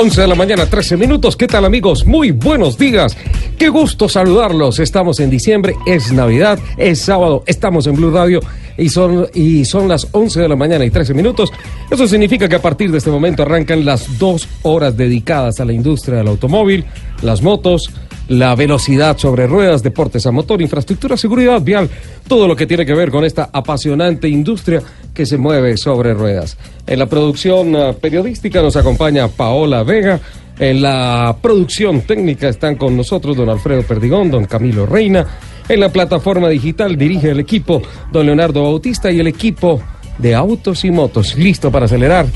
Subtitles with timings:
[0.00, 1.36] 11 de la mañana, 13 minutos.
[1.36, 2.06] ¿Qué tal amigos?
[2.06, 3.16] Muy buenos días.
[3.58, 4.78] Qué gusto saludarlos.
[4.78, 8.38] Estamos en diciembre, es Navidad, es sábado, estamos en Blue Radio
[8.76, 11.52] y son, y son las 11 de la mañana y 13 minutos.
[11.90, 15.72] Eso significa que a partir de este momento arrancan las dos horas dedicadas a la
[15.72, 16.84] industria del automóvil,
[17.22, 17.90] las motos,
[18.28, 21.88] la velocidad sobre ruedas, deportes a motor, infraestructura, seguridad vial,
[22.26, 24.82] todo lo que tiene que ver con esta apasionante industria
[25.14, 26.56] que se mueve sobre ruedas.
[26.86, 30.20] En la producción uh, periodística nos acompaña Paola Vega.
[30.58, 35.26] En la producción técnica están con nosotros don Alfredo Perdigón, don Camilo Reina.
[35.68, 39.80] En la plataforma digital dirige el equipo don Leonardo Bautista y el equipo
[40.18, 41.36] de autos y motos.
[41.36, 42.26] ¿Listo para acelerar?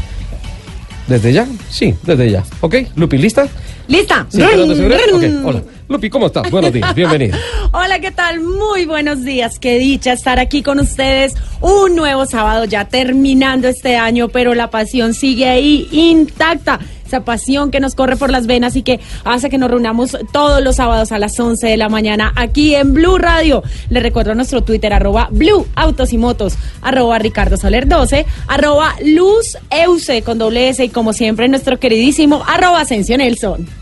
[1.07, 1.47] ¿Desde ya?
[1.69, 2.45] Sí, desde ya.
[2.61, 2.77] ¿Ok?
[2.95, 3.49] Lupi, ¿lista?
[3.89, 4.27] ¿Lista?
[4.29, 5.01] Sí, ¿pero de seguridad?
[5.15, 5.63] Ok, hola.
[5.93, 6.51] Lupi, ¿cómo estás?
[6.51, 7.39] Buenos días, bienvenida.
[7.73, 8.41] Hola, ¿qué tal?
[8.41, 9.59] Muy buenos días.
[9.59, 11.35] Qué dicha estar aquí con ustedes.
[11.61, 16.81] Un nuevo sábado ya terminando este año, pero la pasión sigue ahí intacta.
[17.07, 20.63] Esa pasión que nos corre por las venas y que hace que nos reunamos todos
[20.63, 23.63] los sábados a las 11 de la mañana aquí en Blue Radio.
[23.91, 29.59] Le recuerdo nuestro Twitter, arroba Blue Autos y Motos, arroba Ricardo Soler 12, arroba Luz
[29.69, 33.82] Euse con doble S y como siempre nuestro queridísimo arroba Asensio Nelson.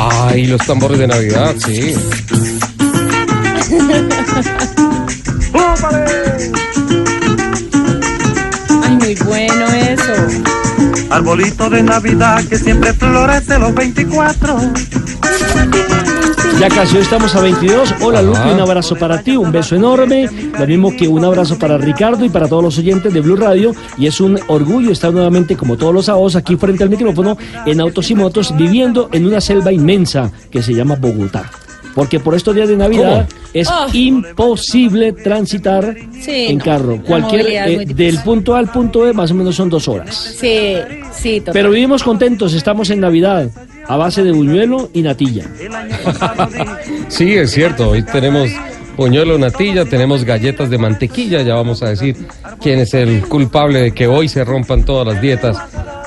[0.00, 1.92] Ay, los tambores de Navidad, sí.
[8.84, 10.12] Ay, muy bueno eso.
[11.10, 14.60] Arbolito de Navidad que siempre florece los 24.
[16.60, 17.94] Ya casi hoy estamos a 22.
[18.02, 20.28] Hola Lupi, un abrazo para ti, un beso enorme.
[20.58, 23.72] Lo mismo que un abrazo para Ricardo y para todos los oyentes de Blue Radio.
[23.96, 27.80] Y es un orgullo estar nuevamente, como todos los sábados, aquí frente al micrófono en
[27.80, 31.50] Autos y Motos, viviendo en una selva inmensa que se llama Bogotá.
[31.94, 33.86] Porque por estos días de Navidad es Oh.
[33.92, 37.00] imposible transitar Sí, en carro.
[37.04, 40.14] Cualquier eh, del punto A al punto B más o menos son dos horas.
[40.38, 40.74] Sí,
[41.12, 41.54] sí, total.
[41.54, 43.50] Pero vivimos contentos, estamos en Navidad
[43.88, 45.44] a base de buñuelo y natilla.
[47.08, 47.90] Sí, es cierto.
[47.90, 48.50] Hoy tenemos
[48.96, 51.42] puñuelo natilla, tenemos galletas de mantequilla.
[51.42, 52.16] Ya vamos a decir
[52.60, 55.56] quién es el culpable de que hoy se rompan todas las dietas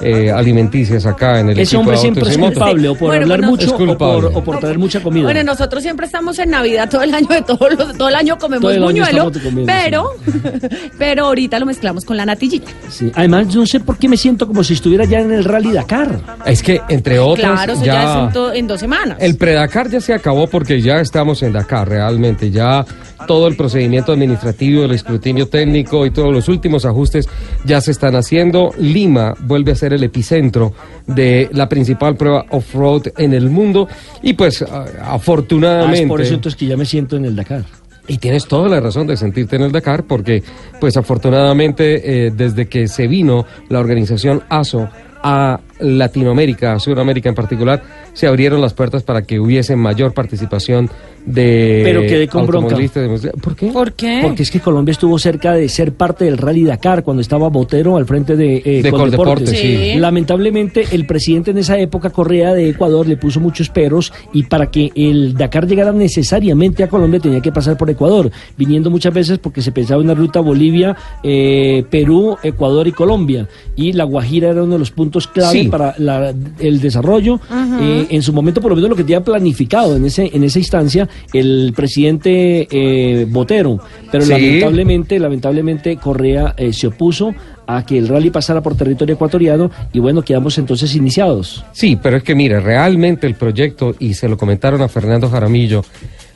[0.02, 3.40] eh, alimenticias acá en el Ese equipo hombre siempre es culpable o por Bueno, hablar
[3.40, 5.24] bueno, mucho o por, o por traer mucha comida.
[5.24, 8.38] Bueno, nosotros siempre estamos en Navidad todo el año, de todo, lo- todo el año
[8.38, 10.10] comemos Todo el buñuelo, comiendo, pero,
[10.98, 12.72] pero ahorita lo mezclamos con la natillita.
[12.90, 13.12] Sí.
[13.16, 16.20] Además, no sé por qué me siento como si estuviera ya en el Rally Dakar.
[16.46, 19.18] Es que, entre otras, Claro, eso ya, es en, en dos semanas.
[19.20, 22.86] El predakar ya se acabó porque ya estamos en Dakar realmente, ya
[23.28, 27.28] todo el procedimiento administrativo, el escrutinio técnico y todos los últimos ajustes
[27.66, 28.72] ya se están haciendo.
[28.78, 30.74] Lima vuelve a ser el epicentro
[31.08, 33.88] de la principal prueba off-road en el mundo
[34.22, 36.08] y pues a- Ah, es afortunadamente...
[36.08, 37.64] por eso entonces que ya me siento en el Dakar.
[38.08, 40.44] Y tienes toda la razón de sentirte en el Dakar porque,
[40.80, 44.90] pues afortunadamente, eh, desde que se vino la organización ASO
[45.24, 47.82] a Latinoamérica, Sudamérica en particular,
[48.14, 50.90] se abrieron las puertas para que hubiese mayor participación
[51.26, 52.76] de Pero quedé con bronca.
[52.76, 53.68] de- ¿Por qué?
[53.68, 54.20] ¿Por qué?
[54.24, 57.98] Porque es que Colombia estuvo cerca de ser parte del Rally Dakar cuando estaba Botero
[57.98, 59.18] al frente de, eh, De Coldeportes.
[59.18, 59.92] Coldeportes, sí.
[59.94, 60.00] Sí.
[60.00, 64.72] Lamentablemente, el presidente en esa época, Correa de Ecuador, le puso muchos peros y para
[64.72, 69.38] que el Dakar llegara necesariamente a Colombia tenía que pasar por Ecuador, viniendo muchas veces
[69.38, 73.48] porque se pensaba en una ruta Bolivia, eh, Perú, Ecuador y Colombia.
[73.76, 75.68] Y La Guajira era uno de los puntos clave Sí.
[75.72, 77.40] Para la- el desarrollo.
[77.82, 80.60] Eh, en su momento, por lo menos lo que tenía planificado en, ese, en esa
[80.60, 83.80] instancia, el presidente eh, Botero.
[84.12, 84.30] Pero Sí.
[84.32, 87.34] lamentablemente, lamentablemente, Correa eh, se opuso
[87.66, 91.64] a que el rally pasara por territorio ecuatoriano y bueno, quedamos entonces iniciados.
[91.72, 95.84] Sí, pero es que mire, realmente el proyecto, y se lo comentaron a Fernando Jaramillo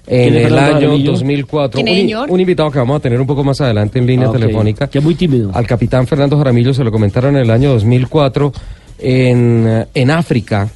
[0.07, 1.11] en ¿Quién es el Fernando año Jaramillo?
[1.13, 4.05] 2004, ¿Quién es, un, un invitado que vamos a tener un poco más adelante en
[4.05, 4.87] línea Ah, telefónica.
[4.87, 5.49] Que es muy tímido.
[5.53, 8.53] Al capitán Fernando Jaramillo se lo comentaron en el año 2004
[8.99, 10.69] en, eh, en África,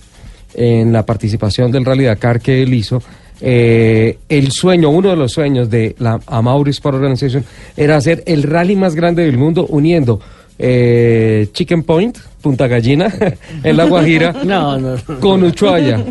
[0.54, 3.02] en la participación del Rally Dakar que él hizo.
[3.42, 7.46] Eh, el sueño, uno de los sueños de la Amauri Sport Organization
[7.78, 10.20] era hacer el rally más grande del mundo uniendo
[10.58, 13.14] eh, Chicken Point, Punta Gallina,
[13.64, 14.96] en La Guajira, No, no.
[15.20, 16.04] con Ushuaia.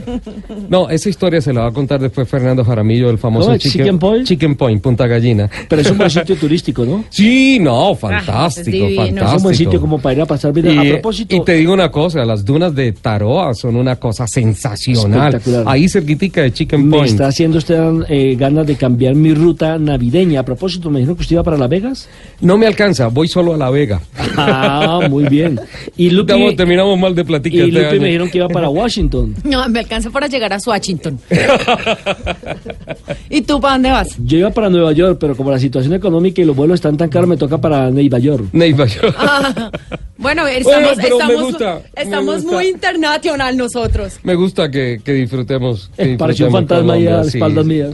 [0.69, 3.63] No, esa historia se la va a contar después Fernando Jaramillo, el famoso ¿Cómo es?
[3.63, 4.27] ¿Chicken Point?
[4.27, 5.49] Chicken Point, Punta Gallina.
[5.69, 7.05] Pero es un buen sitio turístico, ¿no?
[7.11, 8.89] Sí, no, fantástico, divino.
[8.89, 9.27] Es un fantástico.
[9.31, 10.73] Es un buen sitio como para ir a pasar vida.
[10.73, 14.27] Y, A propósito, y te digo una cosa, las dunas de Taroa son una cosa
[14.27, 15.35] sensacional.
[15.35, 15.65] Espectacular.
[15.67, 17.11] Ahí cerquitica de Chicken me Point.
[17.13, 17.79] está haciendo usted
[18.09, 20.41] eh, ganas de cambiar mi ruta navideña.
[20.41, 22.09] A propósito, me dijeron que usted iba para Las Vegas.
[22.41, 24.01] No me alcanza, voy solo a La Vega.
[24.37, 25.61] Ah, muy bien.
[25.97, 28.01] Y Lupi, Estamos- terminamos mal de platica y este Lupi año.
[28.01, 29.35] me dijeron que iba para Washington.
[29.45, 31.19] No, me alcanza para llegar a Washington.
[33.31, 34.17] ¿Y tú para dónde vas?
[34.25, 37.09] Yo iba para Nueva York, pero como la situación económica y los vuelos están tan
[37.09, 38.45] caros, me toca para Nueva York.
[38.53, 39.71] Neiva, yo- Ah,
[40.17, 42.51] bueno, estamos, pero me estamos, gusta, me estamos gusta.
[42.53, 44.19] muy internacional nosotros.
[44.23, 45.91] Me gusta que, que disfrutemos.
[45.97, 47.39] que Pareció un fantasma ahí a las sí.
[47.39, 47.91] espaldas mías.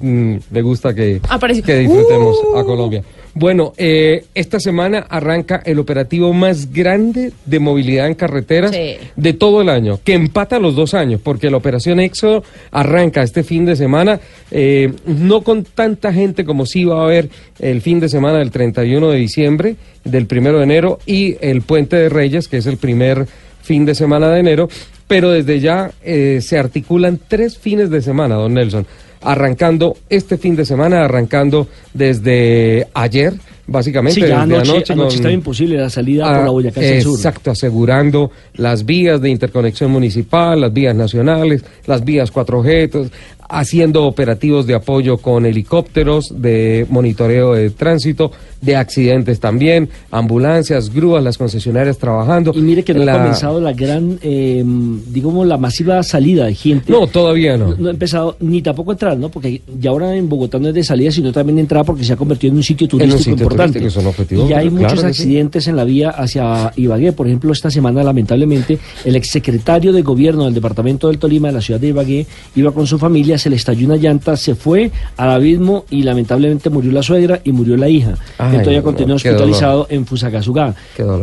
[0.00, 1.64] Mm, me gusta que, Apareció.
[1.64, 2.58] que disfrutemos Uh.
[2.58, 3.02] a Colombia.
[3.36, 8.96] Bueno, eh, esta semana arranca el operativo más grande de movilidad en carreteras Sí.
[9.16, 13.42] de todo el año, que empata los dos años, porque la operación Éxodo arranca este
[13.42, 14.20] fin de semana,
[14.52, 17.28] eh, no con tanta gente como sí va a haber
[17.58, 21.96] el fin de semana del 31 de diciembre, del 1 de enero y el Puente
[21.96, 23.26] de Reyes, que es el primer
[23.62, 24.68] fin de semana de enero,
[25.08, 28.86] pero desde ya eh, se articulan tres fines de semana, don Nelson
[29.24, 33.32] arrancando este fin de semana, arrancando desde ayer,
[33.66, 34.92] básicamente Sí, ya desde anoche, anoche.
[34.92, 37.16] anoche con- estaba imposible la salida Ah, por la Boyacá hacia el sur.
[37.16, 43.06] Exacto, asegurando las vías de interconexión municipal, las vías nacionales, las vías 4G, to-
[43.48, 51.22] haciendo operativos de apoyo con helicópteros, de monitoreo de tránsito, de accidentes también, ambulancias, grúas,
[51.22, 52.52] las concesionarias trabajando.
[52.54, 54.64] Y mire que no La- ha comenzado la gran, eh,
[55.08, 56.90] digamos, la masiva salida de gente.
[56.90, 57.74] No, todavía no.
[57.76, 59.28] No ha empezado ni tampoco a entrar, ¿no?
[59.28, 62.14] Porque ya ahora en Bogotá no es de salida, sino también de entrada porque se
[62.14, 63.78] ha convertido en un sitio turístico sitio importante.
[63.80, 65.06] turístico, es un objetivo, y ya hay claro muchos sí.
[65.06, 67.12] accidentes en la vía hacia Ibagué.
[67.12, 71.60] Por ejemplo, esta semana, lamentablemente, el exsecretario de gobierno del departamento del Tolima, de la
[71.60, 72.26] ciudad de Ibagué,
[72.56, 76.70] iba con su familia, se le estalló una llanta, se fue al abismo y lamentablemente
[76.70, 78.14] murió la suegra y murió la hija.
[78.38, 79.14] Ay, qué dolor.
[79.14, 80.74] hospitalizado en Fusagasugá.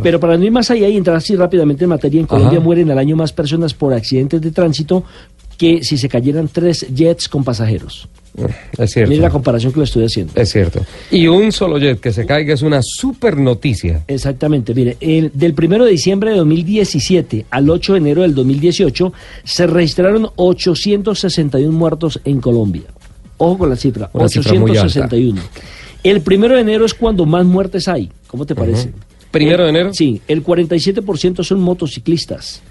[0.01, 2.65] Pero para no ir más allá y entrar así rápidamente en materia, en Colombia Ajá.
[2.65, 5.03] mueren al año más personas por accidentes de tránsito
[5.61, 8.07] que si se cayeran tres jets con pasajeros.
[8.79, 9.09] Es cierto.
[9.11, 10.33] Mire la comparación que lo estoy haciendo.
[10.35, 10.83] Es cierto.
[11.11, 14.03] Y un solo jet que se caiga es una super noticia.
[14.07, 19.13] Exactamente, mire, el- del 1 de diciembre de 2017 al 8 de enero del 2018
[19.43, 22.85] se registraron 861 muertos en Colombia.
[23.37, 24.85] Ojo con la cifra, Una cifra muy alta.
[24.85, 25.41] 861.
[26.03, 28.09] El 1 de enero es cuando más muertes hay.
[28.25, 28.91] ¿Cómo te parece?
[29.29, 29.93] ¿Primero de enero?
[29.93, 32.63] Sí, el 47% son motociclistas.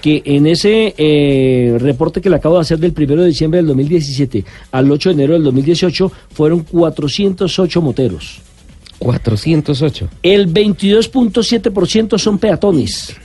[0.00, 3.68] Que en ese eh, reporte que le acabo de hacer del 1 de diciembre del
[3.68, 8.40] 2017 al 8 de enero del 2018 fueron 408 moteros.
[8.98, 10.08] 408.
[10.22, 13.16] El 22.7% son peatones,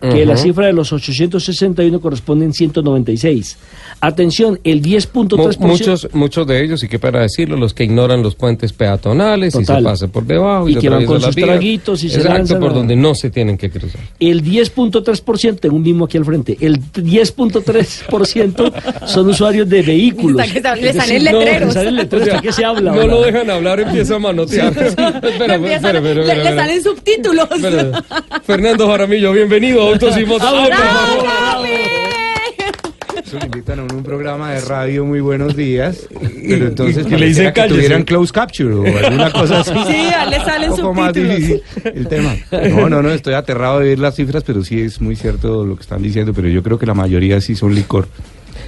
[0.00, 3.56] que la cifra de los 861 corresponden 196.
[4.00, 5.58] Atención, el 10.3%...
[5.58, 9.54] Mu- Muchos, muchos de ellos, y qué para decirlo, los que ignoran los puentes peatonales
[9.54, 11.48] y se pasan por debajo y, Y se que van con sus vías.
[11.48, 14.00] traguitos y se Exacto, lanzan por a- donde no se tienen que cruzar.
[14.20, 18.72] El 10.3%, tengo un mismo aquí al frente, el 10.3%
[19.06, 20.46] son usuarios de vehículos.
[20.46, 21.68] Que le Es salen no, letreros.
[21.68, 22.92] le salen letreros, ¿para qué se habla?
[22.92, 23.14] No ahora?
[23.14, 24.76] lo dejan hablar, empieza a manotear.
[24.76, 27.48] espera, Le espera, empiezan- espera, le- espera, le salen subtítulos.
[27.50, 28.04] Espera.
[28.44, 30.66] Fernando Jaramillo, bienvenido ¡Bravo, Ay, por ¡Bravo,
[31.24, 31.66] favor.
[33.24, 36.06] Eso invitan a un programa de radio muy buenos días,
[36.48, 39.72] pero entonces y le dice pareciera que tuvieran close capture o alguna cosa así.
[39.88, 41.36] Sí, le salen un poco más subtítulos.
[41.36, 41.62] difícil
[41.94, 42.36] el tema.
[42.70, 45.74] No, no, no, estoy aterrado de ver las cifras, pero sí es muy cierto lo
[45.74, 48.06] que están diciendo, pero yo creo que la mayoría sí son licor.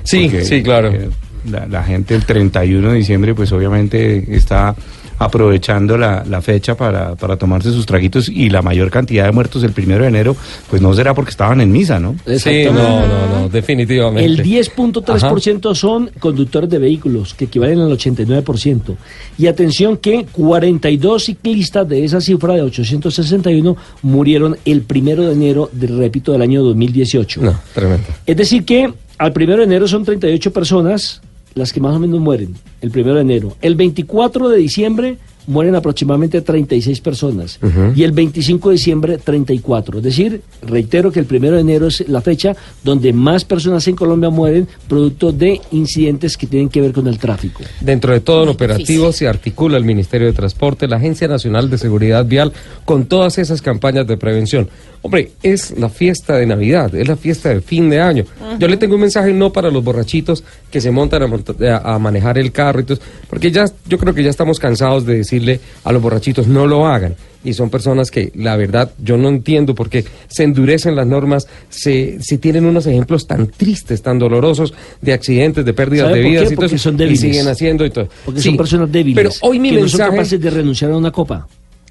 [0.03, 0.89] Sí, Porque, sí, claro.
[0.89, 1.09] eh,
[1.49, 4.75] la, la gente el 31 de diciembre pues obviamente está
[5.19, 9.63] aprovechando la, la fecha para, para tomarse sus traguitos y la mayor cantidad de muertos
[9.63, 10.37] el primero de enero
[10.71, 12.17] pues no será porque estaban en misa, ¿no?
[12.37, 14.25] Sí, no, no, no, definitivamente.
[14.25, 18.97] El 10.3% son conductores de vehículos, que equivalen al 89%.
[19.39, 25.71] Y atención que 42 ciclistas de esa cifra de 861 murieron el primero de enero,
[25.73, 27.43] de, repito, del año 2018.
[27.43, 28.07] No, tremendo.
[28.27, 31.21] Es decir que al primero de enero son 38 personas
[31.59, 33.57] las que más o menos mueren, el primero de enero.
[33.61, 37.93] El 24 de diciembre mueren aproximadamente 36 personas Ujú.
[37.97, 39.97] y el 25 de diciembre 34.
[39.99, 43.97] Es decir, reitero que el primero de enero es la fecha donde más personas en
[43.97, 47.63] Colombia mueren producto de incidentes que tienen que ver con el tráfico.
[47.81, 51.79] Dentro de todo el operativo se articula el Ministerio de Transporte, la Agencia Nacional de
[51.79, 52.53] Seguridad Vial,
[52.85, 54.69] con todas esas campañas de prevención.
[55.01, 58.25] Hombre, es la fiesta de Navidad, es la fiesta de fin de año.
[58.59, 61.95] Yo le tengo un mensaje no para los borrachitos que se montan a, monta- a-
[61.95, 62.99] a manejar el carro y todo,
[63.31, 66.67] porque ya, yo creo que ya estamos cansados de decir decirle a los borrachitos no
[66.67, 67.15] lo hagan.
[67.45, 71.47] Y son personas que, la verdad, yo no entiendo por qué se endurecen las normas,
[71.69, 76.29] se, se tienen unos ejemplos tan tristes, tan dolorosos de accidentes, de pérdidas ¿Sabe de
[76.29, 76.65] vidas y todo
[77.13, 78.09] y siguen haciendo y todo.
[78.25, 79.17] Porque Sí, son personas débiles.
[79.17, 80.11] Pero hoy mi que no son mensaje...
[80.17, 81.47] capaces de renunciar a una copa.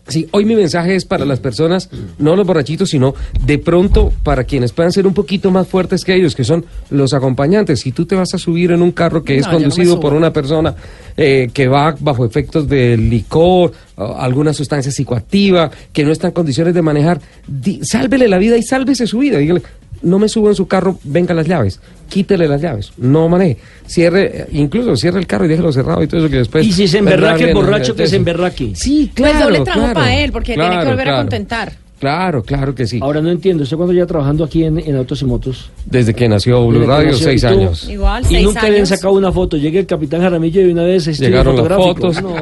[0.07, 3.13] Sí, hoy mi mensaje es para las personas, no los borrachitos, sino
[3.45, 7.13] de pronto para quienes puedan ser un poquito más fuertes que ellos, que son los
[7.13, 7.81] acompañantes.
[7.81, 10.31] Si tú te vas a subir en un carro que es No, conducido por una
[10.31, 10.75] persona
[11.17, 16.73] eh, que va bajo efectos de licor, alguna sustancia psicoactiva, que no está en condiciones
[16.73, 19.39] de manejar, di- sálvele la vida y sálvese su vida.
[19.39, 19.61] Dígale,
[20.01, 24.47] no me subo en su carro, venga las llaves, quítele las llaves, no maneje, cierre,
[24.51, 26.65] incluso cierre el carro y déjelo cerrado y todo eso que después...
[26.65, 28.71] y si se emberraque el borracho, que se emberraque.
[28.75, 29.45] Sí, Pues claro.
[29.45, 31.23] doble trabajo claro, para él, porque tiene que claro, volver a claro.
[31.23, 31.86] contentar.
[31.99, 32.99] Claro, claro que sí.
[33.01, 35.71] Ahora no entiendo, ¿usted cuándo ya trabajando aquí en, en Autos y Motos?
[35.85, 37.89] Desde que nació Blue Desde que Radio, nació, seis y tú- años.
[37.89, 38.89] Igual, y seis nunca le han años.
[38.89, 39.57] sacado una foto.
[39.57, 42.21] Llega el capitán Jaramillo y de una vez Llegaron las fotos.
[42.21, 42.35] No,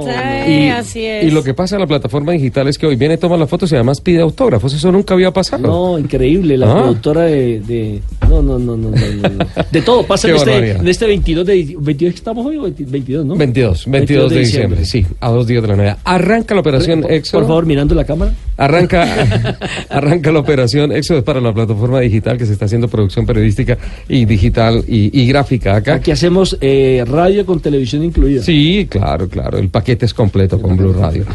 [0.46, 1.24] Sí, así es.
[1.26, 3.72] y lo que pasa en la plataforma digital es que hoy viene, toma las fotos
[3.72, 4.74] y además pide autógrafos.
[4.74, 5.62] Eso nunca había pasado.
[5.66, 6.58] no, increíble.
[6.58, 6.76] La Ah.
[6.82, 9.46] productora de, de- No, no, no, no, no, no, no.
[9.72, 11.76] De todo pasa Qué en este, en este 22 de...
[11.80, 13.36] 22 que estamos hoy, o 20 22, ¿no?
[13.36, 15.98] 22, 22 de diciembre, sí, a dos días de la Navidad.
[16.04, 17.42] Arranca la operación Éxodo.
[17.42, 18.34] por favor, mirando la cámara.
[18.58, 19.06] Arranca,
[19.90, 23.78] arranca la operación Éxodo es para la plataforma digital que se está haciendo producción periodística
[24.08, 25.96] y digital y, y gráfica acá.
[25.96, 28.42] Aquí hacemos eh, radio con televisión incluida.
[28.44, 29.58] Sí, claro, claro.
[29.58, 31.26] El paquete es completo con Blue Radio.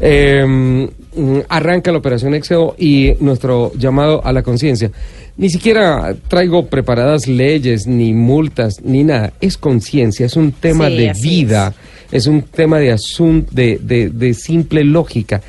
[0.00, 4.90] Eh, mm, arranca la operación Éxodo y nuestro llamado a la conciencia.
[5.36, 9.32] Ni siquiera traigo preparadas leyes, ni multas, ni nada.
[9.40, 11.72] Es conciencia, es un tema Sí, de vida,
[12.12, 12.26] es.
[12.26, 15.40] un tema de asunto, de, de, de simple lógica.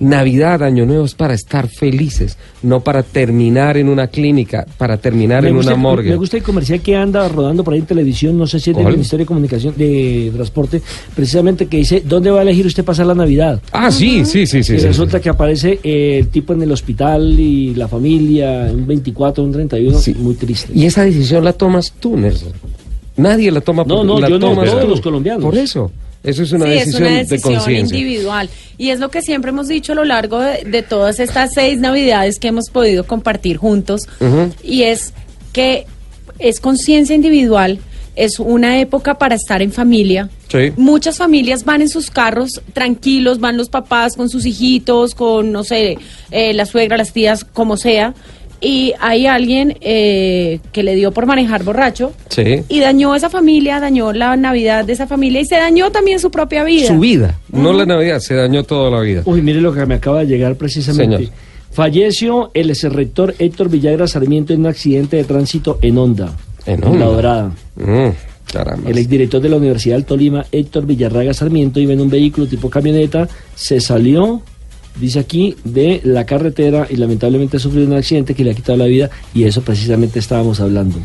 [0.00, 5.42] Navidad, Año Nuevo es para estar felices, no para terminar en una clínica, para terminar
[5.42, 6.10] Me en gusta, una morgue.
[6.10, 8.76] me gusta el comercial que anda rodando por ahí en televisión, no sé si es
[8.76, 8.86] del.
[8.86, 10.82] Ministerio de Comunicación, de Transporte,
[11.14, 13.62] precisamente que dice, ¿dónde va a elegir usted pasar la Navidad?
[13.72, 14.74] Ah, sí, sí, sí, sí.
[14.74, 15.22] y sí, resulta sí.
[15.22, 19.98] que aparece eh, el tipo en el hospital y la familia, un 24, un 31,
[19.98, 20.14] Sí.
[20.14, 20.72] muy triste.
[20.74, 22.52] Y esa decisión la tomas tú, Nelson.
[23.16, 25.42] Nadie la toma No, por no, la yo no, todos los colombianos.
[25.44, 25.90] Por eso.
[26.24, 28.50] Eso es una sí, decisión, es una de decisión individual.
[28.78, 31.78] Y es lo que siempre hemos dicho a lo largo de, de todas estas seis
[31.78, 34.08] navidades que hemos podido compartir juntos.
[34.62, 35.12] Y es
[35.52, 35.86] que
[36.38, 37.78] es conciencia individual,
[38.16, 40.30] es una época para estar en familia.
[40.48, 40.72] Sí.
[40.76, 45.64] Muchas familias van en sus carros tranquilos, van los papás con sus hijitos, con, no
[45.64, 45.98] sé,
[46.30, 48.14] eh, la suegra, las tías, como sea.
[48.64, 52.62] Y hay alguien eh, que le dio por manejar borracho Sí.
[52.68, 56.30] y dañó esa familia, dañó la Navidad de esa familia y se dañó también su
[56.30, 56.88] propia vida.
[56.88, 59.20] Su vida, no la Navidad, se dañó toda la vida.
[59.26, 61.16] Uy, mire lo que me acaba de llegar precisamente.
[61.18, 61.32] Señor.
[61.72, 66.32] Falleció el rector Héctor Villagra Sarmiento en un accidente de tránsito en Honda,
[66.64, 67.04] En La Honda.
[67.06, 67.52] Dorada.
[67.76, 68.08] Mm,
[68.52, 68.88] caramba.
[68.90, 72.70] El exdirector de la Universidad del Tolima, Héctor Villarraga Sarmiento, iba en un vehículo tipo
[72.70, 74.40] camioneta, se salió,
[75.00, 78.86] dice aquí, de la carretera y lamentablemente sufrió un accidente que le ha quitado la
[78.86, 80.98] vida y eso precisamente estábamos hablando.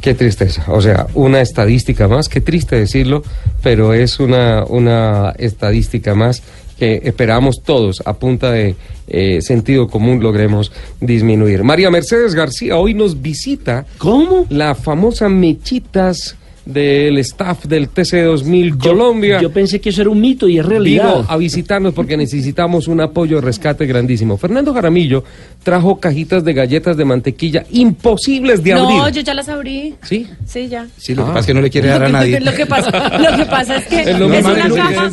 [0.00, 0.64] Qué tristeza.
[0.68, 3.22] O sea, una estadística más, qué triste decirlo,
[3.62, 6.42] pero es una, una estadística más
[6.78, 8.76] que esperamos todos a punta de
[9.08, 11.64] eh, sentido común logremos disminuir.
[11.64, 14.46] María Mercedes García hoy nos visita ¿Cómo?
[14.50, 19.40] la famosa Mechitas del staff del TC2000 Colombia.
[19.40, 21.14] Yo pensé que eso era un mito y es realidad.
[21.20, 24.36] Vino a visitarnos porque necesitamos un apoyo de rescate grandísimo.
[24.36, 25.22] Fernando Jaramillo
[25.62, 28.96] trajo cajitas de galletas de mantequilla imposibles de abrir.
[28.98, 29.94] No, yo ya las abrí.
[30.02, 30.26] ¿Sí?
[30.44, 30.86] Sí, ya.
[30.96, 31.34] Sí, lo que Ah.
[31.34, 32.40] pasa es que no le quiere dar a nadie.
[32.40, 35.10] Lo que pasa, lo que pasa es que Es una caja,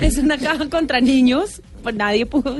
[0.00, 2.56] es una caja contra niños, pues nadie pudo.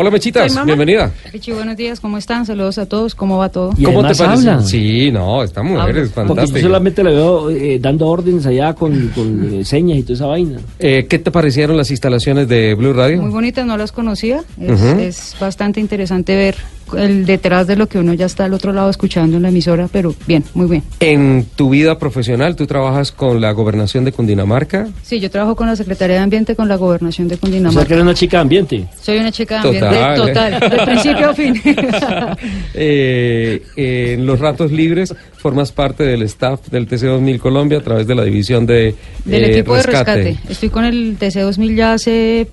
[0.00, 1.10] Hola Mechitas, bienvenida.
[1.32, 2.46] Richie, buenos días, ¿cómo están?
[2.46, 3.72] Saludos a todos, ¿cómo va todo?
[3.76, 4.48] Y ¿Cómo te parece?
[4.48, 4.62] habla.
[4.62, 9.08] Sí, no, esta mujer es Porque yo solamente la veo eh, dando órdenes allá con,
[9.08, 10.60] con, eh, señas y toda esa vaina.
[10.78, 13.20] Eh, ¿Qué te parecieron las instalaciones de Blue Radio?
[13.20, 14.44] Muy bonitas, no las conocía.
[14.60, 16.54] Es, es bastante interesante ver
[16.96, 19.88] el detrás de lo que uno ya está al otro lado escuchando en la emisora,
[19.90, 20.82] pero bien, muy bien.
[21.00, 24.88] En tu vida profesional, tú trabajas con la gobernación de Cundinamarca.
[25.02, 27.86] Sí, yo trabajo con la Secretaría de Ambiente con la Gobernación de O sea, Cundinamarca.
[27.86, 28.86] que era una chica de ambiente.
[29.00, 30.60] Soy una chica de ambiente Total.
[30.60, 31.54] total, de principio a fin.
[32.74, 38.06] Eh, eh, en los ratos libres formas parte del staff del TC2000 Colombia a través
[38.06, 40.38] de la división de Del eh, equipo de rescate.
[40.48, 42.48] Estoy con el TC2000 ya hace,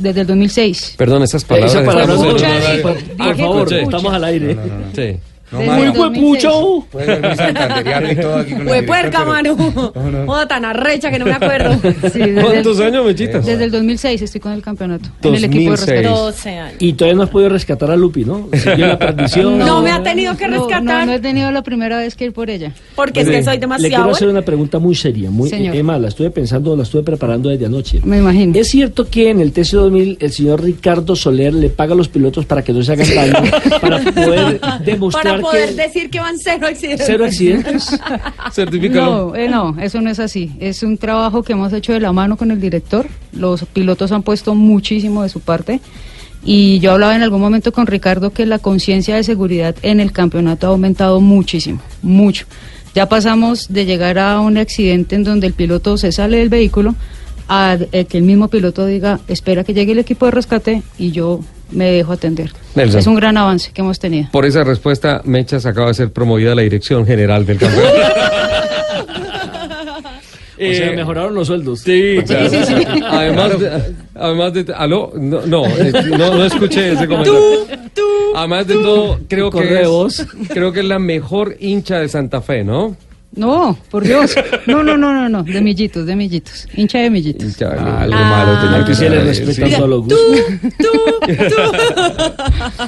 [0.00, 0.94] desde el 2006.
[0.96, 1.72] Perdón, esas palabras.
[1.74, 3.82] Esa palabra estamos no, Escucha, un horario- por, favor, escuché.
[3.82, 4.56] estamos al aire.
[4.94, 5.18] Sí.
[5.50, 6.44] Desde Muy el 2006.
[6.44, 6.86] huepucho.
[6.90, 9.56] Puede ver mi santanderiano y todo aquí con el Fue puerca, mano.
[9.56, 10.26] No, no.
[10.26, 11.70] Joda tan arrecha que no me acuerdo.
[12.12, 13.44] Sí, desde, ¿Cuántos el, años, Mechitas?
[13.46, 15.08] desde el 2006 estoy con el campeonato.
[15.22, 15.88] En el equipo de 2006.
[16.02, 16.08] rescate.
[16.20, 16.76] 12 años.
[16.78, 18.48] Y todavía no has podido rescatar a Lupi, ¿no?
[18.52, 19.58] Siguió la perdición.
[19.58, 22.32] No me ha tenido que rescatar No, no he tenido la primera vez que ir
[22.32, 22.72] por ella.
[22.94, 24.10] porque es que soy Le quiero demasiado.
[24.10, 25.74] hacer una pregunta muy seria, muy Señor.
[25.76, 28.00] Emma, la estuve pensando, la estuve preparando desde anoche.
[28.04, 28.58] Me imagino.
[28.58, 32.44] ¿Es cierto que en el TC2000 el señor Ricardo Soler le paga a los pilotos
[32.46, 36.38] para que no se hagan daño, para poder demostrar Para poder que decir que van
[36.38, 37.06] cero accidentes.
[37.06, 38.00] cero accidentes?
[38.52, 39.28] Certifícalo.
[39.28, 40.52] No, eh, no, eso no es así.
[40.60, 43.06] Es un trabajo que hemos hecho de la mano con el director.
[43.32, 45.80] Los pilotos han puesto muchísimo de su parte.
[46.44, 50.12] Y yo hablaba en algún momento con Ricardo que la conciencia de seguridad en el
[50.12, 52.46] campeonato ha aumentado muchísimo, mucho.
[52.94, 56.94] Ya pasamos de llegar a un accidente en donde el piloto se sale del vehículo
[57.48, 61.10] a eh, que el mismo piloto diga, espera que llegue el equipo de rescate y
[61.10, 61.40] yo
[61.70, 62.52] me dejo atender.
[62.74, 63.00] Nelson.
[63.00, 64.28] Es un gran avance que hemos tenido.
[64.32, 67.96] Por esa respuesta, Mechas acaba de ser promovida a la dirección general del campeonato.
[70.60, 71.80] O sea, Eh, mejoraron los sueldos.
[71.80, 72.50] Sí, claro.
[73.08, 77.40] Además, de, además de, aló, no, no, eh, no, no escuché ese comentario.
[78.34, 82.62] Además de todo, creo que es, creo que es la mejor hincha de Santa Fe,
[82.62, 82.94] ¿no?
[83.36, 84.34] No, por Dios.
[84.66, 85.42] No, no, no, no, no.
[85.44, 86.66] De millitos, de millitos.
[86.74, 87.44] Hincha de millitos.
[87.44, 87.98] Hincha, Ah, ¿no?
[87.98, 89.74] algo malo tenía Hay que que se le ser, respeta sí.
[89.74, 90.70] a todos los Tú, gustos.
[90.78, 90.88] tú,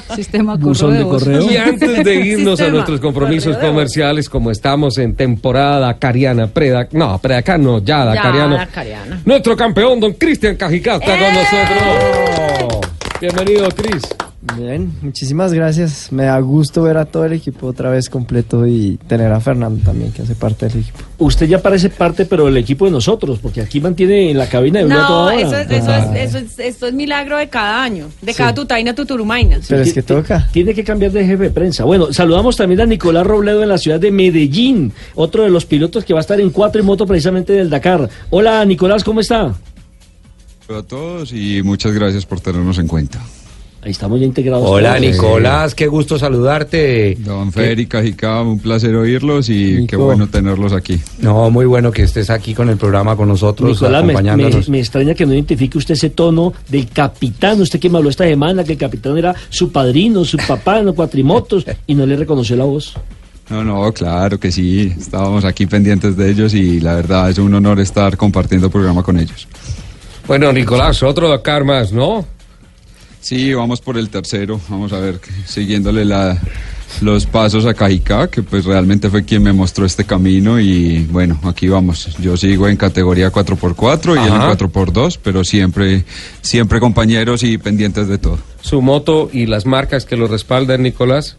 [0.09, 0.15] tú.
[0.15, 1.39] Sistema Buzón de correo.
[1.43, 1.51] correo.
[1.51, 3.71] Y antes de irnos a nuestros compromisos Correo.
[3.71, 8.55] comerciales, como estamos en temporada Dacariana, preda, no, predacano, ya Dacariano.
[8.57, 9.21] Dacariano.
[9.23, 12.59] Nuestro campeón, don Cristian Cajicá, está con ¡Eh!
[12.59, 12.89] nosotros.
[13.21, 14.01] Bienvenido, Cris.
[14.57, 16.11] Bien, muchísimas gracias.
[16.11, 19.81] Me da gusto ver a todo el equipo otra vez completo y tener a Fernando
[19.85, 20.99] también, que hace parte del equipo.
[21.17, 24.79] Usted ya parece parte, pero del equipo de nosotros, porque aquí mantiene en la cabina
[24.79, 25.39] de una No, toda hora.
[25.39, 28.93] eso es, eso es, eso es, esto es milagro de cada año, de cada tutaina
[28.93, 29.59] tuturumaina.
[29.65, 30.49] Pero es que toca.
[30.51, 31.85] Tiene que cambiar de jefe de prensa.
[31.85, 36.03] Bueno, saludamos también a Nicolás Robledo en la ciudad de Medellín, otro de los pilotos
[36.03, 38.09] que va a estar en cuatro y moto precisamente del Dakar.
[38.29, 39.53] Hola, Nicolás, ¿cómo está?
[40.67, 43.21] Hola a todos y muchas gracias por tenernos en cuenta.
[43.83, 44.65] Ahí estamos ya integrados.
[44.65, 45.01] Hola todos.
[45.11, 47.17] Nicolás, qué gusto saludarte.
[47.19, 49.87] Don Federica Jicam, un placer oírlos y Nico.
[49.87, 51.01] qué bueno tenerlos aquí.
[51.19, 54.69] No, muy bueno que estés aquí con el programa con nosotros, Nicolás, me, acompañándonos.
[54.69, 57.59] me- me extraña que no identifique usted ese tono del capitán.
[57.59, 60.85] Usted que me habló esta semana, que el capitán era su padrino, su papá en
[60.85, 62.93] los cuatrimotos, y no le reconoció la voz.
[63.49, 67.53] No, no, claro que sí, estábamos aquí pendientes de ellos y la verdad es un
[67.53, 69.45] honor estar compartiendo programa con ellos.
[70.25, 72.25] Bueno, Nicolás, otro Dakar más, ¿no?
[73.23, 76.37] Sí, vamos por el tercero, vamos a ver, siguiéndole la,
[76.99, 81.39] los pasos a Cajicá, que pues realmente fue quien me mostró este camino y bueno,
[81.45, 82.17] aquí vamos.
[82.19, 84.57] Yo sigo en categoría 4x4 y él en Ajá.
[84.57, 86.03] 4x2, pero siempre,
[86.41, 88.39] siempre compañeros y pendientes de todo.
[88.59, 91.37] Su moto y las marcas que lo respaldan, Nicolás.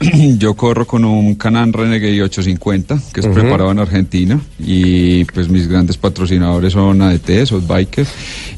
[0.38, 5.68] Yo corro con un Canan Renegade 850, que es preparado en Argentina, y pues mis
[5.68, 8.08] grandes patrocinadores son ADT, Softbikers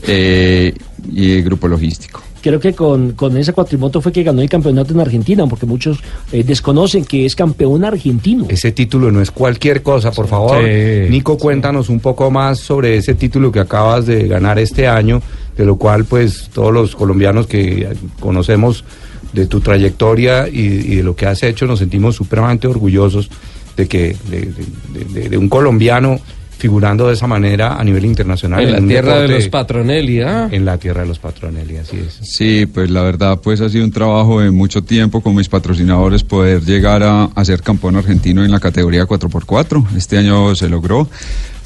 [0.06, 0.72] eh,
[1.12, 2.22] y el Grupo Logístico.
[2.40, 5.98] Creo que con, con esa cuatrimoto fue que ganó el campeonato en Argentina, porque muchos
[6.32, 8.46] eh, desconocen que es campeón argentino.
[8.48, 10.58] Ese título no es cualquier cosa, por favor.
[10.64, 11.08] Sí.
[11.08, 15.22] Nico, cuéntanos un poco más sobre ese título que acabas de ganar este año,
[15.56, 18.84] de lo cual pues todos los colombianos que conocemos
[19.32, 23.30] de tu trayectoria y, y de lo que has hecho nos sentimos supremamente orgullosos
[23.76, 26.18] de que de, de- de- de un colombiano
[26.58, 28.62] figurando de esa manera a nivel internacional.
[28.62, 30.48] En la tierra de los Patronelli, ¿ah?
[30.52, 32.20] En la tierra de los Patronelli, así es.
[32.22, 36.22] Sí, pues la verdad pues ha sido un trabajo de mucho tiempo con mis patrocinadores
[36.22, 39.96] poder llegar a, a ser campeón argentino en la categoría 4x4.
[39.96, 41.08] Este año se logró.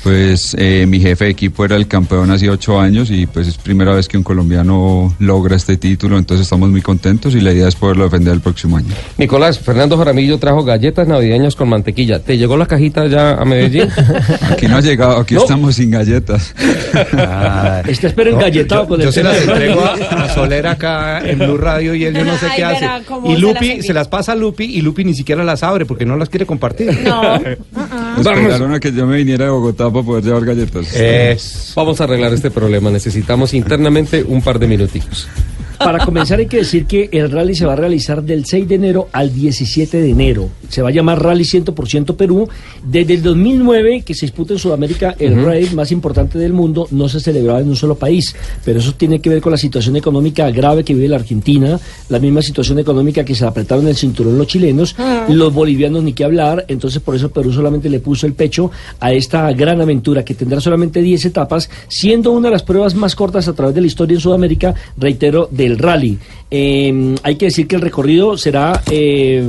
[0.06, 3.58] Pues eh, mi jefe de equipo era el campeón hace ocho años y pues es
[3.58, 7.66] primera vez que un colombiano logra este título, entonces estamos muy contentos y la idea
[7.66, 8.94] es poderlo defender el próximo año.
[9.18, 12.20] Nicolás, Fernando Jaramillo trajo galletas navideñas con mantequilla.
[12.20, 13.88] ¿Te llegó la cajita ya a Medellín?
[14.48, 15.40] Aquí no ha llegado, aquí No.
[15.40, 16.54] estamos sin galletas.
[17.12, 21.40] Ah, Está espero engalletado yo, con yo se las entrego a, a Soler acá en
[21.40, 22.86] Blue Radio y él yo no sé Ay, qué hace.
[23.24, 25.84] Y se Lupi las se las pasa a Lupi y Lupi ni siquiera las abre
[25.84, 26.96] porque no las quiere compartir.
[27.02, 27.34] No.
[28.18, 30.94] Esperaron a que yo me viniera de Bogotá para poder llevar galletas.
[30.94, 31.72] Es.
[31.74, 32.90] Vamos a arreglar este problema.
[32.90, 35.28] Necesitamos internamente un par de minuticos.
[35.78, 38.74] Para comenzar hay que decir que el rally se va a realizar del 6 de
[38.74, 40.48] enero al 17 de enero.
[40.68, 42.48] Se va a llamar Rally 100% Perú.
[42.84, 47.08] Desde el 2009 que se disputa en Sudamérica el rally más importante del mundo no
[47.08, 48.34] se celebraba en un solo país,
[48.64, 52.18] pero eso tiene que ver con la situación económica grave que vive la Argentina, la
[52.18, 54.96] misma situación económica que se apretaron el cinturón los chilenos,
[55.28, 59.12] los bolivianos ni qué hablar, entonces por eso Perú solamente le puso el pecho a
[59.12, 63.48] esta gran aventura que tendrá solamente 10 etapas, siendo una de las pruebas más cortas
[63.48, 66.18] a través de la historia en Sudamérica, reitero, de del rally.
[66.50, 69.44] Eh, hay que decir que el recorrido será eh,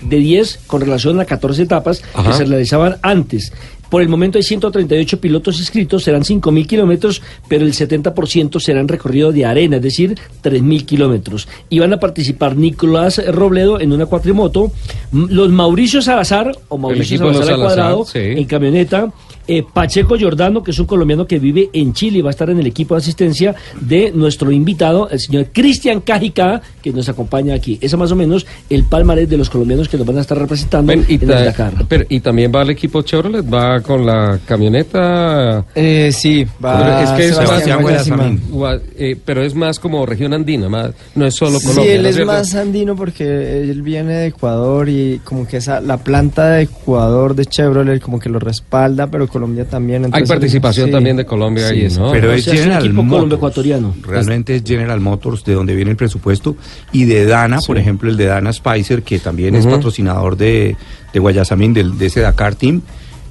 [0.00, 2.30] de 10 con relación a 14 etapas Ajá.
[2.30, 3.52] que se realizaban antes.
[3.92, 8.88] Por el momento hay 138 pilotos inscritos, serán 5.000 kilómetros, pero el 70% será en
[8.88, 11.46] recorrido de arena, es decir, 3.000 kilómetros.
[11.68, 14.72] Y van a participar Nicolás Robledo en una cuatrimoto,
[15.12, 18.18] los Mauricio Salazar, o Mauricio Salazar al cuadrado, sí.
[18.18, 19.12] en camioneta,
[19.48, 22.48] eh, Pacheco Giordano, que es un colombiano que vive en Chile y va a estar
[22.50, 27.54] en el equipo de asistencia de nuestro invitado, el señor Cristian Cajica, que nos acompaña
[27.54, 27.78] aquí.
[27.80, 30.90] Ese más o menos el palmarés de los colombianos que nos van a estar representando
[30.92, 31.72] Ven, y, en el Dakar.
[31.88, 35.64] pero- y también va el equipo Chevrolet, va con la camioneta.
[35.74, 38.40] Eh, sí, va Pero es que es Sebastián más- Guayasamín.
[38.50, 41.94] Gua- eh, pero es más como región andina, más, no es solo Sí, Colombia.
[41.94, 42.32] él ¿no es cierto?
[42.32, 47.34] más andino porque él viene de Ecuador y como que esa la planta de Ecuador
[47.34, 50.08] de Chevrolet como que lo respalda, pero Colombia también.
[50.12, 50.92] Hay participación sí.
[50.92, 51.88] también de Colombia Sí, ahí.
[51.98, 52.12] ¿no?
[52.12, 53.16] Pero O es sea, es General equipo Motors.
[53.18, 53.94] colombo-ecuatoriano.
[54.06, 56.56] Realmente es General Motors, de donde viene el presupuesto.
[56.92, 60.76] Y de Dana, por ejemplo, el de Dana Spicer, que también es patrocinador de,
[61.12, 62.82] de Guayasamín, del, de ese Dakar Team,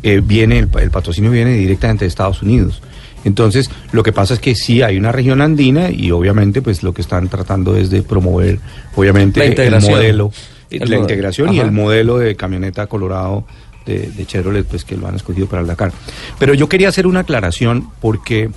[0.04, 2.82] eh, viene el, el patrocinio viene directamente de Estados Unidos.
[3.24, 6.91] Entonces, lo que pasa es que sí hay una región andina y obviamente pues lo
[6.93, 8.58] que están tratando es de promover
[8.95, 10.32] obviamente el modelo,
[10.71, 11.02] El la modelo.
[11.02, 13.45] integración y el modelo de camioneta Colorado
[13.86, 15.91] de, de Chevrolet pues que lo han escogido para el Dakar.
[16.39, 18.50] Pero yo quería hacer una aclaración porque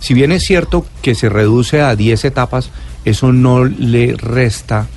[0.00, 2.70] si bien es cierto que se reduce a 10 etapas,
[3.04, 4.88] eso no le resta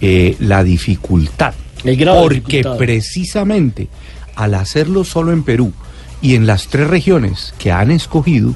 [0.00, 1.54] eh, la dificultad.
[1.84, 2.78] El grado de porque dificultad.
[2.78, 3.88] precisamente
[4.34, 5.72] al hacerlo solo en Perú
[6.20, 8.54] y en las tres regiones que han escogido,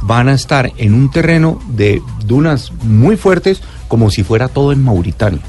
[0.00, 4.82] van a estar en un terreno de dunas muy fuertes como si fuera todo en
[4.82, 5.40] Mauritania.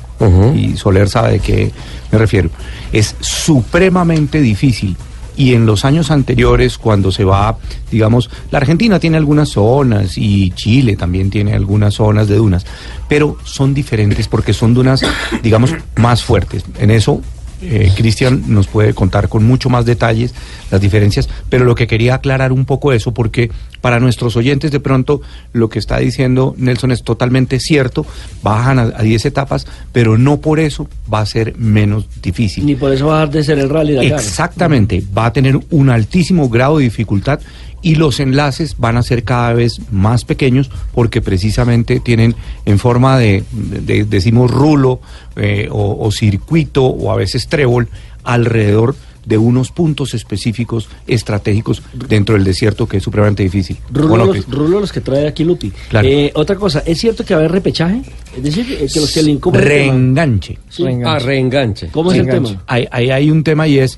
[0.55, 1.71] Y Soler sabe de qué
[2.12, 2.49] me refiero.
[2.91, 4.95] Es supremamente difícil.
[5.36, 7.57] Y en los años anteriores, cuando se va,
[7.89, 12.67] digamos, la Argentina tiene algunas zonas y Chile también tiene algunas zonas de dunas,
[13.09, 15.01] pero son diferentes porque son dunas,
[15.41, 16.63] digamos, más fuertes.
[16.77, 17.21] En eso
[17.63, 20.34] eh, Cristian nos puede contar con mucho más detalles
[20.71, 24.80] las diferencias, pero lo que quería aclarar un poco eso, porque para nuestros oyentes de
[24.80, 25.21] pronto
[25.52, 28.06] lo que está diciendo Nelson es totalmente cierto,
[28.41, 32.65] bajan a, a 10 etapas, pero no por eso va a ser menos difícil.
[32.65, 34.19] Ni por eso va a dejar de ser el rally Dakar.
[34.19, 37.39] Exactamente, va a tener un altísimo grado de dificultad
[37.84, 42.34] y los enlaces van a ser cada vez más pequeños porque precisamente tienen
[42.65, 45.00] en forma de, de- decimos, rulo
[45.36, 47.89] eh, o, o circuito o a veces trébol
[48.24, 53.78] alrededor de unos puntos específicos estratégicos dentro del desierto que es supremamente difícil.
[53.89, 55.72] Rulo, los, rulo los que trae aquí Lupi.
[55.89, 56.08] Claro.
[56.10, 58.02] Eh, otra cosa, ¿es cierto que va a haber repechaje?
[58.36, 60.58] Es decir, eh, que los que le reenganche.
[60.69, 60.84] Sí.
[61.06, 61.88] Ah, reenganche.
[61.89, 62.63] ¿Cómo es el tema?
[62.67, 63.98] Ahí, ahí hay un tema y es,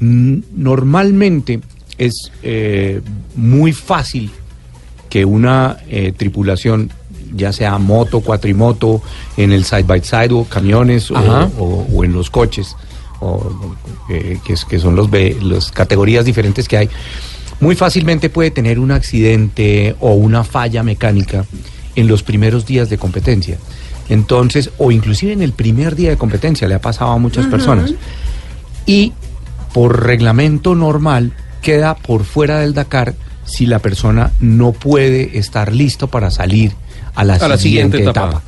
[0.00, 1.60] mm, normalmente
[1.98, 3.00] es eh,
[3.34, 4.30] muy fácil
[5.10, 6.90] que una eh, tripulación,
[7.34, 9.02] ya sea moto, cuatrimoto,
[9.36, 11.50] en el side by side o camiones o, Ajá.
[11.58, 12.76] o- o en los coches,
[13.20, 13.76] o,
[14.08, 15.08] eh, que, es- que son los
[15.42, 16.88] las categorías diferentes que hay,
[17.60, 21.44] muy fácilmente puede tener un accidente o una falla mecánica
[21.94, 23.58] en los primeros días de competencia.
[24.08, 27.94] Entonces, o inclusive en el primer día de competencia, le ha pasado a muchas personas.
[28.84, 29.12] Y
[29.72, 36.08] por reglamento normal queda por fuera del Dakar si la persona no puede estar listo
[36.08, 36.72] para salir
[37.14, 38.42] a la, A la siguiente, etapa.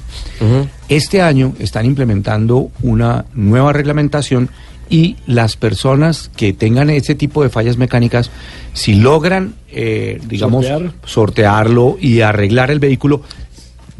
[0.88, 4.50] Este año están implementando una nueva reglamentación
[4.90, 8.30] y las personas que tengan ese tipo de fallas mecánicas,
[8.74, 10.92] si logran, eh, digamos, Sortear.
[11.04, 13.22] sortearlo y arreglar el vehículo,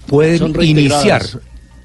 [0.07, 1.25] pueden iniciar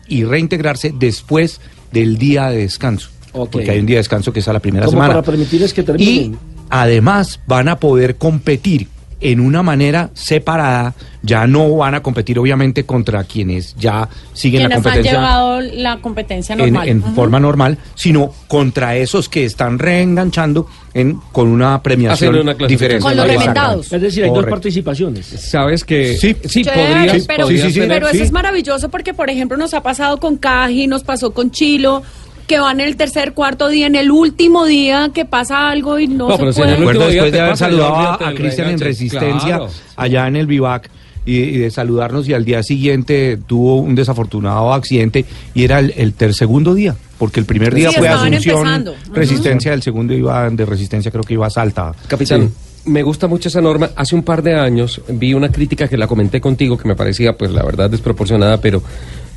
[0.08, 1.62] y reintegrarse después
[1.92, 3.10] del día de descanso.
[3.32, 5.14] Porque hay un día de descanso que es a la primera Como semana.
[5.14, 6.38] para permitirles que Y terminen.
[6.70, 8.88] Además van a poder competir
[9.22, 14.70] en una manera separada, ya no van a competir obviamente contra quienes ya siguen la
[14.70, 16.88] Quienes han competencia llevado la competencia en, normal.
[16.88, 23.04] en forma normal, sino contra esos que están reenganchando en, con una premiación una diferente.
[23.04, 23.92] Con los remendados.
[23.92, 25.26] Es decir, hay dos participaciones.
[25.26, 26.38] Sabes que Sí.
[26.46, 28.24] sí podrías, pero, podrías sí, sí, tener- pero eso sí.
[28.24, 32.04] es maravilloso porque, por ejemplo, nos ha pasado con Caji, nos pasó con Chilo,
[32.50, 36.28] que van el tercer, cuarto día, en el último día que pasa algo y no,
[36.28, 36.72] No, se pero si puede.
[36.74, 38.80] último Recuerdo después de haber saludado a, Cristian en.
[38.80, 39.70] Resistencia Claro.
[39.96, 40.90] allá en el Vivac
[41.26, 45.94] y, y de saludarnos y al día siguiente tuvo un desafortunado accidente y era el,
[45.96, 48.96] el ter- segundo día, porque el primer día Sí, fue Asunción, empezando.
[49.14, 51.94] Resistencia, el segundo iba de Resistencia creo que iba a Salta.
[52.08, 52.90] Capitán, Sí.
[52.90, 53.92] me gusta mucho esa norma.
[53.96, 57.34] Hace un par de años vi una crítica que la comenté contigo que me parecía,
[57.34, 58.82] pues la verdad, desproporcionada, pero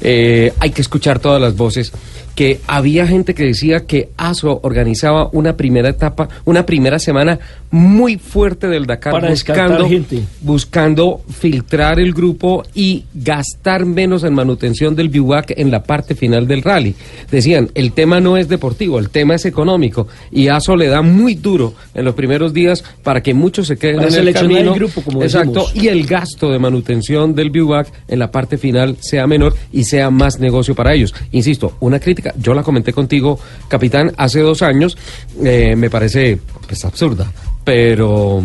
[0.00, 1.92] eh, hay que escuchar todas las voces.
[2.34, 7.38] Que había gente que decía que ASO organizaba una primera etapa, una primera semana
[7.70, 10.22] muy fuerte del Dakar Para buscando, gente.
[10.42, 16.46] buscando filtrar el grupo y gastar menos en manutención del biwak en la parte final
[16.46, 16.94] del rally.
[17.30, 21.34] Decían, el tema no es deportivo, el tema es económico y ASO le da muy
[21.34, 24.56] duro en los primeros días para que muchos se queden Para en el seleccionar el
[24.66, 24.74] camino.
[24.74, 25.84] grupo, como Exacto, decimos.
[25.84, 30.10] y el gasto de manutención del biwak en la parte final sea menor y sea
[30.10, 31.14] más negocio para ellos.
[31.32, 34.96] Insisto, una crítica, yo la comenté contigo, capitán, hace dos años,
[35.44, 37.30] eh, me parece pues, absurda,
[37.64, 38.42] pero...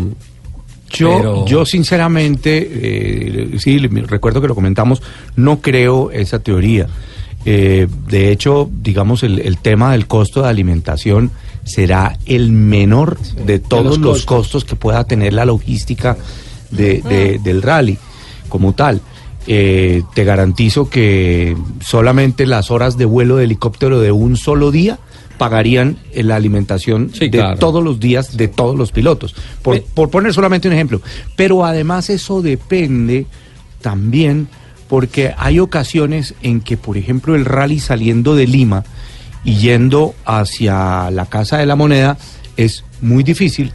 [0.90, 5.02] Yo, pero- yo sinceramente, eh, sí, le- recuerdo que lo comentamos,
[5.36, 6.86] no creo esa teoría.
[7.44, 11.30] Eh, de hecho, digamos, el, el tema del costo de alimentación
[11.64, 14.24] será el menor de todos los los, costos.
[14.26, 16.16] costos que pueda tener la logística
[16.70, 17.98] de- de- del rally
[18.48, 19.02] como tal.
[19.50, 24.98] Eh, te garantizo que solamente las horas de vuelo de helicóptero de un solo día
[25.38, 27.58] pagarían eh, la alimentación Sí, de claro.
[27.58, 29.34] todos los días de todos los pilotos.
[29.62, 29.84] Por, Eh.
[29.94, 31.00] por poner solamente un ejemplo.
[31.34, 33.24] Pero además eso depende
[33.80, 34.48] también
[34.86, 38.84] porque hay ocasiones en que, por ejemplo, el rally saliendo de Lima
[39.44, 42.18] y yendo hacia la Casa de la Moneda
[42.58, 43.72] es muy difícil,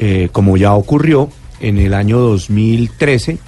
[0.00, 1.28] eh, como ya ocurrió
[1.60, 3.38] en el año 2013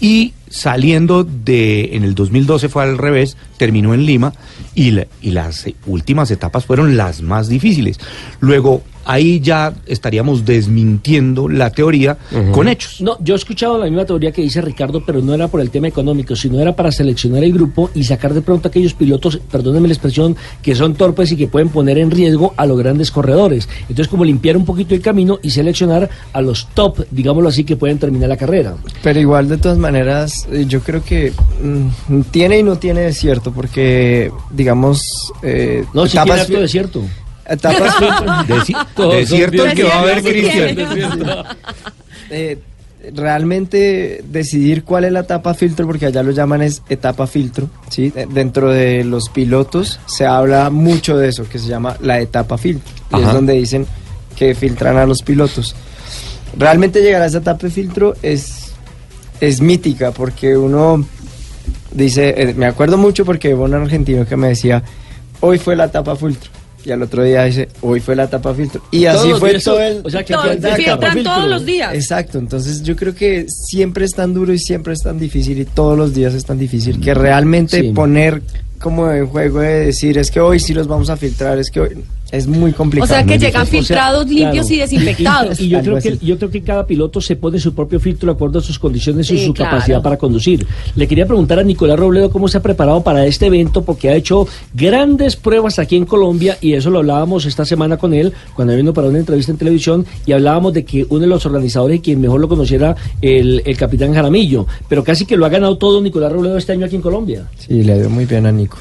[0.00, 4.32] y saliendo de en el 2012 fue al revés, terminó en Lima
[4.74, 7.98] y, la- y las últimas etapas fueron las más difíciles.
[8.40, 12.18] Luego ahí ya estaríamos desmintiendo la teoría
[12.52, 13.00] con hechos.
[13.00, 15.70] No, yo he escuchado la misma teoría que dice Ricardo, pero no era por el
[15.70, 19.38] tema económico, sino era para seleccionar el grupo y sacar de pronto a aquellos pilotos,
[19.50, 23.10] perdónenme la expresión, que son torpes y que pueden poner en riesgo a los grandes
[23.10, 23.68] corredores.
[23.82, 27.76] Entonces, como limpiar un poquito el camino y seleccionar a los top, digámoslo así, que
[27.76, 28.74] pueden terminar la carrera.
[29.02, 33.12] Pero igual, de todas maneras, eh, yo creo que mm, tiene y no tiene de
[33.12, 35.00] cierto, porque, digamos,
[35.42, 37.02] eh, No, si tiene de cierto.
[37.48, 37.94] Etapas
[39.10, 40.76] de cierto que va a haber Cristian.
[42.30, 42.58] eh,
[43.14, 48.10] realmente decidir cuál es la etapa filtro, porque allá lo llaman es etapa filtro, ¿sí?
[48.10, 52.58] De- Dentro de los pilotos se habla mucho de eso, que se llama la etapa
[52.58, 53.86] filtro, y es donde dicen
[54.36, 55.74] que filtran a los pilotos.
[56.58, 58.72] Realmente llegar a esa etapa de filtro es,
[59.40, 61.04] es mítica, porque uno
[61.92, 64.82] dice, eh, me acuerdo mucho porque hubo un argentino que me decía,
[65.40, 66.50] hoy fue la etapa filtro.
[66.86, 68.80] Y al otro día dice, hoy fue la etapa filtro.
[68.92, 70.00] Y así Todos fue días, todo el...
[70.04, 71.46] o sea, que Todos, etapa filtro.
[71.48, 71.94] los días.
[71.94, 75.64] Exacto, entonces yo creo que siempre es tan duro y siempre es tan difícil y
[75.64, 77.90] todos los días es tan difícil que realmente Sí.
[77.92, 78.40] poner
[78.78, 81.80] como en juego de decir es que hoy sí los vamos a filtrar, es que
[81.80, 83.12] hoy es muy complicado.
[83.12, 83.86] O sea que llegan difícil.
[83.86, 84.74] filtrados, O sea, limpios claro.
[84.74, 85.60] y desinfectados.
[85.60, 88.26] Y, y yo, creo que, yo creo que cada piloto se pone su propio filtro
[88.26, 89.72] de acuerdo a sus condiciones y su claro.
[89.72, 90.66] capacidad para conducir.
[90.96, 94.14] Le quería preguntar a Nicolás Robledo cómo se ha preparado para este evento, porque ha
[94.14, 98.74] hecho grandes pruebas aquí en Colombia y eso lo hablábamos esta semana con él cuando
[98.74, 102.00] vino para una entrevista en televisión y hablábamos de que uno de los organizadores y
[102.00, 106.00] quien mejor lo conociera el, el capitán Jaramillo, pero casi que lo ha ganado todo
[106.00, 107.46] Nicolás Robledo este año aquí en Colombia.
[107.58, 108.78] Sí, le dio muy bien a Nico.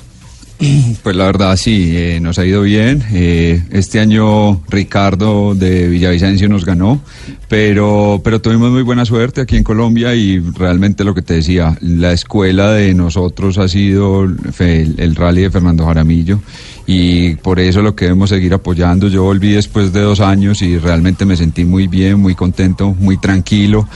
[1.03, 3.03] Pues la verdad sí, eh, nos ha ido bien.
[3.13, 7.01] Eh, este año Ricardo de Villavicencio nos ganó,
[7.47, 11.77] pero, pero tuvimos muy buena suerte aquí en Colombia y realmente lo que te decía,
[11.81, 16.39] la escuela de nosotros ha sido el, el rally de Fernando Jaramillo
[16.87, 19.07] y por eso lo que debemos seguir apoyando.
[19.07, 23.17] Yo volví después de dos años y realmente me sentí muy bien, muy contento, muy
[23.17, 23.87] tranquilo.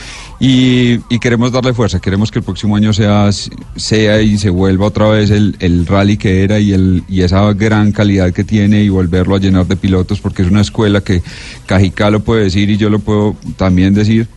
[0.41, 3.29] Y, y queremos darle fuerza, queremos que el próximo año sea,
[3.75, 7.51] sea y se vuelva otra vez el, el rally que era y, el, y esa
[7.53, 11.21] gran calidad que tiene y volverlo a llenar de pilotos porque es una escuela que
[11.65, 14.27] Cajicá lo puede decir y yo lo puedo también decir.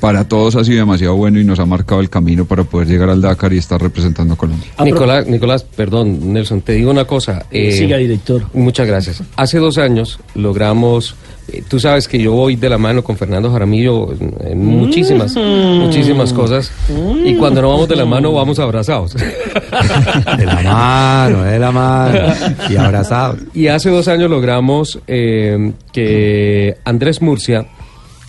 [0.00, 3.08] Para todos ha sido demasiado bueno y nos ha marcado el camino para poder llegar
[3.08, 4.68] al Dakar y estar representando a Colombia.
[4.76, 7.46] Ah, Nicolás, Nicolás, perdón, Nelson, te digo una cosa.
[7.50, 8.42] eh, Siga, director.
[8.52, 9.22] Muchas gracias.
[9.36, 11.14] Hace dos años logramos,
[11.48, 14.12] eh, tú sabes que yo voy de la mano con Fernando Jaramillo
[14.44, 16.70] en, muchísimas, muchísimas cosas.
[17.24, 19.14] Y cuando no vamos de la mano, vamos abrazados.
[19.14, 22.18] De la mano, de la mano.
[22.68, 23.38] Y abrazados.
[23.54, 27.66] Y hace dos años logramos eh, que Andrés Murcia,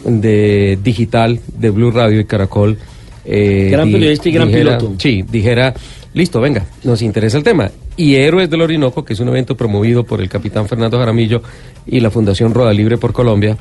[0.04, 2.78] de Digital, de Blue Radio y Caracol,
[3.26, 4.96] eh, Gran periodista y gran dijera- piloto.
[5.00, 5.74] Sí, dijera,
[6.14, 7.70] listo, venga, nos interesa el tema.
[7.98, 11.42] Y Héroes del Orinoco, que es un evento promovido por el capitán Fernando Jaramillo
[11.86, 13.58] y la Fundación Roda Libre por Colombia,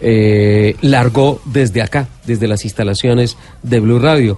[0.00, 4.36] eh, largó desde acá, desde las instalaciones de Blue Radio.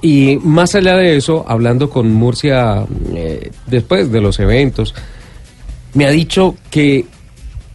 [0.00, 4.94] Y más allá de eso, hablando con Murcia eh, después de los eventos,
[5.94, 7.04] me ha dicho que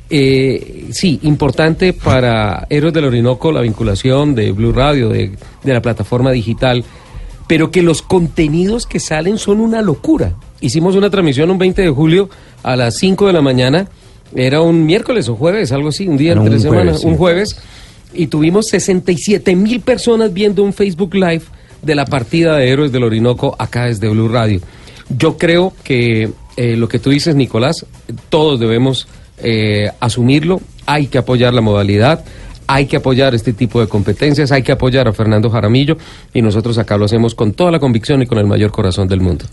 [0.10, 5.32] eh, sí, importante para Héroes del Orinoco la vinculación de Blue Radio, de,
[5.64, 6.84] de la plataforma digital,
[7.48, 10.36] pero que los contenidos que salen son una locura.
[10.62, 12.30] hicimos una transmisión un 20 de julio
[12.64, 13.88] a las 5 de la mañana.
[14.36, 17.08] Era un miércoles o jueves, algo así, un día entre un semana, jueves, sí.
[17.08, 17.58] un jueves.
[18.14, 21.44] Y tuvimos 67 mil personas viendo un Facebook Live
[21.82, 24.62] de la partida de Héroes del Orinoco acá desde Blue Radio.
[25.10, 27.86] Yo creo que eh, lo que tú dices, Nicolás,
[28.30, 29.08] todos debemos
[29.44, 30.62] eh, asumirlo.
[30.86, 32.24] Hay que apoyar la modalidad.
[32.68, 35.98] Hay que apoyar este tipo de competencias, hay que apoyar a Fernando Jaramillo
[36.36, 39.22] y nosotros acá lo hacemos con toda la convicción y con el mayor corazón del
[39.22, 39.46] mundo.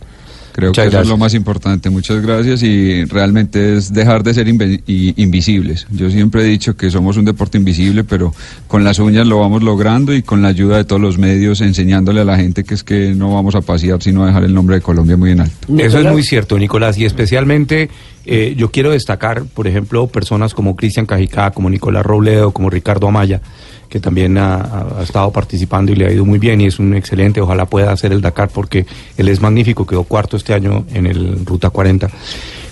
[0.56, 1.10] Creo Muchas que eso es gracias.
[1.10, 1.90] lo más importante.
[1.90, 5.86] Muchas gracias y realmente es dejar de ser invisibles.
[5.90, 8.32] Yo siempre he dicho que somos un deporte invisible, pero
[8.66, 12.22] con las uñas lo vamos logrando y con la ayuda de todos los medios enseñándole
[12.22, 14.76] a la gente que es que no vamos a pasear sino a dejar el nombre
[14.76, 15.68] de Colombia muy en alto.
[15.76, 17.90] Eso es muy cierto, Nicolás, y especialmente
[18.24, 23.08] eh, yo quiero destacar, por ejemplo, personas como Cristian Cajicá, como Nicolás Robledo, como Ricardo
[23.08, 23.42] Amaya,
[23.88, 27.40] que también ha, estado participando y le ha ido muy bien y es un excelente,
[27.40, 31.44] ojalá pueda hacer el Dakar porque él es magnífico, quedó cuarto este año en el
[31.44, 32.08] Ruta 40.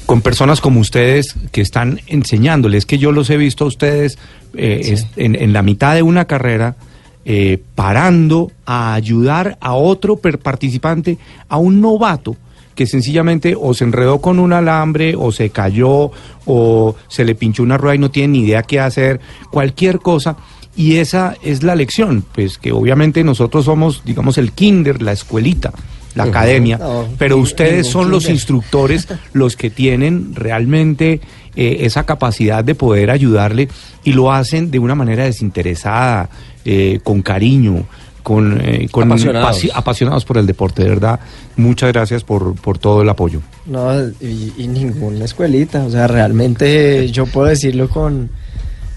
[0.06, 4.18] Con personas como ustedes que están enseñándoles, que yo los he visto a ustedes
[4.54, 6.76] eh, es- en, en la mitad de una carrera,
[7.24, 11.16] eh, parando a ayudar a otro per- participante,
[11.48, 12.36] a un novato
[12.74, 16.10] que sencillamente o se enredó con un alambre o se cayó
[16.44, 20.36] o se le pinchó una rueda y no tiene ni idea qué hacer, cualquier cosa.
[20.76, 25.72] Y esa es la lección, pues que obviamente nosotros somos, digamos, el kinder, la escuelita,
[26.16, 31.20] la academia, No, pero ustedes son los instructores los que tienen realmente
[31.56, 33.68] eh, esa capacidad de poder ayudarle
[34.02, 36.28] y lo hacen de una manera desinteresada,
[36.64, 37.84] eh, con cariño,
[38.24, 39.48] con, eh, con Apasionados.
[39.62, 41.20] pasi- apasionados por el deporte, de verdad.
[41.56, 43.40] Muchas gracias por, por todo el apoyo.
[43.66, 45.84] No, y, y ninguna escuelita.
[45.84, 48.30] O sea, realmente yo puedo decirlo con,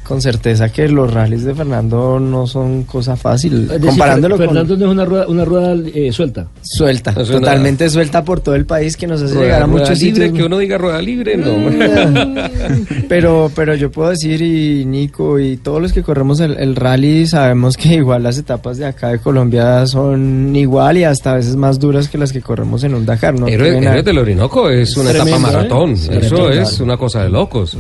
[0.08, 3.64] con certeza que los rallies de Fernando no son cosa fácil.
[3.64, 6.48] Es decir, comparándolo Fernando con no es una rueda, una rueda eh, suelta.
[6.62, 9.80] suelta, una- totalmente suelta por todo el país que nos hace Rueda, llegar a rueda
[9.82, 10.38] muchos libre, sitios.
[10.40, 11.52] que uno diga rueda libre, no.
[13.10, 17.28] pero, pero yo puedo decir, y Nico, y todos los que corremos el, el rally,
[17.28, 21.56] sabemos que igual las etapas de acá de Colombia son igual y hasta a veces
[21.56, 23.38] más duras que las que corremos en un Dakar.
[23.40, 23.48] ¿no?
[23.48, 25.54] Héroes, del Orinoco es una Tremendo, etapa ¿eh?
[25.54, 25.92] maratón.
[25.94, 26.50] Eso tremendo.
[26.52, 27.78] es una cosa de locos.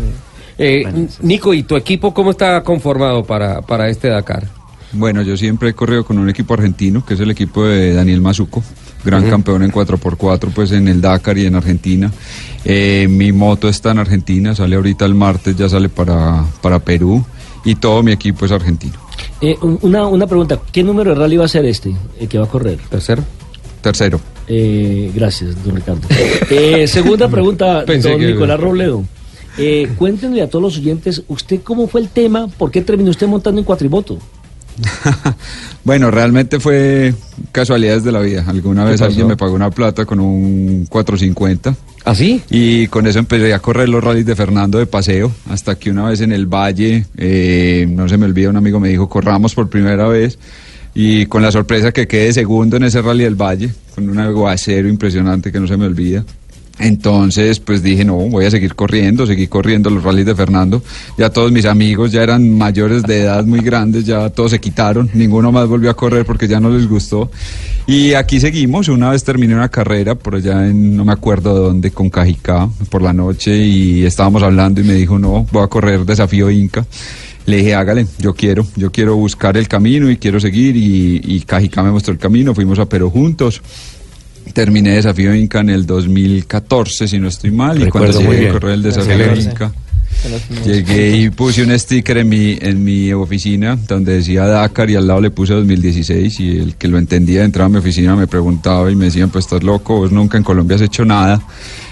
[0.58, 4.48] Eh, Nico, ¿y tu equipo cómo está conformado para, para este Dakar?
[4.94, 8.22] Bueno, yo siempre he corrido con un equipo argentino, que es el equipo de Daniel
[8.22, 8.64] Mazuco,
[9.04, 12.12] gran campeón en 4x4, pues en el Dakar y en Argentina.
[12.64, 17.24] Eh, mi moto está en Argentina, sale ahorita el martes, ya sale para, para Perú,
[17.66, 18.94] y todo mi equipo es argentino.
[19.42, 22.38] Eh, un- una, una pregunta, ¿qué número de rally va a ser este el que
[22.40, 22.80] va a correr?
[22.90, 23.24] Tercero.
[23.82, 24.20] Tercero.
[24.48, 26.02] Eh, gracias, don Ricardo.
[26.50, 29.04] Eh, segunda pregunta, Pensé don que- Nicolás Robledo.
[29.58, 32.48] Eh, cuéntenle a todos los oyentes, ¿usted cómo fue el tema?
[32.48, 34.20] ¿Por qué terminó usted montando en cuatrimoto?
[35.88, 37.14] Bueno, realmente fue
[37.54, 38.44] casualidades de la vida.
[38.46, 39.06] Alguna vez pasó?
[39.06, 41.74] alguien me pagó una plata con un 450.
[42.04, 42.42] ¿Así?
[42.50, 46.10] Y con eso empecé a correr los rallies de Fernando de paseo, hasta que una
[46.10, 49.70] vez en el valle, eh, no se me olvida, un amigo me dijo, corramos por
[49.70, 50.38] primera vez,
[50.94, 54.90] y con la sorpresa que quedé segundo en ese rally del valle, con un aguacero
[54.90, 56.26] impresionante que no se me olvida.
[56.80, 60.84] Entonces, pues dije, no, voy a seguir corriendo, seguí corriendo los rallies de Fernando.
[61.18, 65.10] Ya todos mis amigos ya eran mayores de edad, muy grandes, ya todos se quitaron,
[65.14, 67.32] ninguno más volvió a correr porque ya no les gustó.
[67.88, 71.62] Y aquí seguimos, una vez terminé una carrera por allá en, no me acuerdo de
[71.62, 75.68] dónde, con Cajicá, por la noche, y estábamos hablando y me dijo, no, voy a
[75.68, 76.86] correr desafío Inca.
[77.46, 81.40] Le dije, hágale, yo quiero, yo quiero buscar el camino y quiero seguir, y, y
[81.42, 83.62] Cajicá me mostró el camino, fuimos a Perú juntos.
[84.54, 88.50] Terminé Desafío Inca en el 2014, si no estoy mal, y Recuerdo cuando muy llegué
[88.50, 89.36] a correr el Desafío.
[89.36, 89.72] Inca,
[90.66, 95.08] llegué y puse un sticker en mi, en mi oficina donde decía Dakar y al
[95.08, 98.92] lado le puse 2016 y el que lo entendía entraba a mi oficina me preguntaba
[98.92, 101.42] y me decían, pues estás loco, vos nunca en Colombia has hecho nada.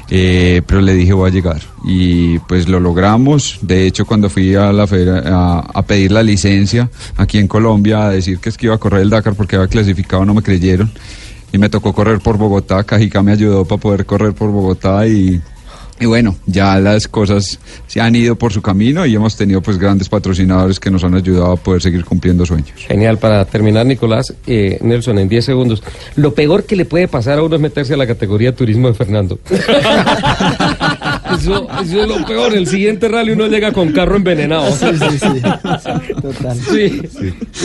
[0.07, 3.57] Eh, pero le dije voy a llegar y pues lo logramos.
[3.61, 8.09] De hecho cuando fui a la a, a pedir la licencia aquí en Colombia a
[8.11, 10.91] decir que es que iba a correr el Dakar porque había clasificado no me creyeron
[11.51, 15.41] y me tocó correr por Bogotá, Cajica me ayudó para poder correr por Bogotá y,
[15.99, 19.77] y bueno, ya las cosas se han ido por su camino y hemos tenido pues
[19.77, 22.73] grandes patrocinadores que nos han ayudado a poder seguir cumpliendo sueños.
[22.75, 25.83] Genial, para terminar, Nicolás, eh, Nelson, en 10 segundos.
[26.17, 28.93] Lo peor que le puede pasar a uno es meterse a la categoría turismo de
[28.93, 29.39] Fernando.
[31.51, 32.53] Eso, eso es lo peor.
[32.55, 34.71] El siguiente rally uno llega con carro envenenado.
[34.71, 35.41] Sí, sí, sí.
[36.21, 36.57] Total.
[36.57, 37.01] Sí,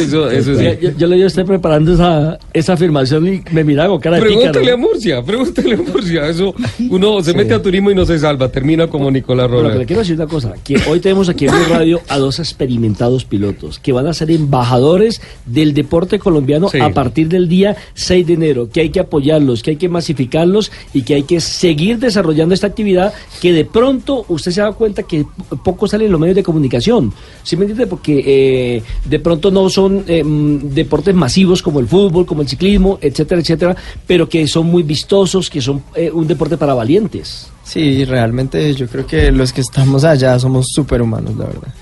[0.02, 0.64] eso, eso sí.
[0.80, 4.22] Yo, yo le yo estoy preparando esa, esa afirmación y me mira con cara de
[4.22, 4.76] Pregúntale a.
[4.76, 6.28] Murcia, pregúntale a Murcia.
[6.28, 6.54] Eso,
[6.88, 9.72] uno se mete a turismo y no se salva, termina como Nicolás Pero que le
[9.74, 9.86] Robert.
[9.86, 13.78] quiero decir una cosa, que hoy tenemos aquí en Blue Radio a dos experimentados pilotos
[13.78, 16.78] que van a ser embajadores del deporte colombiano Sí.
[16.80, 20.70] a partir del día 6 de enero, que hay que apoyarlos, que hay que masificarlos
[20.94, 25.02] y que hay que seguir desarrollando esta actividad que de pronto usted se da cuenta
[25.02, 25.24] que
[25.64, 27.12] poco sale en los medios de comunicación.
[27.42, 27.86] ¿Sí me entiende?
[27.86, 32.48] Porque eh, de pronto no son eh, mm, deportes masivos como el fútbol, como el
[32.48, 37.48] ciclismo, etcétera, etcétera, pero que son muy vistosos, que son eh, un deporte para valientes.
[37.64, 41.74] Sí, realmente yo creo que los que estamos allá somos superhumanos, la verdad.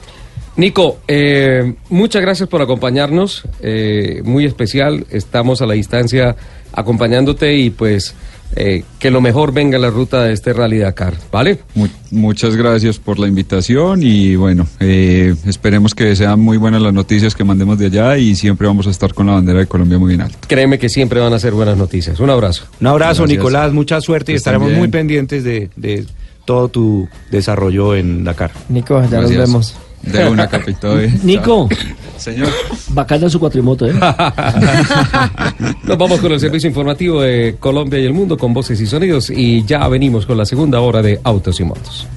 [0.59, 6.34] Nico, eh, muchas gracias por acompañarnos, eh, muy especial, estamos a la distancia
[6.72, 8.16] acompañándote y pues
[8.57, 11.59] eh, que lo mejor venga en la ruta de este Rally Dakar, ¿vale?
[11.75, 16.93] Mu- muchas gracias por la invitación y bueno, eh, esperemos que sean muy buenas las
[16.93, 19.99] noticias que mandemos de allá y siempre vamos a estar con la bandera de Colombia
[19.99, 20.39] muy bien alta.
[20.49, 22.19] Créeme que siempre van a ser buenas noticias.
[22.21, 22.65] Un abrazo.
[22.81, 23.39] Un abrazo, Gracias.
[23.39, 26.07] Nicolás, mucha suerte y estaremos muy pendientes de, de
[26.45, 28.51] todo tu desarrollo en Dakar.
[28.71, 29.31] Nico, ya Gracias.
[29.39, 29.77] nos vemos.
[30.03, 31.01] De una capitán.
[31.01, 31.19] eh.
[31.23, 31.69] Nico.
[32.17, 32.49] Señor.
[32.89, 33.93] Bacana su cuatrimoto, ¿eh?
[35.85, 39.31] Nos vamos con el servicio informativo de Colombia y el mundo con voces y sonidos
[39.31, 42.09] y ya venimos con la segunda hora de Autos y Motos.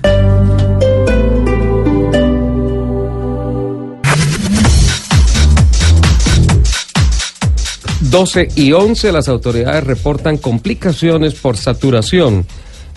[8.02, 12.46] Doce y 11 las autoridades reportan complicaciones por saturación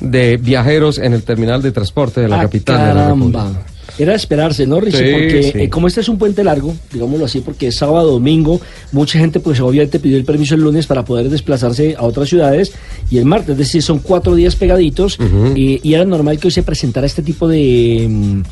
[0.00, 3.44] de viajeros en el terminal de transporte de la Ah, capital de la caramba.
[3.44, 3.73] República.
[3.98, 4.98] Era de esperarse, ¿no, Richie?
[4.98, 5.58] Sí, porque sí.
[5.58, 8.60] eh, como este es un puente largo, digámoslo así, porque es sábado, domingo,
[8.92, 12.72] mucha gente pues obviamente pidió el permiso el lunes para poder desplazarse a otras ciudades
[13.10, 15.18] y el martes, es decir, son cuatro días pegaditos
[15.54, 18.42] y, y era normal que hoy se presentara este tipo de...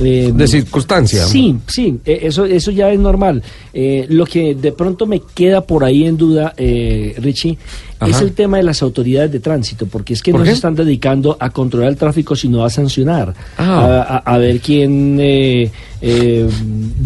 [0.00, 1.24] eh, De circunstancia.
[1.26, 3.42] Sí, sí, eh, eso, eso ya es normal.
[3.72, 7.58] Eh, lo que de pronto me queda por ahí en duda, eh, Richie,
[8.06, 10.50] es el tema de las autoridades de tránsito, porque es que ¿Por no qué?
[10.52, 13.84] se están dedicando a controlar el tráfico, sino a sancionar, Ah.
[13.84, 15.70] a, a- a ver quién eh,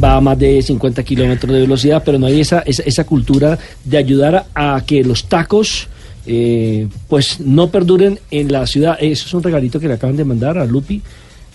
[0.03, 3.59] va a más de 50 kilómetros de velocidad, pero no hay esa, esa, esa cultura
[3.85, 5.89] de ayudar a, a que los tacos...
[6.27, 8.97] eh, pues no perduren en la ciudad.
[8.99, 11.03] Eso es un regalito que le acaban de mandar a Lupi.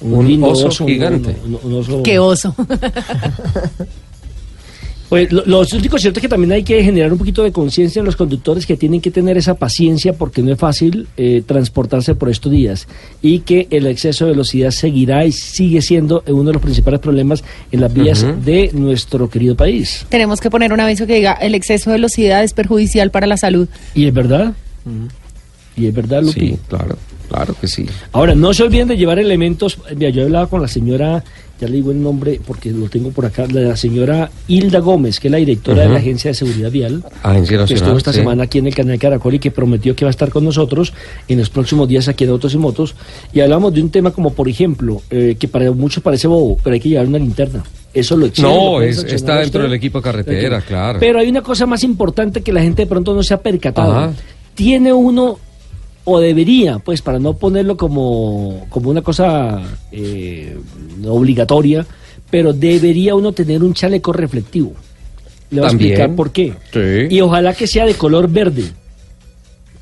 [0.01, 1.35] Un lindo oso gigante.
[1.45, 2.55] un- un- un oso- Qué oso.
[5.09, 7.99] Pues lo, lo único cierto es que también hay que generar un poquito de conciencia
[7.99, 12.13] en los conductores que tienen que tener esa paciencia porque no es fácil eh, transportarse
[12.13, 12.87] por estos días
[13.19, 17.43] y que el exceso de velocidad seguirá y sigue siendo uno de los principales problemas
[17.71, 20.05] en las vías de nuestro querido país.
[20.09, 23.37] Tenemos que poner un aviso que diga el exceso de velocidad es perjudicial para la
[23.37, 23.67] salud.
[23.95, 24.53] Y es verdad.
[25.75, 26.39] Y es verdad, Lupi.
[26.39, 26.99] Sí, claro,
[27.29, 27.85] claro que sí.
[28.11, 29.77] Ahora, no se olviden de llevar elementos.
[29.95, 31.23] Mira, yo hablaba con la señora,
[31.61, 35.27] ya le digo el nombre porque lo tengo por acá, la señora Hilda Gómez, que
[35.27, 37.03] es la directora de la Agencia de Seguridad Vial.
[37.23, 38.19] Agencia que Nacional, estuvo esta sí.
[38.19, 40.93] semana aquí en el canal Caracol y que prometió que va a estar con nosotros
[41.27, 42.95] en los próximos días aquí en Autos y Motos.
[43.33, 46.73] Y hablamos de un tema como, por ejemplo, eh, que para muchos parece bobo, pero
[46.73, 47.63] hay que llevar una linterna.
[47.93, 49.61] Eso lo exige, No, lo es- está dentro usted.
[49.63, 50.99] del equipo carretera, claro.
[50.99, 53.91] Pero hay una cosa más importante que la gente de pronto no se ha percatado.
[53.97, 54.13] Ajá.
[54.55, 55.39] Tiene uno,
[56.09, 60.57] o debería, pues para no ponerlo como, como una cosa eh,
[61.07, 61.85] obligatoria,
[62.29, 64.73] pero debería uno tener un chaleco reflectivo.
[65.51, 66.53] Le voy a explicar por qué.
[66.71, 67.15] Sí.
[67.15, 68.65] Y ojalá que sea de color verde.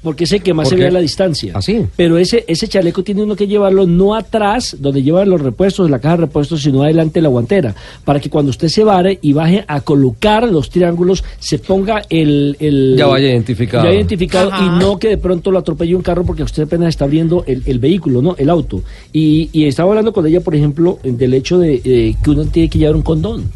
[0.07, 0.83] Porque es el que más ¿Por se qué?
[0.83, 1.51] ve a la distancia.
[1.53, 1.85] ¿Ah, sí?
[1.97, 5.99] Pero ese, ese chaleco tiene uno que llevarlo no atrás, donde llevan los repuestos, la
[5.99, 7.75] caja de repuestos, sino adelante de la guantera.
[8.05, 12.55] Para que cuando usted se vare y baje a colocar los triángulos, se ponga el.
[12.61, 13.83] el Ya vaya identificado.
[13.83, 14.77] Ya identificado Ajá.
[14.77, 17.63] y no que de pronto lo atropelle un carro porque usted apenas está abriendo el,
[17.65, 18.33] el vehículo, ¿no?
[18.37, 18.81] El auto.
[19.11, 22.69] Y, y estaba hablando con ella, por ejemplo, del hecho de eh, que uno tiene
[22.69, 23.51] que llevar un condón.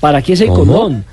[0.00, 0.58] ¿Para qué es el ¿Cómo?
[0.72, 1.04] condón?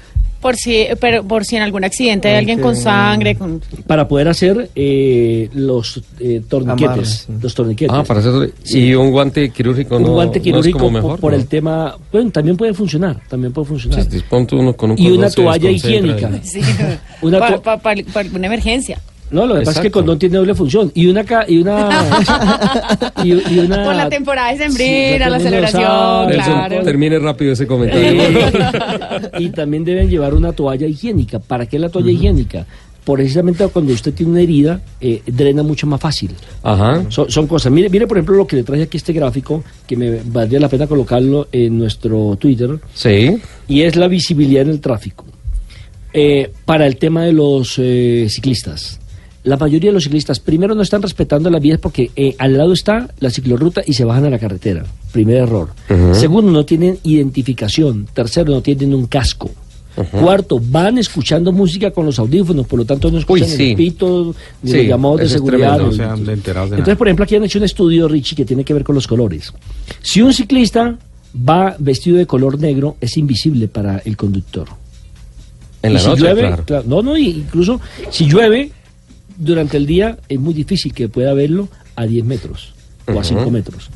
[0.43, 4.27] Por si, pero por si en algún accidente hay alguien con sangre, con para poder
[4.27, 7.33] hacer eh, los eh, torniquetes, sí.
[7.41, 7.95] los torniquetes.
[7.95, 8.53] Ah, para hacer.
[8.65, 10.09] Y un guante quirúrgico un no.
[10.09, 11.37] guante no es quirúrgico como mejor, por, ¿no?
[11.37, 14.03] el tema, bueno, también puede funcionar, también puede funcionar.
[14.03, 14.21] Sí,
[14.51, 16.29] uno con un Y una toalla higiénica.
[16.43, 16.59] sí,
[17.21, 17.97] Una para
[18.35, 18.99] una emergencia.
[19.34, 21.57] No, lo que pasa es que el condón tiene doble función y una ca- y
[21.57, 21.89] una
[23.23, 26.27] y, y una Por la temporada de Sí, sembrina, la mundo lo celebración, sabe.
[26.38, 26.84] Nelson, claro.
[26.84, 28.21] termine rápido ese comentario.
[28.21, 31.39] Eh, y también deben llevar una toalla higiénica.
[31.39, 32.65] ¿Para qué la toalla higiénica?
[33.05, 36.31] Precisamente cuando usted tiene una herida, eh, drena mucho más fácil.
[36.63, 37.03] Ajá.
[37.09, 37.69] Son, son cosas.
[37.69, 40.69] Mire, mire, por ejemplo, lo que le traje aquí este gráfico, que me valdría la
[40.69, 43.38] pena colocarlo en nuestro Twitter, Sí.
[43.67, 45.25] y es la visibilidad en el tráfico.
[46.13, 48.99] Eh, para el tema de los eh, ciclistas.
[49.43, 52.71] La mayoría de los ciclistas, primero, no están respetando las vías porque eh, al lado
[52.71, 54.85] está la ciclorruta y se bajan a la carretera.
[55.11, 55.69] Primer error.
[56.13, 58.07] Segundo, no tienen identificación.
[58.13, 59.51] Tercero, no tienen un casco.
[60.11, 63.71] Cuarto, van escuchando música con los audífonos, por lo tanto no escuchan sí.
[63.71, 64.33] el pito,
[64.63, 65.75] ni Sí, los llamados de seguridad.
[65.77, 66.97] tremendo, No ni- se han enterado de Entonces, nada.
[66.97, 69.53] por ejemplo, aquí han hecho un estudio, Richie, que tiene que ver con los colores.
[70.01, 70.97] Si un ciclista
[71.47, 74.67] va vestido de color negro, es invisible para el conductor.
[75.83, 76.63] En Y la si noche, llueve, claro.
[76.65, 77.79] claro, no, no, incluso
[78.09, 78.71] si llueve
[79.38, 82.73] durante el día es muy difícil que pueda verlo a 10 metros
[83.07, 83.23] o a Ujú.
[83.23, 83.89] 5 metros.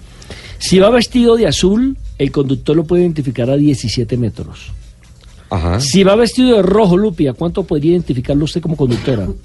[0.59, 4.71] Si va vestido de azul, el conductor lo puede identificar a 17 metros.
[5.49, 5.79] Ajá.
[5.79, 9.27] Si va vestido de rojo, Lupi, ¿a cuánto podría identificarlo usted como conductora?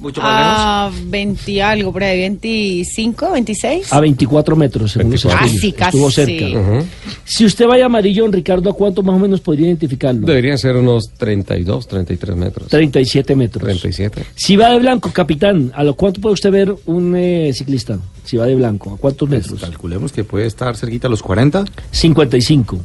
[0.00, 3.92] Mucho Ah, 20 algo, por ahí, 25, 26.
[3.92, 5.46] A 24 metros, según los 24.
[5.46, 5.74] estudios.
[5.74, 6.38] Casi, Estuvo casi.
[6.38, 6.58] cerca.
[6.58, 6.86] Ujú.
[7.24, 10.26] Si usted va de amarillo, Ricardo, ¿a cuánto más o menos podría identificarlo?
[10.26, 12.68] Deberían ser unos 32, 33 metros.
[12.68, 13.62] 37 metros.
[13.64, 14.24] 37.
[14.34, 17.98] Si va de blanco, capitán, ¿a lo cuánto puede usted ver un eh, ciclista?
[18.24, 19.50] Si va de blanco, ¿a cuántos metros?
[19.50, 21.64] Pues calculemos que puede estar cerquita a los 40.
[21.90, 22.80] 55.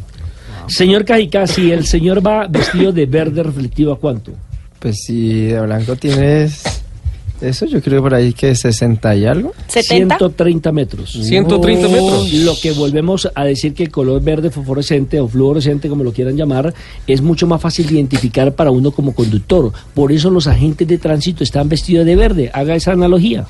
[0.67, 4.31] Señor Cajicá, si el señor va vestido de verde reflectivo, ¿a cuánto?
[4.79, 6.63] Pues si de blanco tienes
[7.41, 9.53] eso, yo creo por ahí que 60 y algo.
[9.67, 10.17] 70.
[10.17, 11.11] 130 metros.
[11.11, 12.33] 130 metros.
[12.33, 16.37] Lo que volvemos a decir que el color verde fosforescente o fluorescente, como lo quieran
[16.37, 16.73] llamar,
[17.05, 19.71] es mucho más fácil de identificar para uno como conductor.
[19.93, 22.49] Por eso los agentes de tránsito están vestidos de verde.
[22.53, 23.45] Haga esa analogía.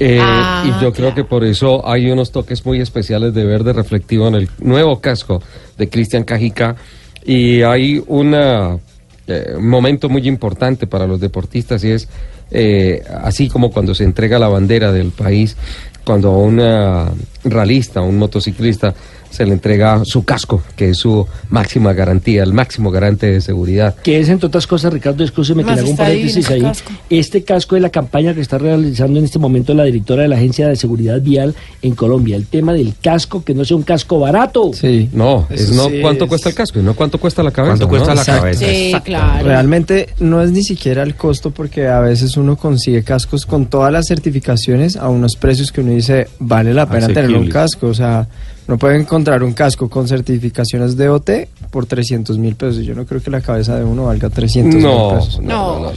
[0.00, 3.72] Eh, Ah, y yo creo que por eso hay unos toques muy especiales de verde
[3.72, 5.42] reflectivo en el nuevo casco
[5.76, 6.76] de Cristian Cajica.
[7.24, 8.78] Y hay una,
[9.26, 12.08] eh, un momento muy importante para los deportistas y es
[12.50, 15.56] eh, así como cuando se entrega la bandera del país,
[16.04, 17.12] cuando a una
[17.44, 18.94] ralista, un motociclista,
[19.30, 23.94] se le entrega su casco, que es su máxima garantía, el máximo garante de seguridad.
[23.96, 26.60] Que es, entre otras cosas, Ricardo, escúcheme que le hago un paréntesis ahí.
[26.62, 26.92] casco.
[27.10, 30.36] Este casco es la campaña que está realizando en este momento la directora de la
[30.36, 32.36] Agencia de Seguridad Vial en Colombia.
[32.36, 34.70] El tema del casco, que no sea un casco barato.
[34.72, 35.08] Sí.
[35.12, 37.86] No, es no sí cuánto es- cuesta el casco y no cuánto cuesta la cabeza.
[37.86, 38.14] ¿Cuánto cuesta ¿no?
[38.14, 38.40] la Exacto.
[38.42, 38.64] cabeza?
[38.66, 39.46] Sí, claro.
[39.46, 43.92] Realmente no es ni siquiera el costo porque a veces uno consigue cascos con todas
[43.92, 47.88] las certificaciones a unos precios que uno dice vale la pena tener un casco.
[47.88, 48.28] O sea,
[48.68, 51.30] no puede encontrar un casco con certificaciones de OT
[51.70, 52.84] por 300 mil pesos.
[52.84, 55.40] Yo no creo que la cabeza de uno valga 300 mil No, pesos.
[55.40, 55.80] no, No.
[55.80, 55.92] no, no,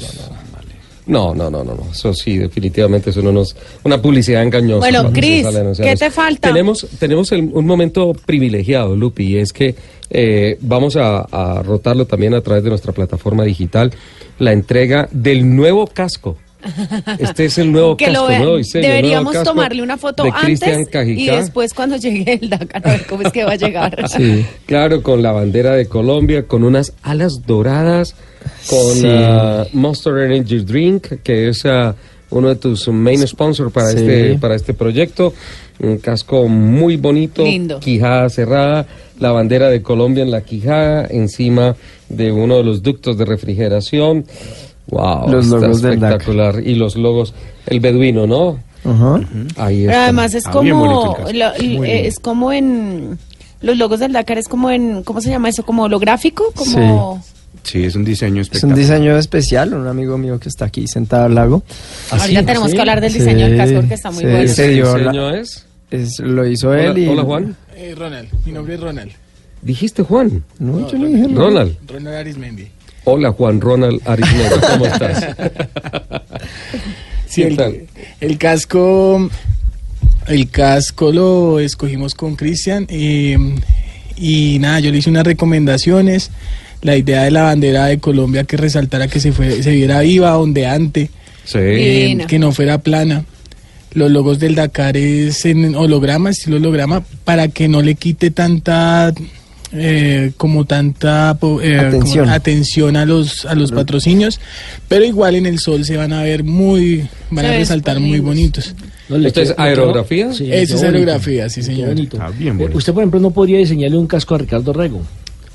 [1.07, 3.41] no, no, no, no, no, eso sí, definitivamente es una,
[3.83, 4.79] una publicidad engañosa.
[4.79, 5.45] Bueno, Cris,
[5.77, 6.47] ¿qué te falta?
[6.47, 9.75] Tenemos, tenemos el- un momento privilegiado, Lupi, y es que
[10.09, 13.91] eh, vamos a, a rotarlo también a través de nuestra plataforma digital,
[14.39, 16.37] la entrega del nuevo casco.
[17.19, 18.41] Este es el nuevo que casco, lo vean.
[18.41, 22.87] nuevo diseño, Deberíamos nuevo casco tomarle una foto antes y después cuando llegue el Dakar
[22.87, 23.97] a ver cómo es que va a llegar.
[24.09, 24.45] Sí.
[24.65, 28.15] Claro, con la bandera de Colombia, con unas alas doradas,
[28.69, 29.07] con Sí.
[29.07, 31.95] ah, Monster Energy Drink, que es ah,
[32.29, 33.97] uno de tus main sponsors para Sí.
[33.97, 35.33] este para este proyecto.
[35.79, 37.79] Un casco muy bonito, Lindo.
[37.79, 38.85] quijada cerrada,
[39.19, 41.75] la bandera de Colombia en la quijada, encima
[42.07, 44.25] de uno de los ductos de refrigeración.
[44.91, 46.11] Wow, Los logos del DAC.
[46.11, 46.61] espectacular.
[46.67, 47.33] Y los logos,
[47.67, 48.59] el beduino, ¿no?
[48.83, 49.21] Ajá.
[49.57, 50.03] Ahí Pero está.
[50.03, 51.15] además es Ah, como
[51.85, 53.17] eh, es como en
[53.61, 55.63] los logos del Dakar es como en ¿cómo se llama eso?
[55.63, 57.23] Como holográfico, como
[57.63, 58.77] Sí, es un diseño Es un espectacular.
[58.77, 61.61] diseño especial, un amigo mío que está aquí sentado al lago.
[62.09, 62.75] Ahorita tenemos ¿Sí?
[62.75, 64.47] que hablar del diseño del Sí, casco porque está muy sí, bueno.
[64.47, 65.65] se ¿Qué diseño es?
[65.91, 67.07] Es, lo hizo Hola, él y...
[67.07, 67.55] hola, Juan.
[67.75, 69.11] Eh, Ronald, mi nombre es Ronald.
[69.61, 70.43] Dijiste Juan.
[70.57, 71.27] No, yo no dije.
[71.35, 71.77] Ronald.
[71.87, 72.67] Ronald Arismendi.
[73.03, 75.35] Hola Juan Ronald Arismendi, ¿cómo estás?
[77.27, 77.87] Sí, ¿Qué
[78.19, 79.29] el, casco,
[80.27, 83.37] el casco lo escogimos con Cristian eh,
[84.17, 86.29] y nada, yo le hice unas recomendaciones.
[86.81, 90.37] La idea de la bandera de Colombia que resaltara que se fue, se viera viva,
[90.37, 91.09] ondeante,
[91.45, 91.59] Sí.
[91.59, 93.23] eh, que no fuera plana.
[93.93, 99.13] Los logos del Dakar es en holograma, estilo holograma, para que no le quite tanta
[99.73, 102.95] eh, como tanta po- eh, como Atención.
[102.97, 104.39] a los a los patrocinios,
[104.87, 108.75] pero igual en el sol se van a ver muy, van a resaltar muy bonitos.
[109.09, 110.25] ¿Esto es quedó- aerografía?
[110.25, 111.87] quedó- sí, Eso es quedó aerografía, sí, quedó señor.
[111.89, 112.17] bonito.
[112.21, 112.77] Ah, bien Eh, bonito.
[112.77, 115.01] Usted, por ejemplo, no podría diseñarle un casco a Ricardo Rego.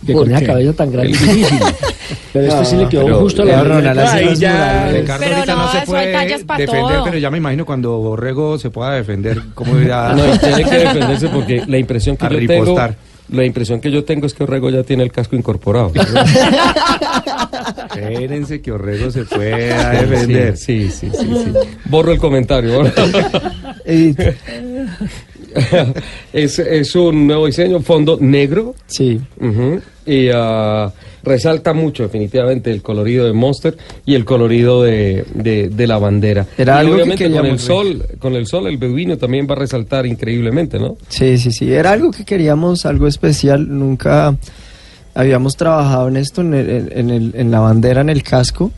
[0.06, 1.58] Que ¿Por con esa cabeza tan grande es difícil.
[2.34, 5.86] Pero este sí le quedó pero- justo a la Ronald, Pero ahorita no, no, se
[5.86, 7.04] puede defender, todo.
[7.04, 11.28] pero ya me imagino cuando Borrego se pueda defender, cómo irá No, tiene que defenderse
[11.28, 12.96] porque la impresión que A yo tengo, ripostar.
[13.28, 15.92] La impresión que yo tengo es que Orrego ya tiene el casco incorporado.
[17.94, 20.56] Espérense que Orrego se pueda defender.
[20.56, 21.52] Sí, sí, sí, sí, sí.
[21.86, 22.82] Borro el comentario.
[26.32, 28.74] es, es un nuevo diseño, fondo negro.
[28.86, 29.20] sí.
[29.40, 30.92] ujú, y ah,
[31.24, 36.46] resalta mucho definitivamente el colorido de Monster y el colorido de, de- de la bandera.
[36.56, 39.54] Era y algo que obviamente con el sol, con el sol el beduino también va
[39.54, 40.96] a resaltar increíblemente, ¿no?
[41.08, 41.72] Sí, sí, sí.
[41.72, 43.66] Era algo que queríamos, algo especial.
[43.68, 44.36] Nunca
[45.14, 48.70] habíamos trabajado en esto, en, el- en el- en la bandera, en el casco.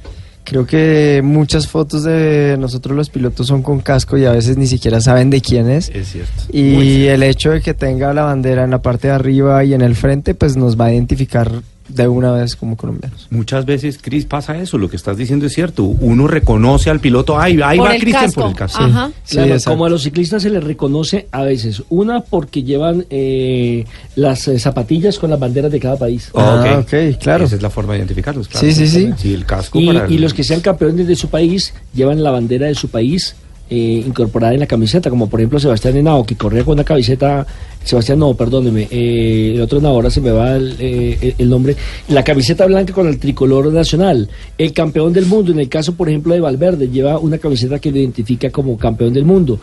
[0.48, 4.66] Creo que muchas fotos de nosotros los pilotos son con casco y a veces ni
[4.66, 5.90] siquiera saben de quién es.
[5.90, 6.44] Es cierto.
[6.50, 9.82] Y el hecho de que tenga la bandera en la parte de arriba y en
[9.82, 11.52] el frente, pues nos va a identificar
[11.88, 13.26] de una vez como colombianos.
[13.30, 15.84] Muchas veces, Cris, pasa eso, lo que estás diciendo es cierto.
[15.84, 18.82] Uno reconoce al piloto, ahí Por va Cristian por el casco.
[18.82, 19.10] Ajá.
[19.24, 19.70] Sí, Claro, exacto.
[19.70, 21.82] como a los ciclistas se les reconoce a veces.
[21.88, 23.84] Una porque llevan eh,
[24.16, 26.30] las eh, zapatillas con las banderas de cada país.
[26.34, 27.44] Ah, ok, claro.
[27.46, 28.66] Esa es la forma de identificarlos, claro.
[28.66, 29.10] Sí, sí, sí.
[29.16, 32.22] Sí, el casco Y, para el- y los que sean campeones de su país llevan
[32.22, 33.34] la bandera de su país
[33.70, 37.46] eh, incorporada en la camiseta, como por ejemplo Sebastián Henao, que corría con una camiseta,
[37.84, 41.76] Sebastián no, perdóneme, eh, el otro Henao, ahora se me va el, eh, el nombre,
[42.08, 46.08] la camiseta blanca con el tricolor nacional, el campeón del mundo, en el caso por
[46.08, 49.58] ejemplo de Valverde, lleva una camiseta que lo identifica como campeón del mundo.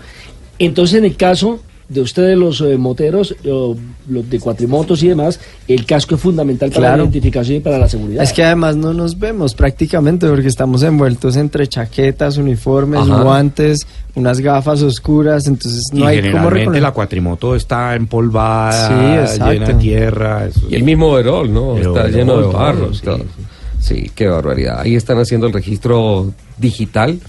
[0.60, 3.76] Entonces en el caso de ustedes los eh, moteros, o
[4.10, 6.98] los de cuatrimotos y demás, el casco es fundamental para Claro.
[6.98, 8.24] la identificación y para la seguridad.
[8.24, 13.22] Es que además no nos vemos prácticamente porque estamos envueltos entre chaquetas, uniformes, Ajá.
[13.22, 16.82] guantes, unas gafas oscuras, entonces no y hay cómo generalmente reconocer.
[16.82, 20.46] la cuatrimoto está empolvada, Sí, llena de tierra.
[20.48, 21.78] eso- Y el mismo overol, ¿no?
[21.78, 22.94] El Está lleno de barro.
[22.94, 23.02] sí.
[23.04, 23.20] todo.
[23.80, 24.80] Sí, qué barbaridad.
[24.80, 27.20] Ahí están haciendo el registro digital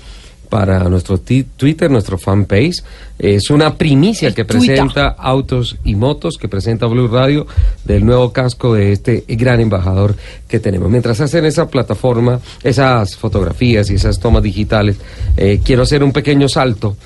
[0.48, 2.82] para nuestro Twitter, nuestro fanpage.
[3.18, 4.76] Es una primicia que Twitter.
[4.76, 7.46] presenta Autos y Motos, que presenta Blue Radio,
[7.84, 10.16] del nuevo casco de este gran embajador
[10.48, 10.90] que tenemos.
[10.90, 14.96] Mientras hacen esa plataforma, esas fotografías y esas tomas digitales,
[15.36, 16.96] eh, quiero hacer un pequeño salto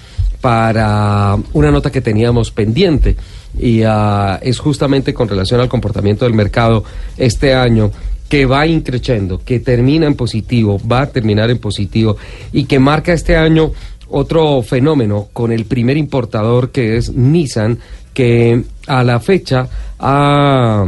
[0.41, 3.17] para una nota que teníamos pendiente
[3.59, 6.85] y ah, es justamente con relación al comportamiento del mercado
[7.17, 7.91] este año
[8.31, 12.17] que va increciendo, que termina en positivo, va a terminar en positivo
[12.53, 13.73] y que marca este año
[14.09, 17.81] otro fenómeno con el primer importador que es Nissan,
[18.15, 19.69] que a la fecha
[19.99, 20.87] ha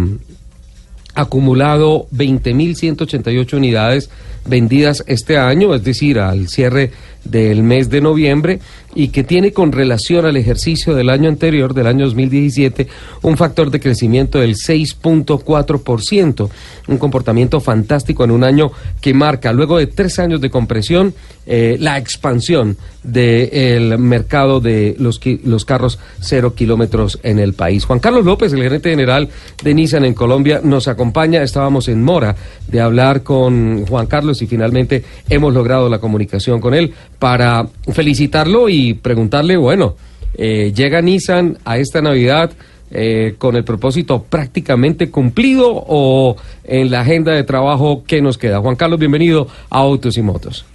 [1.17, 4.09] acumulado 20.188 unidades
[4.45, 6.91] vendidas este año, es decir, al cierre
[7.25, 8.59] del mes de noviembre,
[8.95, 12.89] y que tiene con relación al ejercicio del año anterior, del año 2017,
[13.23, 16.51] un factor de crecimiento del 6.4%,
[16.89, 21.15] un comportamiento fantástico en un año que marca, luego de tres años de compresión,
[21.45, 27.85] eh, la expansión del mercado de los, los carros cero kilómetros en el país.
[27.85, 29.29] Juan Carlos López, el gerente general
[29.63, 31.43] de Nissan en Colombia, nos acompaña.
[31.43, 32.37] Estábamos en Mora
[32.69, 38.69] de hablar con Juan Carlos y finalmente hemos logrado la comunicación con él para felicitarlo
[38.69, 39.97] y preguntarle, bueno,
[40.35, 42.53] eh, llega Nissan a esta Navidad
[42.91, 48.61] eh, con el propósito prácticamente cumplido o en la agenda de trabajo que nos queda.
[48.61, 50.67] Juan Carlos, bienvenido a Autos y Motos.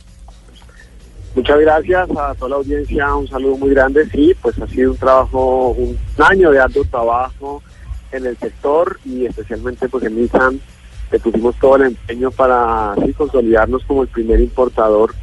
[1.35, 4.09] Muchas gracias a toda la audiencia, un saludo muy grande.
[4.09, 7.61] Sí, pues ha sido un trabajo, un año de arduo trabajo
[8.11, 10.59] en el sector y especialmente pues en Nissan
[11.11, 15.13] le pusimos todo el empeño para así consolidarnos como el primer importador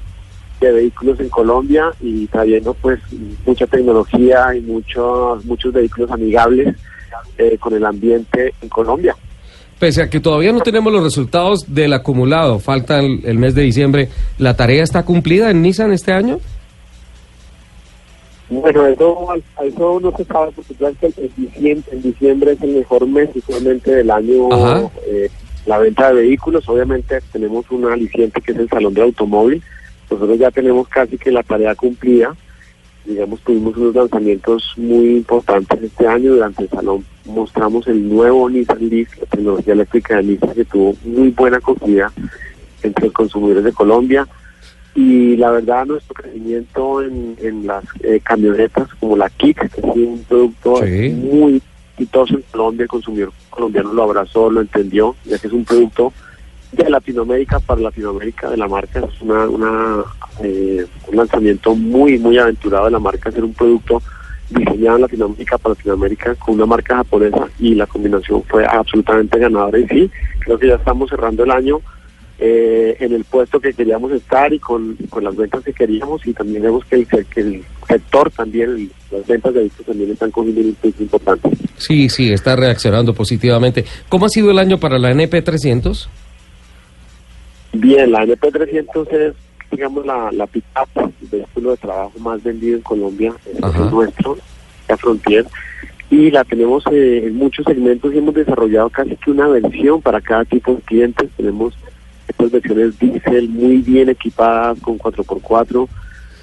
[0.60, 3.00] de vehículos en Colombia y trayendo pues
[3.44, 6.74] mucha tecnología y muchos muchos vehículos amigables
[7.38, 9.14] eh, con el ambiente en Colombia.
[9.78, 13.62] Pese a que todavía no tenemos los resultados del acumulado, falta el, el mes de
[13.62, 14.08] diciembre,
[14.38, 16.38] ¿la tarea está cumplida en Nissan este año?
[18.48, 19.28] Bueno, eso,
[19.62, 20.74] eso no se sabe porque
[21.16, 24.90] en diciembre, en diciembre es el mejor mes usualmente del año Ajá.
[25.06, 25.28] eh,
[25.66, 26.68] la venta de vehículos.
[26.68, 29.62] Obviamente tenemos un aliciente que es el salón de automóvil.
[30.10, 32.34] Nosotros ya tenemos casi que la tarea cumplida.
[33.04, 36.34] Digamos, tuvimos unos lanzamientos muy importantes este año.
[36.34, 40.94] Durante el salón mostramos el nuevo Nissan Leaf, la tecnología eléctrica de Nissan que tuvo
[41.04, 42.12] muy buena acogida
[42.82, 44.26] entre los consumidores de Colombia
[44.94, 49.96] y la verdad nuestro crecimiento en, en las eh, camionetas como la Kik, que es
[49.96, 51.08] un producto Sí.
[51.10, 51.60] muy
[51.94, 56.12] exitoso en Colombia, el consumidor colombiano lo abrazó, lo entendió, ya que es un producto
[56.72, 60.04] de Latinoamérica para Latinoamérica de la marca, es una, una
[60.42, 64.02] eh, un lanzamiento muy muy aventurado de la marca, ser un producto
[64.50, 69.78] diseñado en Latinoamérica para Latinoamérica con una marca japonesa y la combinación fue absolutamente ganadora.
[69.78, 71.80] Y sí, creo que ya estamos cerrando el año
[72.38, 76.32] eh, en el puesto que queríamos estar y con, con las ventas que queríamos y
[76.32, 80.30] también vemos que el, que el sector también, el- las ventas de vehículos también están
[80.32, 81.48] cogiendo un impulso importante.
[81.76, 83.84] Sí, sí, está reaccionando positivamente.
[84.08, 86.08] ¿Cómo ha sido el año para la NP300?
[87.72, 89.34] Bien, la NP300 es,
[89.70, 90.88] digamos, la, la pick-up,
[91.22, 94.38] el vehículo de trabajo más vendido en Colombia, es el nuestro,
[94.88, 95.44] la Frontier.
[96.10, 100.20] y la tenemos eh, en muchos segmentos y hemos desarrollado casi que una versión para
[100.20, 101.28] cada tipo de clientes.
[101.36, 101.74] Tenemos
[102.28, 105.88] estas versiones diésel muy bien equipadas con 4x4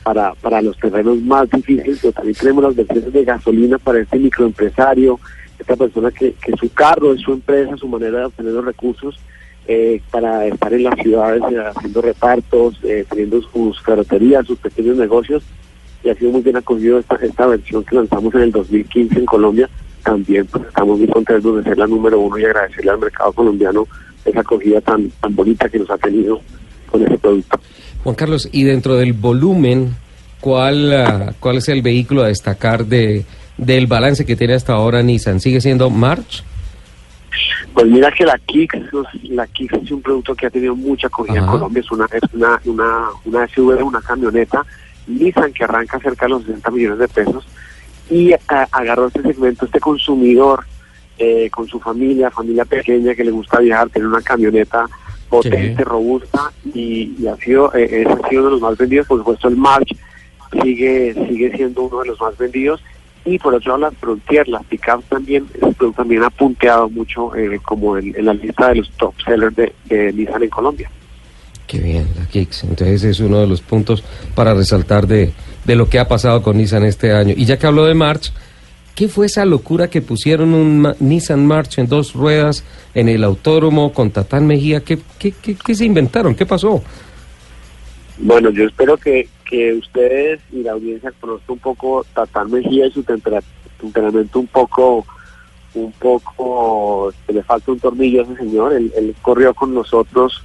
[0.03, 4.17] para, para los terrenos más difíciles, pero también tenemos las versiones de gasolina para este
[4.17, 5.19] microempresario,
[5.59, 9.19] esta persona que, que su carro es su empresa, su manera de obtener los recursos
[9.67, 14.97] eh, para estar en las ciudades eh, haciendo repartos, eh, teniendo sus ferreterías, sus pequeños
[14.97, 15.43] negocios
[16.03, 19.25] y ha sido muy bien acogido esta, esta versión que lanzamos en el 2015 en
[19.25, 19.69] Colombia.
[20.03, 23.87] También pues, estamos muy contentos de ser la número uno y agradecerle al mercado colombiano
[24.25, 26.41] esa acogida tan, tan bonita que nos ha tenido
[26.89, 27.59] con ese producto.
[28.03, 29.95] Juan Carlos, y dentro del volumen,
[30.39, 33.25] ¿cuál, ah, cuál es el vehículo a destacar de,
[33.57, 35.39] del balance que tiene hasta ahora Nissan?
[35.39, 36.43] ¿Sigue siendo March?
[37.73, 38.77] Pues mira que la Kicks,
[39.29, 41.45] la Kicks es un producto que ha tenido mucha acogida en.
[41.45, 44.65] Colombia, es una, es una, una, una SUV, una camioneta
[45.07, 47.45] Nissan que arranca cerca de los 60 millones de pesos
[48.09, 50.65] y a- agarró este segmento, este consumidor
[51.17, 54.85] eh, con su familia, familia pequeña que le gusta viajar, tiene una camioneta
[55.29, 55.83] potente, Sí.
[55.83, 59.19] robusta y, y ha sido, eh, ese ha sido uno de los más vendidos, por
[59.19, 59.95] supuesto el March
[60.61, 62.81] sigue, sigue siendo uno de los más vendidos
[63.23, 65.45] y por otro lado las Frontier, las pickups también,
[65.95, 69.73] también ha punteado mucho eh, como en, en la lista de los top sellers de,
[69.85, 70.89] de Nissan en Colombia.
[71.67, 72.63] Qué bien, la Kicks.
[72.65, 74.03] Entonces es uno de los puntos
[74.35, 75.31] para resaltar de,
[75.63, 77.33] de lo que ha pasado con Nissan este año.
[77.37, 78.33] Y ya que habló de March,
[78.95, 82.63] ¿qué fue esa locura que pusieron un Ma- Nissan March en dos ruedas
[82.93, 84.81] en el autódromo con Tatán Mejía?
[84.81, 86.35] ¿Qué, qué, qué, qué se inventaron?
[86.35, 86.83] ¿Qué pasó?
[88.17, 92.91] Bueno, yo espero que, que ustedes y la audiencia conozcan un poco Tatán Mejía y
[92.91, 93.41] su tempera-
[93.79, 95.05] temperamento un poco,
[95.73, 98.73] un poco, le falta un tornillo a ese señor.
[98.73, 100.43] Él, él corrió con nosotros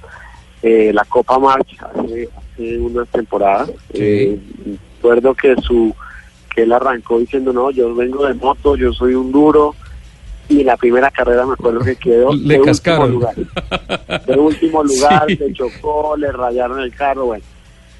[0.63, 3.69] eh, la Copa March hace, hace unas temporadas.
[3.93, 4.39] Eh,
[4.95, 5.93] recuerdo que su
[6.63, 9.75] él arrancó diciendo, no, yo vengo de moto, yo soy un duro.
[10.49, 13.35] Y la primera carrera me acuerdo que quedó Le de último lugar.
[14.25, 15.35] De último lugar, Sí.
[15.35, 17.43] se chocó, le rayaron el carro, bueno.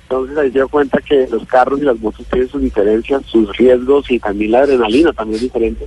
[0.04, 3.56] Entonces ahí se dio cuenta que los carros y las motos tienen sus diferencias, sus
[3.58, 5.86] riesgos y también la adrenalina también es diferente.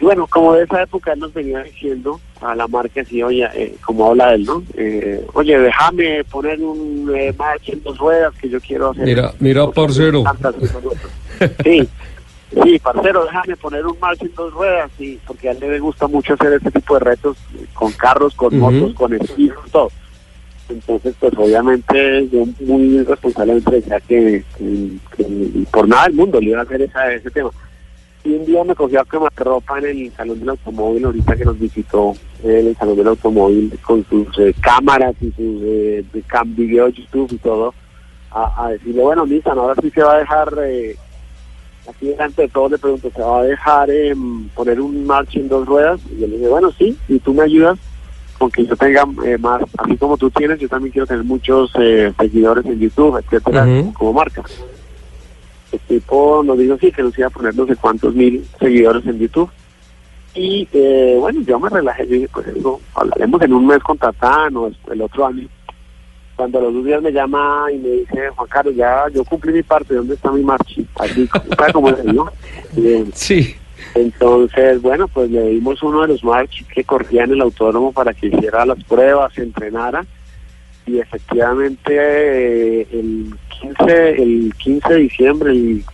[0.00, 3.48] Y bueno, como de esa época él nos venía diciendo a la marca así, oye,
[3.54, 4.62] eh, como habla él, ¿no?
[4.74, 9.04] Eh, oye, déjame poner un eh, march en dos ruedas que yo quiero hacer.
[9.70, 9.72] Mira,
[10.24, 10.58] mira, parcero.
[11.62, 11.88] Sí,
[12.62, 16.06] sí, parcero, déjame poner un march en dos ruedas, sí, porque a él le gusta
[16.08, 17.36] mucho hacer este tipo de retos
[17.72, 19.90] con carros, con motos, con estilos, todo.
[20.68, 26.50] Entonces, pues obviamente yo muy responsablemente decía que, que- que por nada del mundo le
[26.50, 27.50] iba a hacer esa, ese tema.
[28.24, 31.58] Y un día me cogió a ropa en el Salón del Automóvil, ahorita que nos
[31.58, 36.56] visitó en el Salón del Automóvil con sus eh, cámaras y sus eh, de cam
[36.56, 37.74] video, YouTube y todo,
[38.30, 40.96] a, a decirle, bueno, Nissan, ahora sí se va a dejar, eh,
[41.86, 45.48] así delante de todos le pregunto, ¿se va a dejar em, poner un march en
[45.48, 46.00] dos ruedas?
[46.10, 47.78] Y yo le dije, bueno, sí, y tú me ayudas
[48.38, 51.70] con que yo tenga eh, más, así como tú tienes, yo también quiero tener muchos
[51.78, 54.42] eh, seguidores en YouTube, etcétera, como marca.
[55.74, 59.04] El tipo nos dijo sí, que nos iba a poner no sé cuántos mil seguidores
[59.06, 59.50] en YouTube.
[60.34, 63.98] Y eh, bueno, yo me relajé, yo dije, pues digo, hablaremos en un mes con
[63.98, 65.48] Tatán o el otro año.
[66.36, 69.52] Cuando a los dos días me llama y me dice, Juan Carlos, ya yo cumplí
[69.52, 70.86] mi parte, ¿dónde está mi marchi?
[70.96, 72.30] Así, ¿sabe cómo es, no?
[73.14, 73.56] Sí.
[73.94, 78.14] Entonces, bueno, pues le dimos uno de los march que corría en el autódromo para
[78.14, 80.04] que hiciera las pruebas, se entrenara.
[80.86, 83.34] Y efectivamente eh, el
[83.68, 85.84] 15, el 15 de diciembre, el,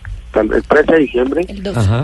[0.53, 1.45] el 13 de diciembre,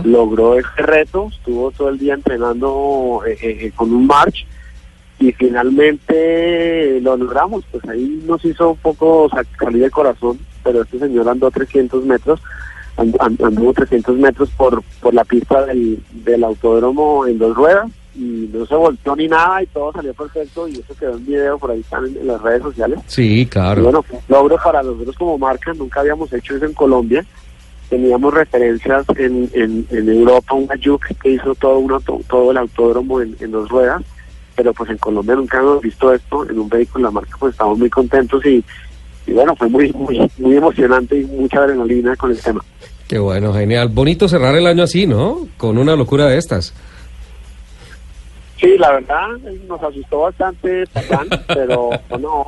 [0.05, 4.45] logró este reto, estuvo todo el día entrenando eh, eh, eh, con un march
[5.19, 10.83] y finalmente lo logramos, pues ahí nos hizo un poco sa- salir el corazón, pero
[10.83, 12.39] este señor andó 300 metros,
[12.97, 17.89] and- and- anduvo 300 metros por, por la pista del, del autódromo en dos ruedas
[18.17, 21.57] y no se volteó ni nada y todo salió perfecto y eso quedó en video,
[21.59, 22.99] por ahí están en, en las redes sociales.
[23.07, 23.83] Sí, Y claro.
[23.83, 27.23] bueno, fue un logro para nosotros como marca, nunca habíamos hecho eso en Colombia.
[27.89, 32.57] Teníamos referencias en, en, en Europa, una Juke que hizo todo, un auto- todo el
[32.57, 34.01] autódromo en, en dos ruedas,
[34.55, 37.77] pero pues en Colombia nunca hemos visto esto en un vehículo, la marca pues estamos
[37.77, 38.61] muy contentos y,
[39.25, 42.61] y bueno, fue muy, muy, muy emocionante y mucha adrenalina con el tema.
[43.07, 43.87] Qué bueno, genial.
[43.87, 45.47] Bonito cerrar el año así, ¿no?
[45.55, 46.73] Con una locura de estas.
[48.59, 49.37] Sí, la verdad
[49.67, 50.83] nos asustó bastante
[51.47, 52.45] pero no,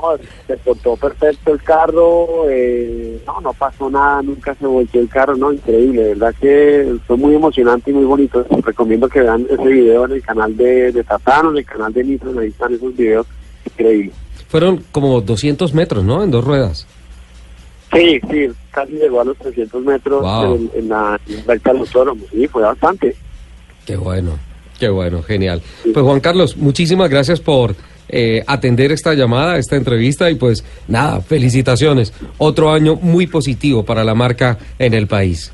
[0.48, 5.36] se portó perfecto el carro, eh, no, no pasó nada, nunca se volteó el carro,
[5.38, 8.44] no, increíble, de verdad que fue muy emocionante y muy bonito.
[8.50, 11.66] Les recomiendo que vean ese video en el canal de, de Tatán o en el
[11.66, 13.28] canal de Nitro, ahí están esos videos
[13.66, 14.16] increíbles.
[14.48, 16.24] Fueron como 200 metros, ¿no?
[16.24, 16.88] En dos ruedas.
[17.94, 20.56] Sí, sí, casi llegó a los 300 metros Wow.
[20.56, 23.16] en, en la recta del autódromo, sí, fue bastante.
[23.86, 24.38] Qué bueno,
[24.80, 25.62] qué bueno, genial.
[25.94, 27.76] Pues Juan Carlos, muchísimas gracias por
[28.08, 32.14] eh, atender esta llamada, esta entrevista y pues nada, felicitaciones.
[32.38, 35.52] Otro año muy positivo para la marca en el país.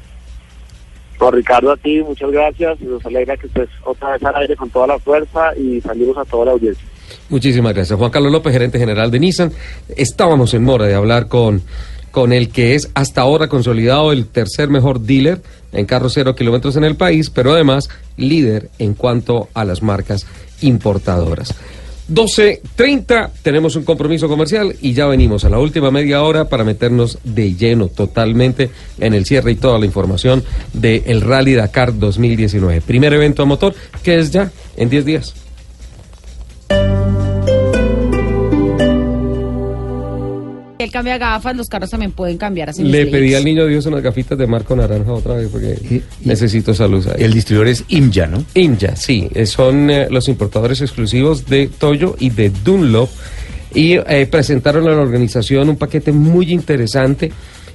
[1.18, 2.80] Con Ricardo, a ti, muchas gracias.
[2.82, 6.26] Nos alegra que estés otra vez al aire con toda la fuerza y salimos a
[6.26, 6.86] toda la audiencia.
[7.30, 7.98] Muchísimas gracias.
[7.98, 9.52] Juan Carlos López, gerente general de Nissan.
[9.96, 11.62] Estábamos en mora de hablar con,
[12.16, 15.42] con el que es hasta ahora consolidado el tercer mejor dealer
[15.74, 20.26] en carros cero kilómetros en el país, pero además líder en cuanto a las marcas
[20.62, 21.54] importadoras.
[22.10, 27.20] 12.30, tenemos un compromiso comercial y ya venimos a la última media hora para meternos
[27.26, 30.42] de lleno totalmente en el cierre y toda la información
[30.72, 32.80] del Rally Dakar 2019.
[32.80, 35.34] Primer evento a motor que es ya en 10 días.
[40.86, 42.84] Él cambia gafas, los carros también pueden cambiar así.
[42.84, 47.24] Le pedí al niño Dios unas gafitas de marco naranja otra vez porque necesito ahí.
[47.24, 48.46] El distribuidor es Imja, ¿no?
[48.54, 49.28] Imja, sí.
[49.34, 53.10] eh, Son eh, los importadores exclusivos de Toyo y de Dunlop.
[53.74, 57.32] Y eh, presentaron a la organización un paquete muy interesante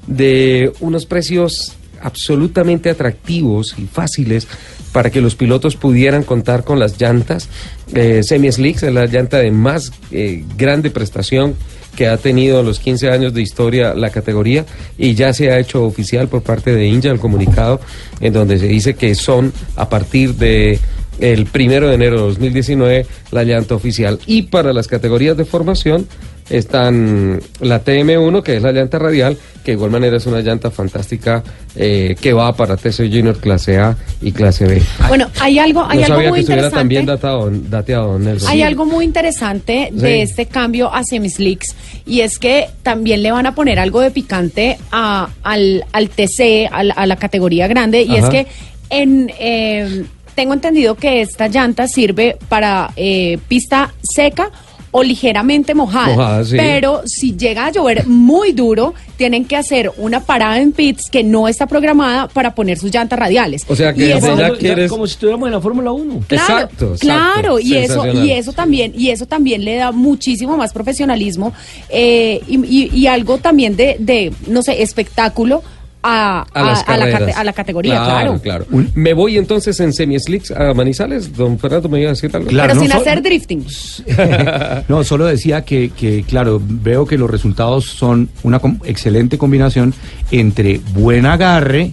[0.06, 4.48] de unos precios absolutamente atractivos y fáciles
[4.92, 7.48] para que los pilotos pudieran contar con las llantas
[7.94, 11.54] eh, semi-slicks, es la llanta de más eh, grande prestación
[11.94, 14.64] que ha tenido en los 15 años de historia la categoría
[14.96, 17.80] y ya se ha hecho oficial por parte de Inja el comunicado
[18.20, 20.78] en donde se dice que son a partir de
[21.20, 24.18] el primero de enero de 2019 la llanta oficial.
[24.26, 26.06] Y para las categorías de formación
[26.50, 30.70] están la TM1 que es la llanta radial que de igual manera es una llanta
[30.70, 31.42] fantástica
[31.76, 34.82] eh, que va para TC Junior clase A y clase B.
[35.08, 36.76] Bueno, hay algo, hay no algo sabía muy que interesante.
[36.76, 38.50] también datado, dateado, Nelson.
[38.50, 40.20] Hay algo muy interesante de Sí.
[40.22, 41.74] este cambio a semislicks
[42.06, 46.68] y es que también le van a poner algo de picante a, al, al TC,
[46.72, 48.46] a la categoría grande y es que
[48.88, 54.50] en eh, tengo entendido que esta llanta sirve para eh, pista seca
[54.92, 56.56] o ligeramente mojada, Mojada, sí.
[56.56, 61.22] pero si llega a llover muy duro, tienen que hacer una parada en pits que
[61.22, 63.64] no está programada para poner sus llantas radiales.
[63.68, 66.20] O sea que Y eso- ya quieres- Como si estuviéramos en la Fórmula 1.
[66.26, 66.98] Claro, Exacto, exacto.
[67.00, 71.52] claro, y eso, y eso también, y eso también le da muchísimo más profesionalismo
[71.88, 75.62] eh, y, y- y algo también de, de, no sé, espectáculo
[76.02, 78.40] a, a las a la, cate- a la categoría, claro.
[78.42, 78.66] claro.
[78.94, 81.36] Me voy entonces en semi-slicks a Manizales.
[81.36, 82.48] Don Fernando me iba a decir algo.
[82.48, 83.64] Claro, Pero no sin so- hacer drifting.
[84.88, 89.94] No, solo decía que, que, claro, veo que los resultados son una com- excelente combinación
[90.30, 91.90] entre buen agarre,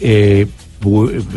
[0.00, 0.46] eh,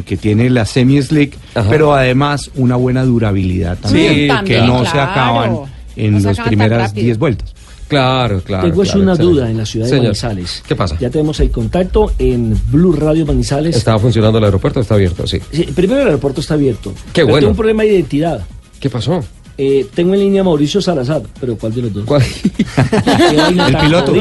[0.06, 1.36] que tiene la semi-slick,
[1.70, 5.12] pero además una buena durabilidad también, Sí, que también, no se claro.
[5.12, 5.58] acaban
[5.96, 7.06] en No las primeras rápido.
[7.06, 7.56] 10 vueltas.
[7.90, 8.70] Claro, claro.
[8.70, 9.36] Tengo es claro, una excelente.
[9.42, 10.64] duda en la ciudad de Señor, Manizales.
[10.66, 10.96] ¿Qué pasa?
[11.00, 13.76] Ya tenemos el contacto en Blue Radio Manizales.
[13.76, 14.80] ¿Estaba funcionando el aeropuerto?
[14.80, 15.40] Está abierto, sí.
[15.52, 16.92] Sí, primero el aeropuerto está abierto.
[17.12, 17.40] Qué Pero bueno.
[17.40, 18.46] Tengo un problema de identidad.
[18.80, 19.22] ¿Qué pasó?
[19.58, 22.06] Eh, tengo en línea a Mauricio Salazar, pero ¿cuál de los dos?
[22.06, 22.22] ¿Cuál?
[23.04, 24.14] el piloto.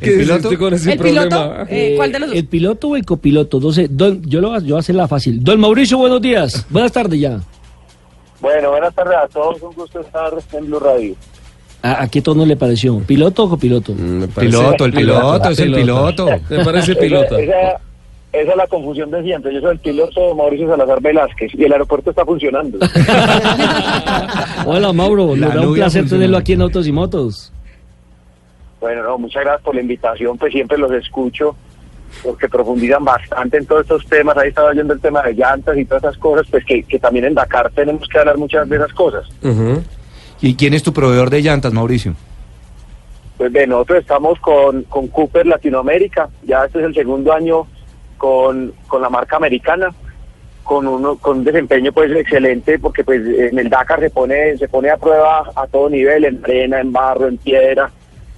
[0.00, 1.28] ¿Qué dice usted con ese ¿El piloto?
[1.28, 1.66] problema?
[1.70, 2.38] Eh, ¿Cuál de los dos?
[2.38, 3.58] ¿El piloto o el copiloto?
[3.58, 5.44] Entonces, don, yo, lo, voy a- yo voy a hacerla fácil.
[5.44, 6.66] Don Mauricio, buenos días.
[6.70, 7.40] Buenas tardes ya.
[8.40, 9.60] Bueno, buenas tardes a todos.
[9.62, 11.14] Un gusto estar en Blue Radio.
[11.82, 12.98] ¿A, a qué tono le pareció?
[13.00, 13.94] ¿Piloto o copiloto?
[14.38, 16.26] Piloto, el piloto, es el piloto.
[16.50, 17.38] Me parece piloto.
[17.38, 17.80] Esa, esa-
[18.32, 19.52] esa es la confusión de siempre.
[19.52, 22.78] Yo soy el piloto Mauricio Salazar Velázquez y el aeropuerto está funcionando.
[24.66, 27.52] Hola Mauro, La nos da un placer tenerlo aquí en Autos y Motos.
[28.80, 31.54] Bueno, no, muchas gracias por la invitación, pues siempre los escucho,
[32.22, 34.36] porque profundizan bastante en todos estos temas.
[34.36, 37.24] Ahí estaba oyendo el tema de llantas y todas esas cosas, pues que, que también
[37.26, 39.24] en Dakar tenemos que hablar muchas de esas cosas.
[40.42, 42.14] ¿Y quién es tu proveedor de llantas, Mauricio?
[43.36, 47.66] Pues bien, nosotros estamos con, con Cooper Latinoamérica, ya este es el segundo año
[48.18, 49.94] con, con la marca americana,
[50.62, 54.68] con, uno, con un desempeño pues excelente, porque pues en el Dakar se pone, se
[54.68, 57.90] pone a prueba a todo nivel, en arena, en barro, en piedra,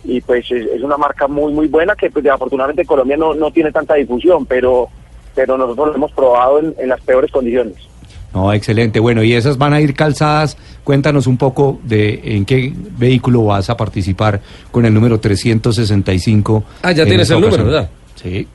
[0.04, 3.50] y pues es, una marca muy muy buena que pues afortunadamente en Colombia no, no
[3.50, 4.88] tiene tanta difusión, pero,
[5.34, 7.91] pero nosotros lo hemos probado en, en las peores condiciones.
[8.34, 8.98] No, excelente.
[8.98, 10.56] Bueno, y esas van a ir calzadas.
[10.84, 16.64] Cuéntanos un poco de en qué vehículo vas a participar con el número 365.
[16.82, 17.64] Ah, ya en tienes el número.
[17.64, 17.90] ¿verdad?
[18.16, 18.48] Sí.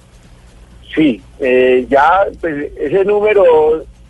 [0.95, 3.43] Sí, eh, ya pues ese número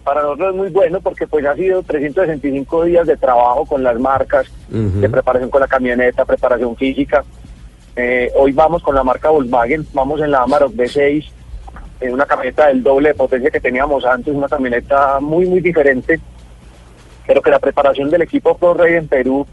[0.06, 4.00] para nosotros es muy bueno porque pues ha sido 365 días de trabajo con las
[4.00, 7.26] marcas, de preparación con la camioneta, preparación física.
[7.94, 11.26] Eh, hoy vamos con la marca Volkswagen, vamos en la Amarok B6,
[12.00, 16.20] en una camioneta del doble de potencia que teníamos antes, una camioneta muy muy diferente,
[17.26, 19.46] pero que la preparación del equipo Pro Rey en Perú,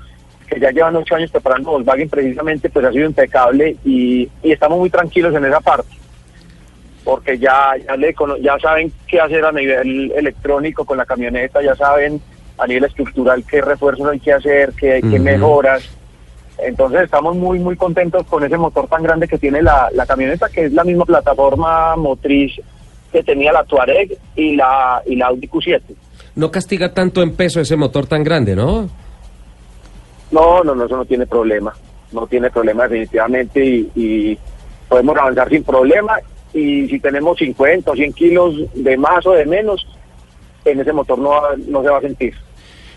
[0.47, 4.79] que ya llevan ocho años preparando Volkswagen precisamente, pues ha sido impecable y, y estamos
[4.79, 5.89] muy tranquilos en esa parte.
[7.03, 11.75] porque ya ya, le ya saben qué hacer a nivel electrónico con la camioneta, ya
[11.77, 12.21] saben
[12.59, 15.23] a nivel estructural qué refuerzos hay que hacer, qué, qué Ujú.
[15.25, 15.83] mejoras.
[16.59, 20.49] Entonces estamos muy muy contentos con ese motor tan grande que tiene la, la camioneta,
[20.49, 22.53] que es la misma plataforma motriz
[23.15, 25.81] que tenía la Tuareg y la, y la Audi Q7.
[26.35, 28.89] No castiga tanto en peso ese motor tan grande, ¿no?
[30.33, 31.73] No, no, no, eso no tiene problema.
[32.11, 34.39] No tiene problema definitivamente y, y
[34.89, 36.19] podemos avanzar sin problema.
[36.53, 39.87] Y si tenemos 50 o 100 kilos de más o de menos,
[40.65, 42.35] en ese motor no, no se va a sentir.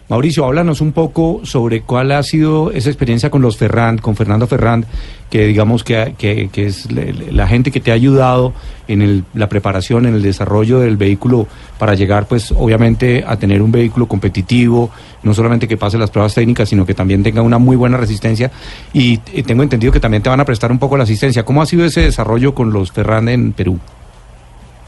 [0.10, 4.48] Mauricio, háblanos un poco sobre cuál ha sido esa experiencia con los Ferrand, con Fernando
[4.48, 4.86] Ferrand,
[5.30, 8.54] que digamos que, que- que es la, la gente que te ha ayudado
[8.88, 11.46] en el- la preparación, en el desarrollo del vehículo
[11.78, 14.90] para llegar, pues, obviamente, a tener un vehículo competitivo,
[15.24, 18.50] no solamente que pase las pruebas técnicas, sino que también tenga una muy buena resistencia.
[18.94, 21.44] Y, eh, tengo entendido que también te van a prestar un poco la asistencia.
[21.44, 23.78] ¿Cómo ha sido ese desarrollo con los Ferrand en Perú?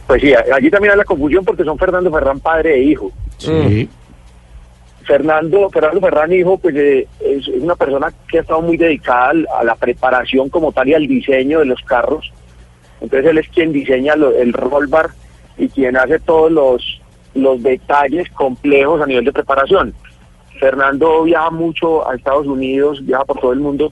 [0.08, 3.12] Pues sí, allí también hay la confusión porque son Fernando Ferrán padre e hijo.
[3.38, 3.90] Sí.
[5.10, 9.64] Fernando, Fernando Ferrán, hijo, pues eh, es, una persona que ha estado muy dedicada a
[9.64, 12.32] la preparación como tal y al diseño de los carros.
[13.02, 15.10] Entonces él es quien diseña el roll bar
[15.58, 17.02] y quien hace todos los,
[17.34, 19.96] los detalles complejos a nivel de preparación.
[20.60, 23.92] Fernando viaja mucho a Estados Unidos, viaja por todo el mundo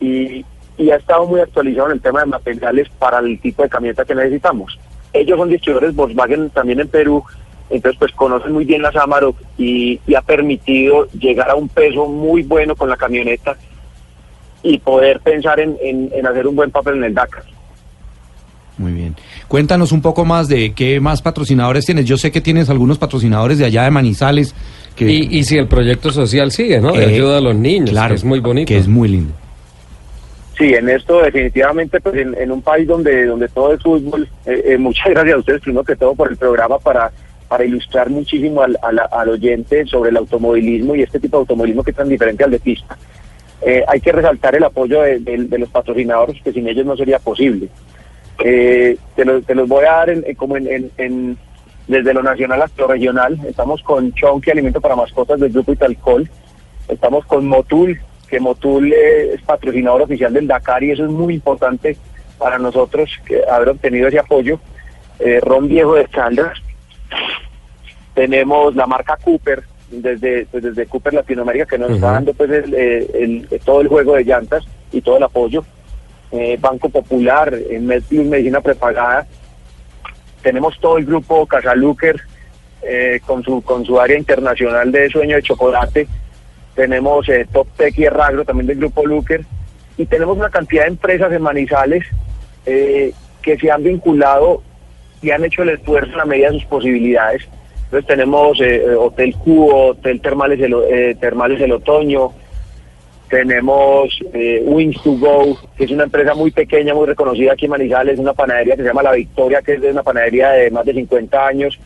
[0.00, 0.44] y,
[0.76, 4.04] y ha estado muy actualizado en el tema de materiales para el tipo de camioneta
[4.04, 4.76] que necesitamos.
[5.12, 7.22] Ellos son distribuidores Volkswagen también en Perú,
[7.70, 12.06] entonces pues conocen muy bien las Amarok y, y ha permitido llegar a un peso
[12.06, 13.56] muy bueno con la camioneta
[14.62, 17.44] y poder pensar en, en- en hacer un buen papel en el Dakar.
[18.78, 19.14] Muy bien.
[19.46, 22.06] Cuéntanos un poco más de qué más patrocinadores tienes.
[22.06, 24.54] Yo sé que tienes algunos patrocinadores de allá de Manizales.
[24.96, 26.92] Que, Y, y si el proyecto social sigue, ¿no?
[26.92, 28.68] De Eh, ayuda a los niños, claro, que es muy bonito.
[28.68, 29.32] que es muy lindo.
[30.58, 34.62] Sí, en esto definitivamente, pues en, en un país donde donde todo es fútbol, eh,
[34.66, 37.10] eh, muchas gracias a ustedes primero que todo por el programa para
[37.50, 41.82] para ilustrar muchísimo al, al, al oyente sobre el automovilismo y este tipo de automovilismo
[41.82, 42.96] que es tan diferente al de pista.
[43.60, 45.18] Eh, hay que resaltar el apoyo de,
[45.58, 47.68] los patrocinadores, que sin ellos no sería posible.
[48.44, 51.36] Eh, te, los, te los voy a dar en- como en,
[51.88, 53.36] desde lo nacional hasta lo regional.
[53.48, 56.30] Estamos con Chonky, Alimento para Mascotas del Grupo Italcol.
[56.88, 61.34] Estamos con Motul, que Motul eh, es patrocinador oficial del Dakar y eso es muy
[61.34, 61.96] importante
[62.38, 64.60] para nosotros que haber obtenido ese apoyo.
[65.18, 66.56] Eh, Ron Viejo de Caldas.
[68.14, 72.74] Tenemos la marca Cooper, desde, pues, desde Cooper Latinoamérica, que nos está dando pues el,
[72.74, 75.64] eh, el- todo el juego de llantas y todo el apoyo.
[76.32, 79.26] Eh, Banco Popular, en MedPlus Medicina Prepagada.
[80.42, 82.20] Tenemos todo el grupo Casaluker
[82.82, 86.06] eh, con, su, con su área internacional de sueño de chocolate.
[86.74, 89.44] Tenemos eh, Top Tech y Erragro también del grupo Luker.
[89.98, 92.04] Y tenemos una cantidad de empresas en Manizales
[92.64, 94.62] que se han vinculado
[95.22, 97.42] y han hecho el esfuerzo en la medida de sus posibilidades.
[97.90, 101.16] Entonces tenemos eh, eh, Hotel Cubo, Hotel Termales el, O- eh,
[101.72, 102.30] Otoño,
[103.28, 104.16] tenemos
[104.64, 108.32] Wings to Go, que es una empresa muy pequeña, muy reconocida aquí en Manizales, una
[108.32, 111.78] panadería que se llama La Victoria, que es una panadería de más de 50 años.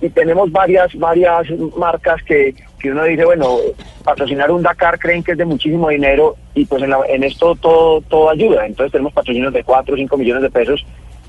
[0.00, 1.46] Y tenemos varias varias
[1.76, 3.58] marcas que, que uno dice, bueno,
[4.04, 8.30] patrocinar un Dakar creen que es de muchísimo dinero y pues en esto todo todo
[8.30, 8.66] ayuda.
[8.66, 10.84] Entonces tenemos patrocinios de 4 o 5 millones de pesos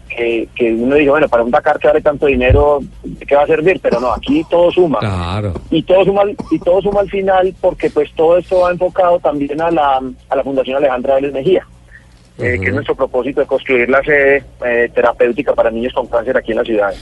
[0.07, 3.43] que, que uno dice, bueno, para un Dakar que vale tanto dinero, ¿de qué va
[3.43, 3.79] a servir?
[3.81, 5.53] Pero no, aquí todo suma Claro.
[5.69, 9.19] y todo suma al- y todo suma al final porque pues todo esto va enfocado
[9.19, 11.67] también a la, a la Fundación Alejandra Vélez Mejía
[12.39, 16.37] eh, que es nuestro propósito de construir la sede eh, terapéutica para niños con cáncer
[16.37, 16.93] aquí en la ciudad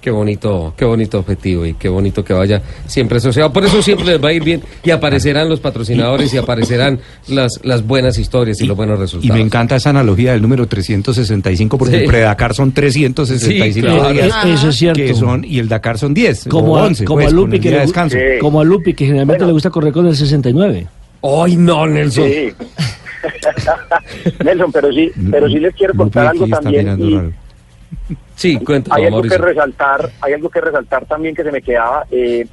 [0.00, 3.52] Qué bonito, qué bonito objetivo y qué bonito que vaya siempre asociado.
[3.52, 7.60] Por eso siempre les va a ir bien y aparecerán los patrocinadores y aparecerán las,
[7.64, 9.36] las buenas historias y, los buenos Y resultados.
[9.36, 12.02] me encanta esa analogía del número 365 porque Sí.
[12.02, 14.12] el pre-Dakar son 365 Sí, claro.
[14.12, 14.44] días.
[14.46, 15.00] Eso es cierto.
[15.00, 17.36] Que son, y el Dakar son 10 Como, o a, 11, como pues, a con
[17.36, 18.16] Lupi el que día de le, descanso.
[18.16, 18.22] Sí.
[18.40, 19.48] como a Lupi que generalmente Bueno.
[19.48, 20.86] le gusta correr con el 69.
[21.22, 22.24] ¡Ay, no, Nelson!
[22.28, 22.52] sí
[24.44, 27.47] Nelson pero sí pero sí les quiero Lupi contar algo aquí está también y.
[28.38, 32.06] Sí, cuéntanos, hay algo que resaltar hay algo que resaltar también que se me quedaba
[32.10, 32.46] eh,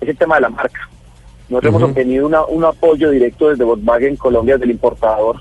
[0.00, 0.88] es el tema de la marca.
[1.48, 5.36] Nosotros hemos obtenido una- un apoyo directo desde Volkswagen Colombia del importador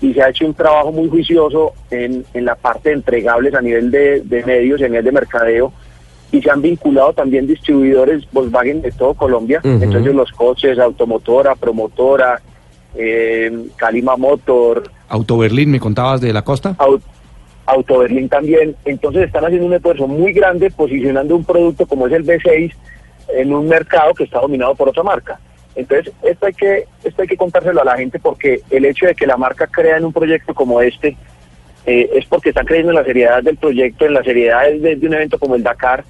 [0.00, 3.60] y se ha hecho un trabajo muy juicioso en, en la parte de entregables a
[3.62, 5.72] nivel de, de medios y a nivel de mercadeo
[6.32, 9.60] y se han vinculado también distribuidores Volkswagen de todo Colombia,
[10.00, 12.40] ellos los coches, automotora, promotora,
[12.96, 16.74] eh, Calima Motor, Auto Berlín, me contabas de la costa.
[16.78, 17.00] Au-
[17.66, 18.76] Auto Berlín también.
[18.84, 22.72] Entonces están haciendo un esfuerzo muy grande posicionando un producto como es el B6
[23.28, 25.38] en un mercado que está dominado por otra marca.
[25.74, 29.14] Entonces esto hay que esto hay que contárselo a la gente porque el hecho de
[29.14, 31.16] que la marca crea en un proyecto como este
[31.86, 35.06] eh, es porque están creyendo en la seriedad del proyecto, en la seriedad de, de
[35.06, 36.04] un evento como el Dakar,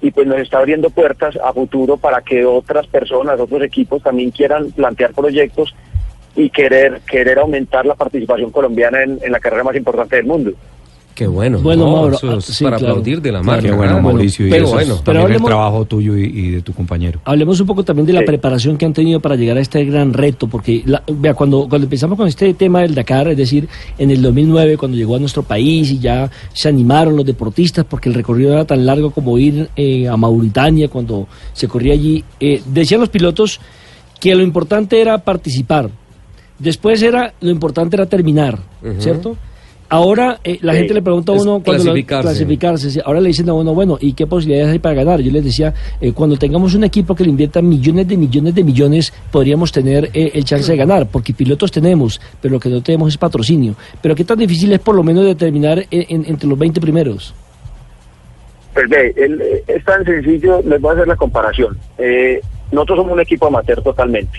[0.00, 4.32] y pues nos está abriendo puertas a futuro para que otras personas, otros equipos también
[4.32, 5.74] quieran plantear proyectos
[6.34, 10.52] y querer querer aumentar la participación colombiana en, en la carrera más importante del mundo.
[11.14, 11.58] Qué bueno.
[11.58, 12.92] Bueno, no, Mauro, eso ah, es sí, para claro.
[12.94, 13.68] aplaudir de la Claro, marca.
[13.68, 14.94] Qué bueno, Mauricio, y pero es bueno.
[15.04, 17.20] pero también el hablemos- trabajo tuyo y, y de tu compañero.
[17.24, 18.26] Hablemos un poco también de la Sí.
[18.26, 21.84] preparación que han tenido para llegar a este gran reto, porque la- vea, cuando, cuando
[21.84, 25.42] empezamos con este tema del Dakar, es decir, en el 2009, cuando llegó a nuestro
[25.42, 29.68] país y ya se animaron los deportistas, porque el recorrido era tan largo como ir
[29.76, 33.60] eh, a Mauritania cuando se corría allí, eh, decían los pilotos
[34.18, 35.90] que lo importante era participar,
[36.58, 38.58] después era lo importante era terminar.
[38.98, 39.36] ¿cierto?
[39.92, 40.78] Ahora eh, la Sí.
[40.78, 43.02] gente le pregunta a uno cuando lo- clasificarse.
[43.04, 45.20] ahora le dicen a uno, bueno, ¿y qué posibilidades hay para ganar?
[45.20, 48.64] Yo les decía, eh, cuando tengamos un equipo que le invierta millones de millones de
[48.64, 52.82] millones, podríamos tener eh, el chance de ganar, porque pilotos tenemos, pero lo que no
[52.82, 53.74] tenemos es patrocinio.
[54.00, 57.34] Pero qué tan difícil es por lo menos determinar en- en- entre los 20 primeros.
[58.72, 61.76] Pues ve, el- eh, es tan sencillo, les voy a hacer la comparación.
[61.98, 62.40] Eh,
[62.70, 64.38] nosotros somos un equipo amateur totalmente.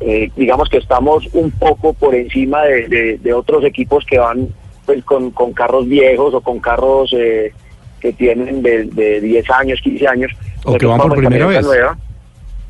[0.00, 4.48] Eh, digamos que estamos un poco por encima de, de- de otros equipos que van
[4.84, 7.52] pues con, con carros viejos o con carros eh,
[8.00, 10.32] que tienen de, de 10 años, 15 años.
[10.64, 11.64] O que van por primera vez.
[11.64, 11.96] nueva,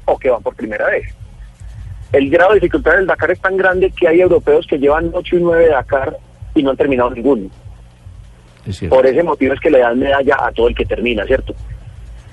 [0.04, 1.04] o que van por primera vez.
[2.12, 5.36] El grado de dificultad del Dakar es tan grande que hay europeos que llevan 8
[5.36, 6.16] y 9 Dakar
[6.54, 7.48] y no han terminado ninguno.
[8.64, 8.80] Es.
[8.88, 11.54] Por ese motivo es que le dan medalla a todo el que termina, ¿cierto?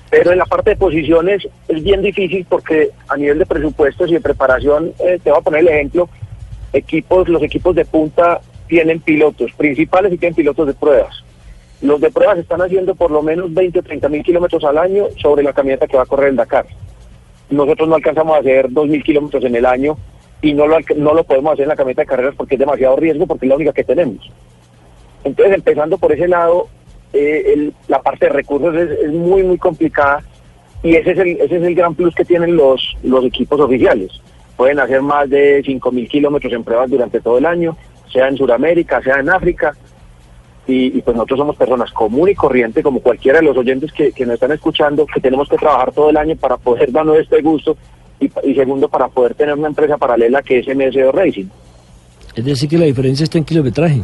[0.08, 4.14] Pero en la parte de posiciones es bien difícil porque a nivel de presupuestos y
[4.14, 6.08] de preparación, eh, te voy a poner el ejemplo,
[6.72, 8.40] equipos, los equipos de punta
[8.72, 11.22] tienen pilotos principales y tienen pilotos de pruebas.
[11.82, 15.08] Los de pruebas están haciendo por lo menos 20 o 30 mil kilómetros al año
[15.20, 16.64] sobre la camioneta que va a correr el Dakar.
[17.50, 19.98] Nosotros no alcanzamos a hacer 2 mil kilómetros en el año
[20.40, 22.96] y no lo, no lo podemos hacer en la camioneta de carreras porque es demasiado
[22.96, 24.26] riesgo porque es la única que tenemos.
[25.22, 26.68] Entonces, empezando por ese lado,
[27.12, 30.22] eh, el- la parte de recursos es, es muy, muy complicada
[30.82, 34.10] y ese es el, ese es el gran plus que tienen los, los equipos oficiales.
[34.56, 37.76] Pueden hacer más de 5.000 kilómetros en pruebas durante todo el año,
[38.12, 39.74] sea en Sudamérica, sea en África.
[40.66, 44.12] Y, y pues nosotros somos personas común y corriente, como cualquiera de los oyentes que,
[44.12, 47.42] que nos están escuchando, que tenemos que trabajar todo el año para poder darnos este
[47.42, 47.76] gusto
[48.20, 51.46] y, y segundo, para poder tener una empresa paralela que es MSO Racing.
[52.36, 54.02] Es decir, que la diferencia está en kilometraje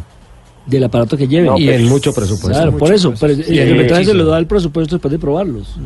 [0.66, 1.46] del aparato que lleven.
[1.46, 2.48] No, Y pues, en mucho presupuesto.
[2.60, 5.78] Claro, por eso, pero el Sí, kilometraje se lo da el presupuesto después de probarlos.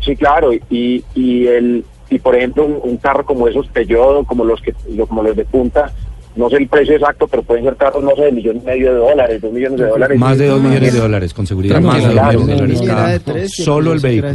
[0.00, 4.44] Sí, claro, y, y el y por ejemplo un, un carro como esos Peugeot, como
[4.44, 4.72] los que
[5.08, 5.90] como los de punta,
[6.36, 8.92] no sé el precio exacto, pero pueden ser carros no sé de millón y medio
[8.92, 10.18] de dólares, dos millones de dólares.
[10.18, 11.80] Más de dos millones de dólares, con seguridad.
[11.80, 13.48] Más de dos millones de dólares cada.
[13.48, 14.32] Solo el vehículo.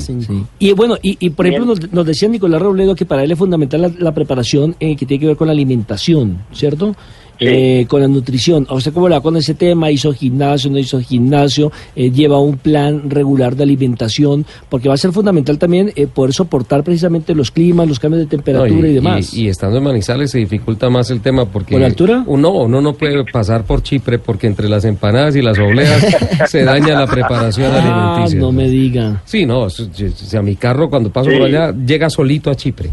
[0.59, 3.37] Y bueno, y, y por ejemplo nos, nos decía Nicolás Robledo que para él es
[3.37, 6.95] fundamental la, la preparación eh, que tiene que ver con la alimentación, ¿cierto?
[7.39, 7.47] Sí.
[7.47, 8.67] Eh, con la nutrición.
[8.69, 9.89] ¿A usted cómo le va con ese tema?
[9.89, 11.71] ¿Hizo gimnasio, no hizo gimnasio?
[11.95, 14.45] Eh, ¿Lleva un plan regular de alimentación?
[14.69, 18.27] Porque va a ser fundamental también eh, poder soportar precisamente los climas, los cambios de
[18.27, 19.33] temperatura No, y, demás.
[19.33, 21.71] Y, y estando en Manizales se dificulta más el tema porque...
[21.71, 22.23] ¿Por la altura?
[22.27, 26.05] Uno, uno no puede pasar por Chipre porque entre las empanadas y las obleas
[26.47, 28.39] se daña la preparación ah, alimenticia.
[28.39, 29.21] no me diga.
[29.25, 31.37] Sí, no, o sea, mi carro cuando paso Sí.
[31.37, 32.89] por allá llega solito a Chipre.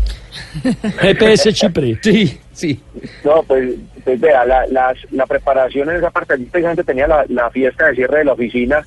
[1.01, 1.99] GPS Chipre.
[2.03, 2.81] Sí, sí.
[3.25, 3.71] No, pues,
[4.05, 7.89] pues vea, la, las- la preparación en esa parte, allí precisamente tenía la, la fiesta
[7.89, 8.85] de cierre de la oficina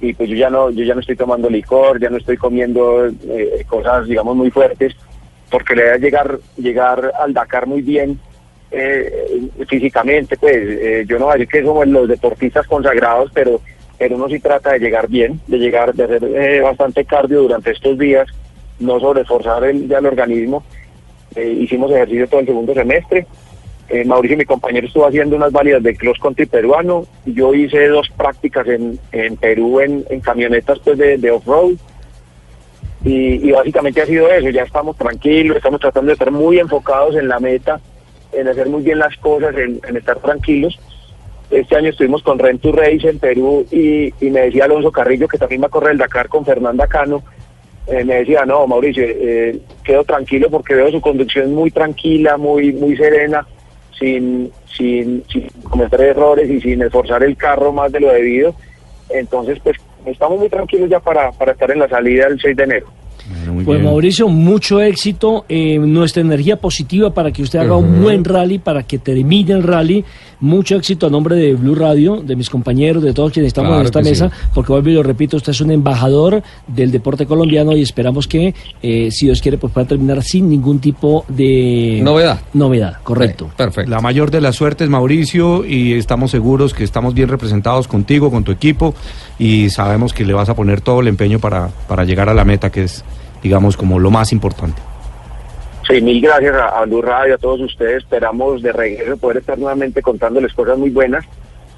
[0.00, 3.06] y pues yo ya no, yo ya no estoy tomando licor, ya no estoy comiendo
[3.06, 4.94] eh, cosas, digamos, muy fuertes,
[5.50, 8.18] porque le voy a llegar, llegar al Dakar muy bien
[8.72, 13.60] eh, físicamente, pues eh, yo no voy a decir que somos los deportistas consagrados, pero,
[13.96, 17.70] pero uno sí trata de llegar bien, de llegar, de hacer eh, bastante cardio durante
[17.70, 18.26] estos días,
[18.82, 20.64] no sobreesforzar el, ya el organismo.
[21.34, 23.26] Eh, hicimos ejercicio todo el segundo semestre.
[23.88, 27.04] Eh, Mauricio, mi compañero, estuvo haciendo unas válidas de cross country peruano.
[27.26, 31.72] Yo hice dos prácticas en, en Perú en, en camionetas pues, de, de off-road.
[33.04, 34.48] Y, y básicamente ha sido eso.
[34.50, 37.80] Ya estamos tranquilos, estamos tratando de estar muy enfocados en la meta,
[38.32, 40.78] en hacer muy bien las cosas, en, en estar tranquilos.
[41.50, 45.28] Este año estuvimos con Rent to Race en Perú y, y me decía Alonso Carrillo,
[45.28, 47.22] que también va a correr el Dakar con Fernanda Cano,
[47.86, 52.72] eh, me decía, no, Mauricio, eh, quedo tranquilo porque veo su conducción muy tranquila, muy
[52.72, 53.46] muy serena,
[53.98, 58.54] sin, sin, sin cometer errores y sin esforzar el carro más de lo debido.
[59.10, 59.76] Entonces, pues
[60.06, 62.86] estamos muy tranquilos ya para, para estar en la salida el 6 de enero.
[63.52, 63.90] Muy Pues bien.
[63.90, 68.82] Mauricio, mucho éxito, eh, nuestra energía positiva para que usted haga un buen rally, para
[68.82, 70.04] que termine el rally.
[70.42, 73.82] Mucho éxito a nombre de Blue Radio, de mis compañeros, de todos quienes estamos Claro
[73.82, 74.48] en esta mesa, sí.
[74.52, 78.52] porque vuelvo y lo repito, usted es un embajador del deporte colombiano y esperamos que,
[78.82, 82.40] eh, si Dios quiere, pues pueda terminar sin ningún tipo de Novedad.
[82.54, 83.52] Novedad, correcto.
[83.56, 83.88] Perfecto.
[83.88, 88.42] La mayor de las suertes, Mauricio, y estamos seguros que estamos bien representados contigo, con
[88.42, 88.96] tu equipo,
[89.38, 92.44] y sabemos que le vas a poner todo el empeño para, para llegar a la
[92.44, 93.04] meta, que es,
[93.44, 94.82] digamos, como lo más importante.
[95.92, 97.98] Sí, mil gracias a, a Blue Radio, a todos ustedes.
[98.02, 101.22] Esperamos de regreso poder estar nuevamente contándoles cosas muy buenas.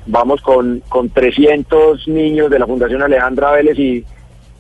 [0.07, 4.05] Vamos con, con 300 niños de la Fundación Alejandra Vélez y,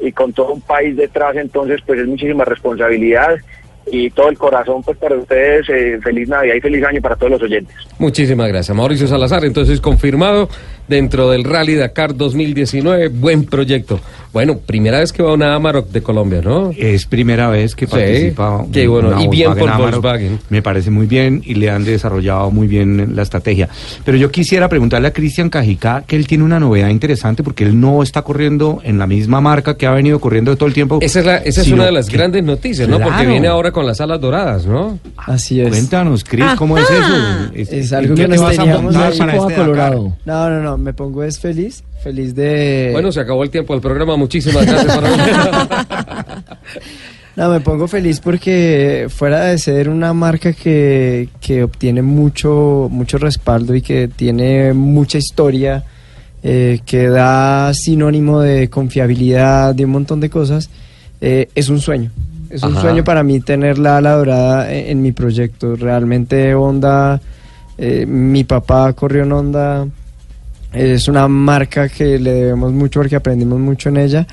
[0.01, 3.37] y con todo un país detrás, entonces pues es muchísima responsabilidad
[3.87, 5.69] y todo el corazón pues para ustedes.
[5.69, 7.77] eh, feliz Navidad y feliz año para todos los oyentes.
[7.99, 8.77] Muchísimas gracias.
[8.77, 10.49] Mauricio Salazar, entonces confirmado
[10.89, 13.09] dentro del Rally Dakar 2019.
[13.09, 14.01] Buen proyecto.
[14.33, 16.73] Bueno, primera vez que va una Amarok de Colombia, ¿no?
[16.77, 18.65] Es primera vez que Sí, participa.
[18.73, 20.03] qué bueno, una y bien por Amarok.
[20.03, 20.41] Volkswagen.
[20.51, 23.69] Me parece muy bien y le han desarrollado muy bien la estrategia.
[24.05, 27.79] Pero yo quisiera preguntarle a Cristian Cajicá que él tiene una novedad interesante porque él
[27.81, 30.99] no está corriendo en la misma marca que ha venido corriendo todo el tiempo.
[31.01, 32.99] Esa es, la- esa es una de las que- grandes noticias, ¿no?
[32.99, 34.99] Porque viene ahora con las alas doradas, ¿no?
[35.17, 35.69] Así es.
[35.69, 37.51] Cuéntanos, Cris, ¿cómo es eso?
[37.55, 39.55] Es algo ¿en que nos teníamos para este Dakar?
[39.55, 40.13] Colorado.
[40.25, 42.91] No, no, no, me pongo es feliz, feliz de...
[42.93, 44.17] Bueno, se acabó el tiempo del programa.
[44.17, 44.97] Muchísimas gracias.
[44.97, 46.45] para-
[47.37, 53.19] No, me pongo feliz porque fuera de ser una marca que, que obtiene mucho, mucho
[53.19, 55.83] respaldo y que tiene mucha historia,
[56.45, 60.71] eh, que da sinónimo de confiabilidad, de un montón de cosas,
[61.21, 62.13] eh, es un sueño.
[62.51, 65.75] Es un sueño para mí tener la ala dorada en, en mi proyecto.
[65.75, 67.21] Realmente Honda,
[67.79, 69.89] eh, mi papá corrió en Honda,
[70.75, 74.27] es una marca que le debemos mucho porque aprendimos mucho en ella.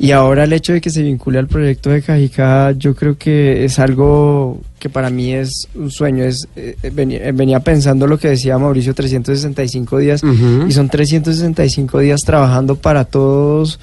[0.00, 3.64] Y ahora el hecho de que se vincule al proyecto de Cajica, yo creo que
[3.64, 6.22] es algo que para mí es un sueño.
[6.22, 10.66] Es, eh, venía, eh, venía pensando lo que decía Mauricio, 365 días, Ujú.
[10.68, 13.80] y son 365 días trabajando para todos,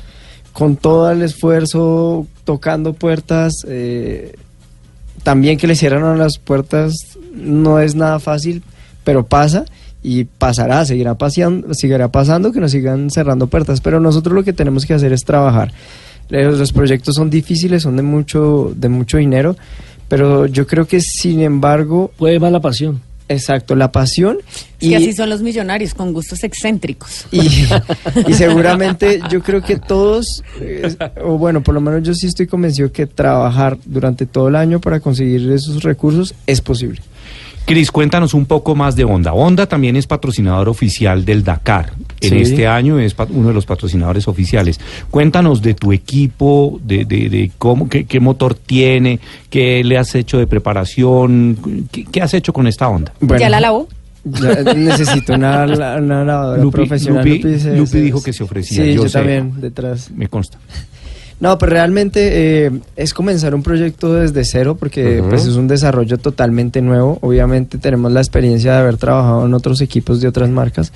[0.53, 3.65] con todo el esfuerzo, tocando puertas.
[3.67, 4.35] eh,
[5.23, 6.93] también que le cierran las puertas
[7.33, 8.61] no es nada fácil,
[9.03, 9.65] pero pasa
[10.05, 14.53] y pasará, seguirá, paseando, seguirá pasando que nos sigan cerrando puertas, pero nosotros lo que
[14.53, 15.73] tenemos que hacer es trabajar.
[16.29, 19.55] Los, los proyectos son difíciles, son de mucho, de mucho dinero,
[20.07, 22.11] pero yo creo que sin embargo...
[22.17, 23.01] Puede más la pasión.
[23.27, 24.37] Exacto, la pasión.
[24.79, 27.25] Es que así son los millonarios, con gustos excéntricos.
[27.31, 27.39] Y,
[28.27, 32.45] y seguramente yo creo que todos, eh, o bueno, por lo menos yo sí estoy
[32.45, 37.01] convencido que trabajar durante todo el año para conseguir esos recursos es posible.
[37.65, 39.33] Cris, cuéntanos un poco más de Honda.
[39.33, 41.93] Honda también es patrocinador oficial del Dakar.
[42.21, 42.37] En Sí.
[42.37, 44.79] este año es pa- uno de los patrocinadores oficiales.
[45.09, 49.19] Cuéntanos de tu equipo, de, de, de cómo, qué, qué motor tiene,
[49.49, 53.13] qué le has hecho de preparación, qué, qué has hecho con esta Honda.
[53.39, 53.87] ¿Ya la lavó?
[54.23, 57.25] Ya necesito una, una lavadora Lupi- profesional.
[57.25, 59.17] Lupi- se- Lupi se- dijo que se ofrecía, Sí, yo yo, sé.
[59.17, 60.11] también, detrás.
[60.11, 60.59] Me consta.
[61.39, 65.29] No, pero realmente eh, es comenzar un proyecto desde cero porque Ujú.
[65.29, 67.17] pues es un desarrollo totalmente nuevo.
[67.21, 70.93] Obviamente tenemos la experiencia de haber trabajado en otros equipos de otras marcas,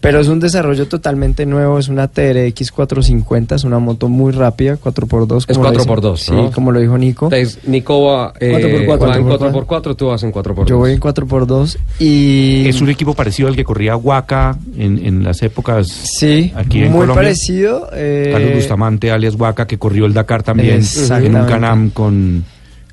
[0.00, 1.78] pero es un desarrollo totalmente nuevo.
[1.78, 5.44] Es una TRX 450, es una moto muy rápida, 4x2.
[5.48, 6.50] Es como lo dice- 4x2, Sí, ¿no?
[6.52, 7.26] como lo dijo Nico.
[7.26, 8.52] Entonces, Nico va, eh,
[8.86, 9.08] 4x4.
[9.08, 10.66] va en 4x4, tú vas en 4x2.
[10.66, 12.68] Yo voy en 4x2 y...
[12.68, 16.90] Es un equipo parecido al que corría Huaca en, en las épocas Sí, aquí en
[16.92, 17.14] muy Colombia.
[17.24, 17.88] parecido.
[17.92, 22.44] eh, Carlos Bustamante, alias Huaca, que corrió el Dakar también en un Canam con,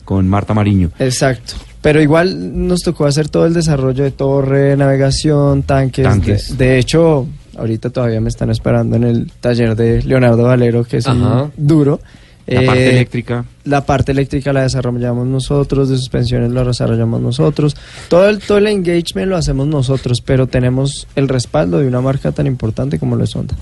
[0.03, 0.89] con Marta Mariño.
[0.97, 1.53] Exacto.
[1.81, 6.03] Pero igual nos tocó hacer todo el desarrollo de torre, navegación, tanques.
[6.03, 6.57] Tanques.
[6.57, 10.97] De, de hecho, ahorita todavía me están esperando en el taller de Leonardo Valero, que
[10.97, 11.99] es un duro.
[12.47, 13.45] La Eh, parte eléctrica.
[13.65, 17.75] La parte eléctrica la desarrollamos nosotros, de suspensiones lo desarrollamos nosotros.
[18.07, 22.31] Todo el, todo el engagement lo hacemos nosotros, pero tenemos el respaldo de una marca
[22.31, 23.53] tan importante como lo es Honda.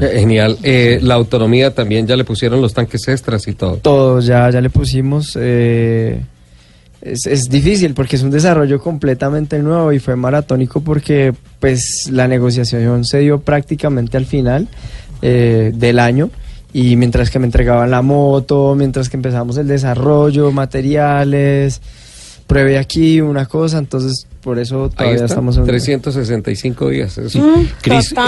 [0.00, 0.58] Eh, Genial.
[0.62, 3.76] Eh, la autonomía también ya le pusieron los tanques extras y todo.
[3.76, 5.36] Todo, ya, ya le pusimos.
[5.40, 6.20] eh,
[7.02, 12.28] es, es difícil porque es un desarrollo completamente nuevo y fue maratónico porque pues la
[12.28, 14.68] negociación se dio prácticamente al final
[15.22, 16.30] eh, del año
[16.72, 21.80] y mientras que me entregaban la moto, mientras que empezamos el desarrollo, materiales,
[22.46, 27.18] pruebe aquí una cosa, entonces por eso Ahí todavía está, estamos en 365 días.
[27.18, 27.38] eso.
[27.38, 27.66] Mm,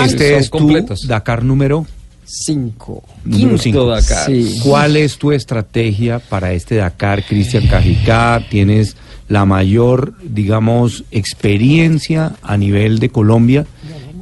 [0.05, 1.07] este es tu completos.
[1.07, 1.87] Dakar número
[2.25, 3.03] 5.
[3.25, 3.87] Número Quinto cinco.
[3.87, 4.27] Dakar.
[4.27, 4.61] Sí.
[4.65, 8.43] ¿Cuál es tu estrategia para este Dakar, Cristian Cajicá?
[8.51, 8.97] Tienes
[9.29, 13.67] la mayor, digamos, experiencia a nivel de Colombia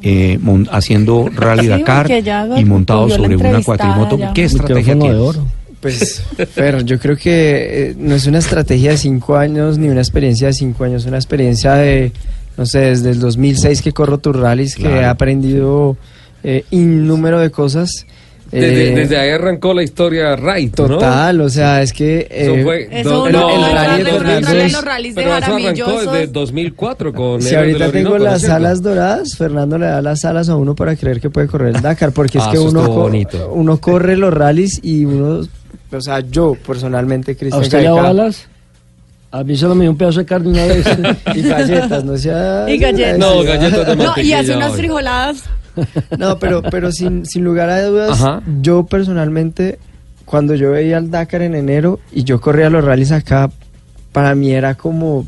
[0.02, 2.10] eh, mon- haciendo Rally Sí, Dakar
[2.56, 4.16] y montado sobre una cuatrimoto.
[4.18, 4.32] ya.
[4.32, 5.36] ¿Qué estrategia Micrófono de tienes?
[5.36, 5.59] oro.
[5.80, 6.22] Pues,
[6.54, 10.48] pero yo creo que eh, no es una estrategia de cinco años ni una experiencia
[10.48, 12.12] de cinco años, es una experiencia de,
[12.58, 15.00] no sé, desde el 2006 que corro tus rallies, que Claro.
[15.00, 15.96] he aprendido
[16.44, 18.06] eh, innúmero de cosas.
[18.50, 20.70] Desde, Eh, desde ahí arrancó la historia ¿no?
[20.74, 22.26] Total, o sea, es que...
[22.28, 24.12] Eso eh, fue Eso do- uno no, el entrar rally de
[24.72, 28.82] los rallies de Pero eso arrancó desde 2004 con Si ahorita tengo ¿no las alas
[28.82, 32.10] doradas, Fernando le da las alas a uno para creer que puede correr el Dakar,
[32.10, 33.52] porque es Ah, que eso uno, estuvo co- bonito.
[33.54, 35.46] uno corre los rallies y uno,
[35.90, 38.48] o sea, yo personalmente, ¿A Cristian usted le balas?
[39.32, 40.86] A mí solo me dio un pedazo de carne una vez.
[41.34, 42.68] y galletas, no sea...
[42.68, 43.18] Y galletas.
[43.18, 45.44] No, galletas de No, y hace unas frijoladas.
[46.18, 48.42] No, pero, pero sin, sin lugar a dudas, Ajá.
[48.60, 49.78] yo personalmente,
[50.24, 53.50] cuando yo veía el Dakar en enero y yo corría los rallies acá,
[54.12, 55.26] para mí era como,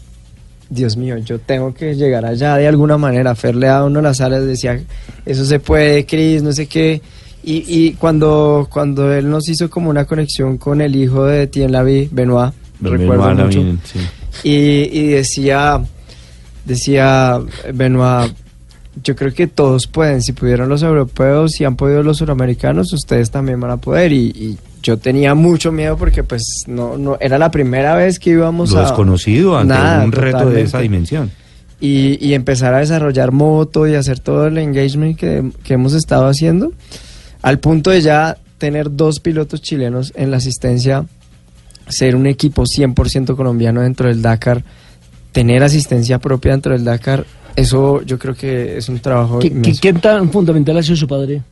[0.69, 3.35] Dios mío, yo tengo que llegar allá de alguna manera.
[3.35, 4.81] Fer le daba uno las alas, decía,
[5.25, 7.01] eso se puede, Chris, no sé qué.
[7.45, 11.73] Y, y cuando, cuando él nos hizo como una conexión con el hijo de Tien
[11.73, 13.59] Lavi, Benoit, recuerdo Benoit mucho.
[13.59, 13.99] Lavín, sí.
[14.45, 15.83] Y, y decía,
[16.65, 17.41] decía
[17.75, 18.33] Benoit,
[19.03, 23.31] yo creo que todos pueden, si pudieron los europeos, si han podido los suramericanos, ustedes
[23.31, 24.13] también van a poder.
[24.13, 28.31] Y, y yo tenía mucho miedo porque pues no, no era la primera vez que
[28.31, 28.83] íbamos Lo a...
[28.83, 31.31] desconocido ante Nada, un reto de esa dimensión.
[31.81, 36.29] Y, y empezar a desarrollar moto y hacer todo el engagement que, que hemos estado
[36.29, 36.73] haciendo,
[37.43, 41.05] al punto de ya tener dos pilotos chilenos en la asistencia,
[41.89, 44.65] ser un equipo 100% colombiano dentro del Dakar,
[45.33, 50.31] tener asistencia propia dentro del Dakar, eso yo creo que es un trabajo ¿Qué, tan
[50.31, 51.43] fundamental ha sido su padre?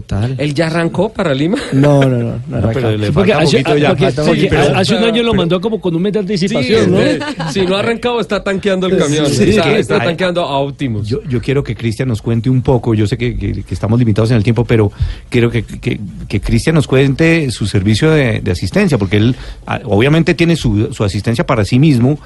[0.00, 0.34] Total.
[0.38, 1.56] ¿Él ya arrancó para Lima?
[1.72, 2.18] No, no, no.
[2.18, 2.72] no, No, arranca.
[2.74, 3.88] pero le Sí, porque falta hace, poquito ya.
[3.88, 4.58] porque- falta porque poquito.
[4.60, 7.00] hace- hace un año lo mandó como con un mes de Sí, anticipación, ¿no?
[7.00, 7.18] eh,
[7.52, 9.26] si no ha arrancado, está tanqueando el camión.
[9.26, 9.50] Sí.
[9.50, 11.08] está, está tanqueando a Optimus.
[11.08, 13.98] Yo, yo quiero que Cristian nos cuente un poco, yo sé que, que- que estamos
[13.98, 14.90] limitados en el tiempo, pero
[15.28, 19.80] quiero que, que, que Cristian nos cuente su servicio de, de asistencia, porque él ah,
[19.84, 22.18] obviamente tiene su, su asistencia para sí mismo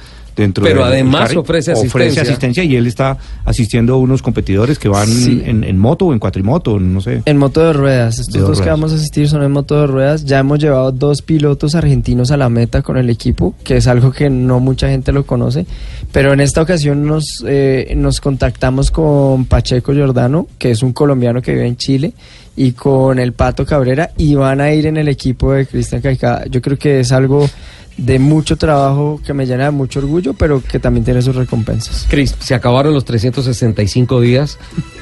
[0.43, 2.23] dentro Pero además ofrece ofrece asistencia.
[2.23, 5.43] asistencia y él está asistiendo a unos competidores que van Sí.
[5.45, 7.23] en, en moto o en cuatrimoto, no sé.
[7.25, 9.81] En moto de ruedas, estos De dos dos que vamos a asistir son en moto
[9.81, 10.25] de ruedas.
[10.25, 14.13] Ya hemos llevado dos pilotos argentinos a la meta con el equipo, que es algo
[14.13, 15.67] que no mucha gente lo conoce.
[16.13, 21.43] Pero en esta ocasión nos, eh, nos contactamos con Pacheco Giordano, que es un colombiano
[21.43, 22.13] que vive en Chile,
[22.59, 26.45] y con el Pato Cabrera, y van a ir en el equipo de Cristian Caica.
[26.51, 27.49] Yo creo que es algo
[27.97, 32.07] de mucho trabajo que me llena de mucho orgullo, pero que también tiene sus recompensas.
[32.11, 34.59] Cris, se acabaron los 365 días.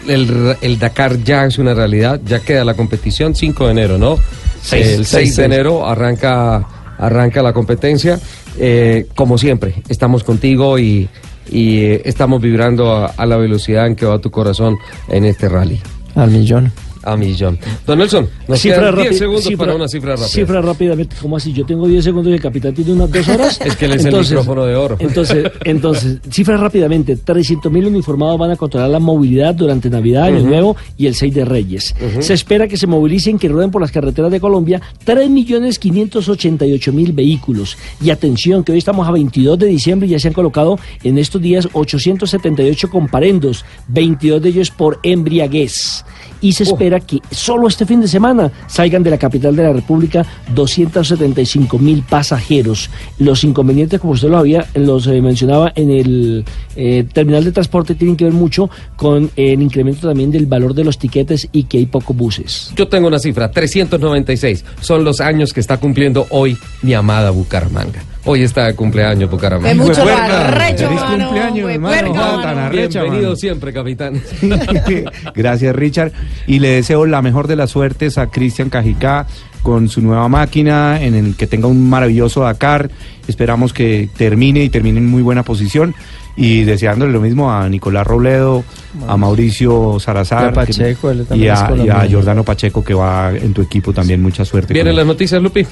[0.07, 2.21] El, el Dakar ya es una realidad.
[2.27, 4.19] Ya queda la competición 5 de enero, ¿no?
[4.63, 4.87] Seis.
[4.89, 5.39] el 6 Seis, de seis.
[5.39, 6.67] enero arranca,
[6.99, 8.21] arranca la competencia.
[8.59, 11.09] Eh, como siempre, estamos contigo y,
[11.51, 14.77] y, eh, estamos vibrando a, a la velocidad en que va tu corazón
[15.09, 15.81] en este rally.
[16.15, 16.71] Al millón.
[17.09, 17.57] A millón.
[17.87, 20.27] Don Nelson, nos Cifra quedan 10 rápida- segundos cifra- para una cifra rápida.
[20.29, 21.53] Cifra rápidamente, ¿cómo así?
[21.53, 23.61] Yo tengo 10 segundos y el capitán tiene unas dos horas.
[23.65, 24.97] Es que él es el micrófono de oro.
[24.99, 30.41] Entonces, entonces cifra rápidamente, 300 mil uniformados van a controlar la movilidad durante Navidad, Año.
[30.41, 31.95] Nuevo y el 6 de Reyes.
[32.21, 37.77] Se espera que se movilicen, que rueden por las carreteras de Colombia 3.588.000 vehículos.
[38.03, 41.19] Y atención, que hoy estamos a 22 de diciembre y ya se han colocado en
[41.19, 46.05] estos días 878 comparendos, 22 de ellos por embriaguez.
[46.41, 49.73] Y se espera que solo este fin de semana salgan de la capital de la
[49.73, 52.91] República 275 mil pasajeros.
[53.19, 56.45] Los inconvenientes, como usted lo había, los eh, mencionaba en el
[56.77, 60.85] eh, terminal de transporte, tienen que ver mucho con el incremento también del valor de
[60.85, 62.73] los tiquetes y que hay pocos buses.
[62.77, 64.65] Yo tengo una cifra, 396.
[64.81, 68.03] Son los años que está cumpliendo hoy mi amada Bucaramanga.
[68.29, 69.69] Hoy está de cumpleaños Bucaramanga.
[69.69, 72.13] Qué mucho arrecho, Feliz mano, cumpleaños, hermano.
[72.13, 73.37] puerca, tan arrecha, Bienvenido mano.
[73.37, 74.21] siempre, capitán.
[75.35, 76.13] Gracias, Richard.
[76.49, 79.27] Y le deseo la mejor de las suertes a Cristian Cajicá
[79.63, 82.91] con su nueva máquina, en el que tenga un maravilloso Dakar.
[83.29, 85.95] Esperamos que termine y termine en muy buena posición.
[86.39, 88.63] Y deseándole lo mismo a Nicolás Robledo,
[89.09, 92.07] a Mauricio Salazar Y a Pacheco, él que- y, es a, y a.
[92.11, 94.21] Jordano Pacheco que va en tu equipo también.
[94.21, 94.75] Mucha suerte.
[94.75, 95.65] ¿Vienen las noticias, Lupi?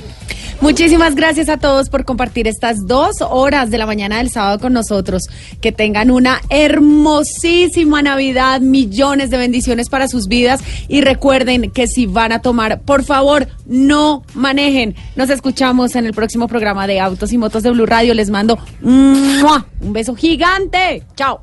[0.61, 4.73] Muchísimas gracias a todos por compartir estas dos horas de la mañana del sábado con
[4.73, 5.25] nosotros.
[5.61, 12.07] Que tengan una hermosísima Navidad, millones de bendiciones para sus vidas y recuerden que si
[12.07, 14.95] van a tomar, por favor, no manejen.
[15.17, 18.15] Nos escuchamos en el próximo programa de Autos y Motos de Blue Radio.
[18.15, 21.03] Les mando un beso gigante.
[21.17, 21.41] Chao.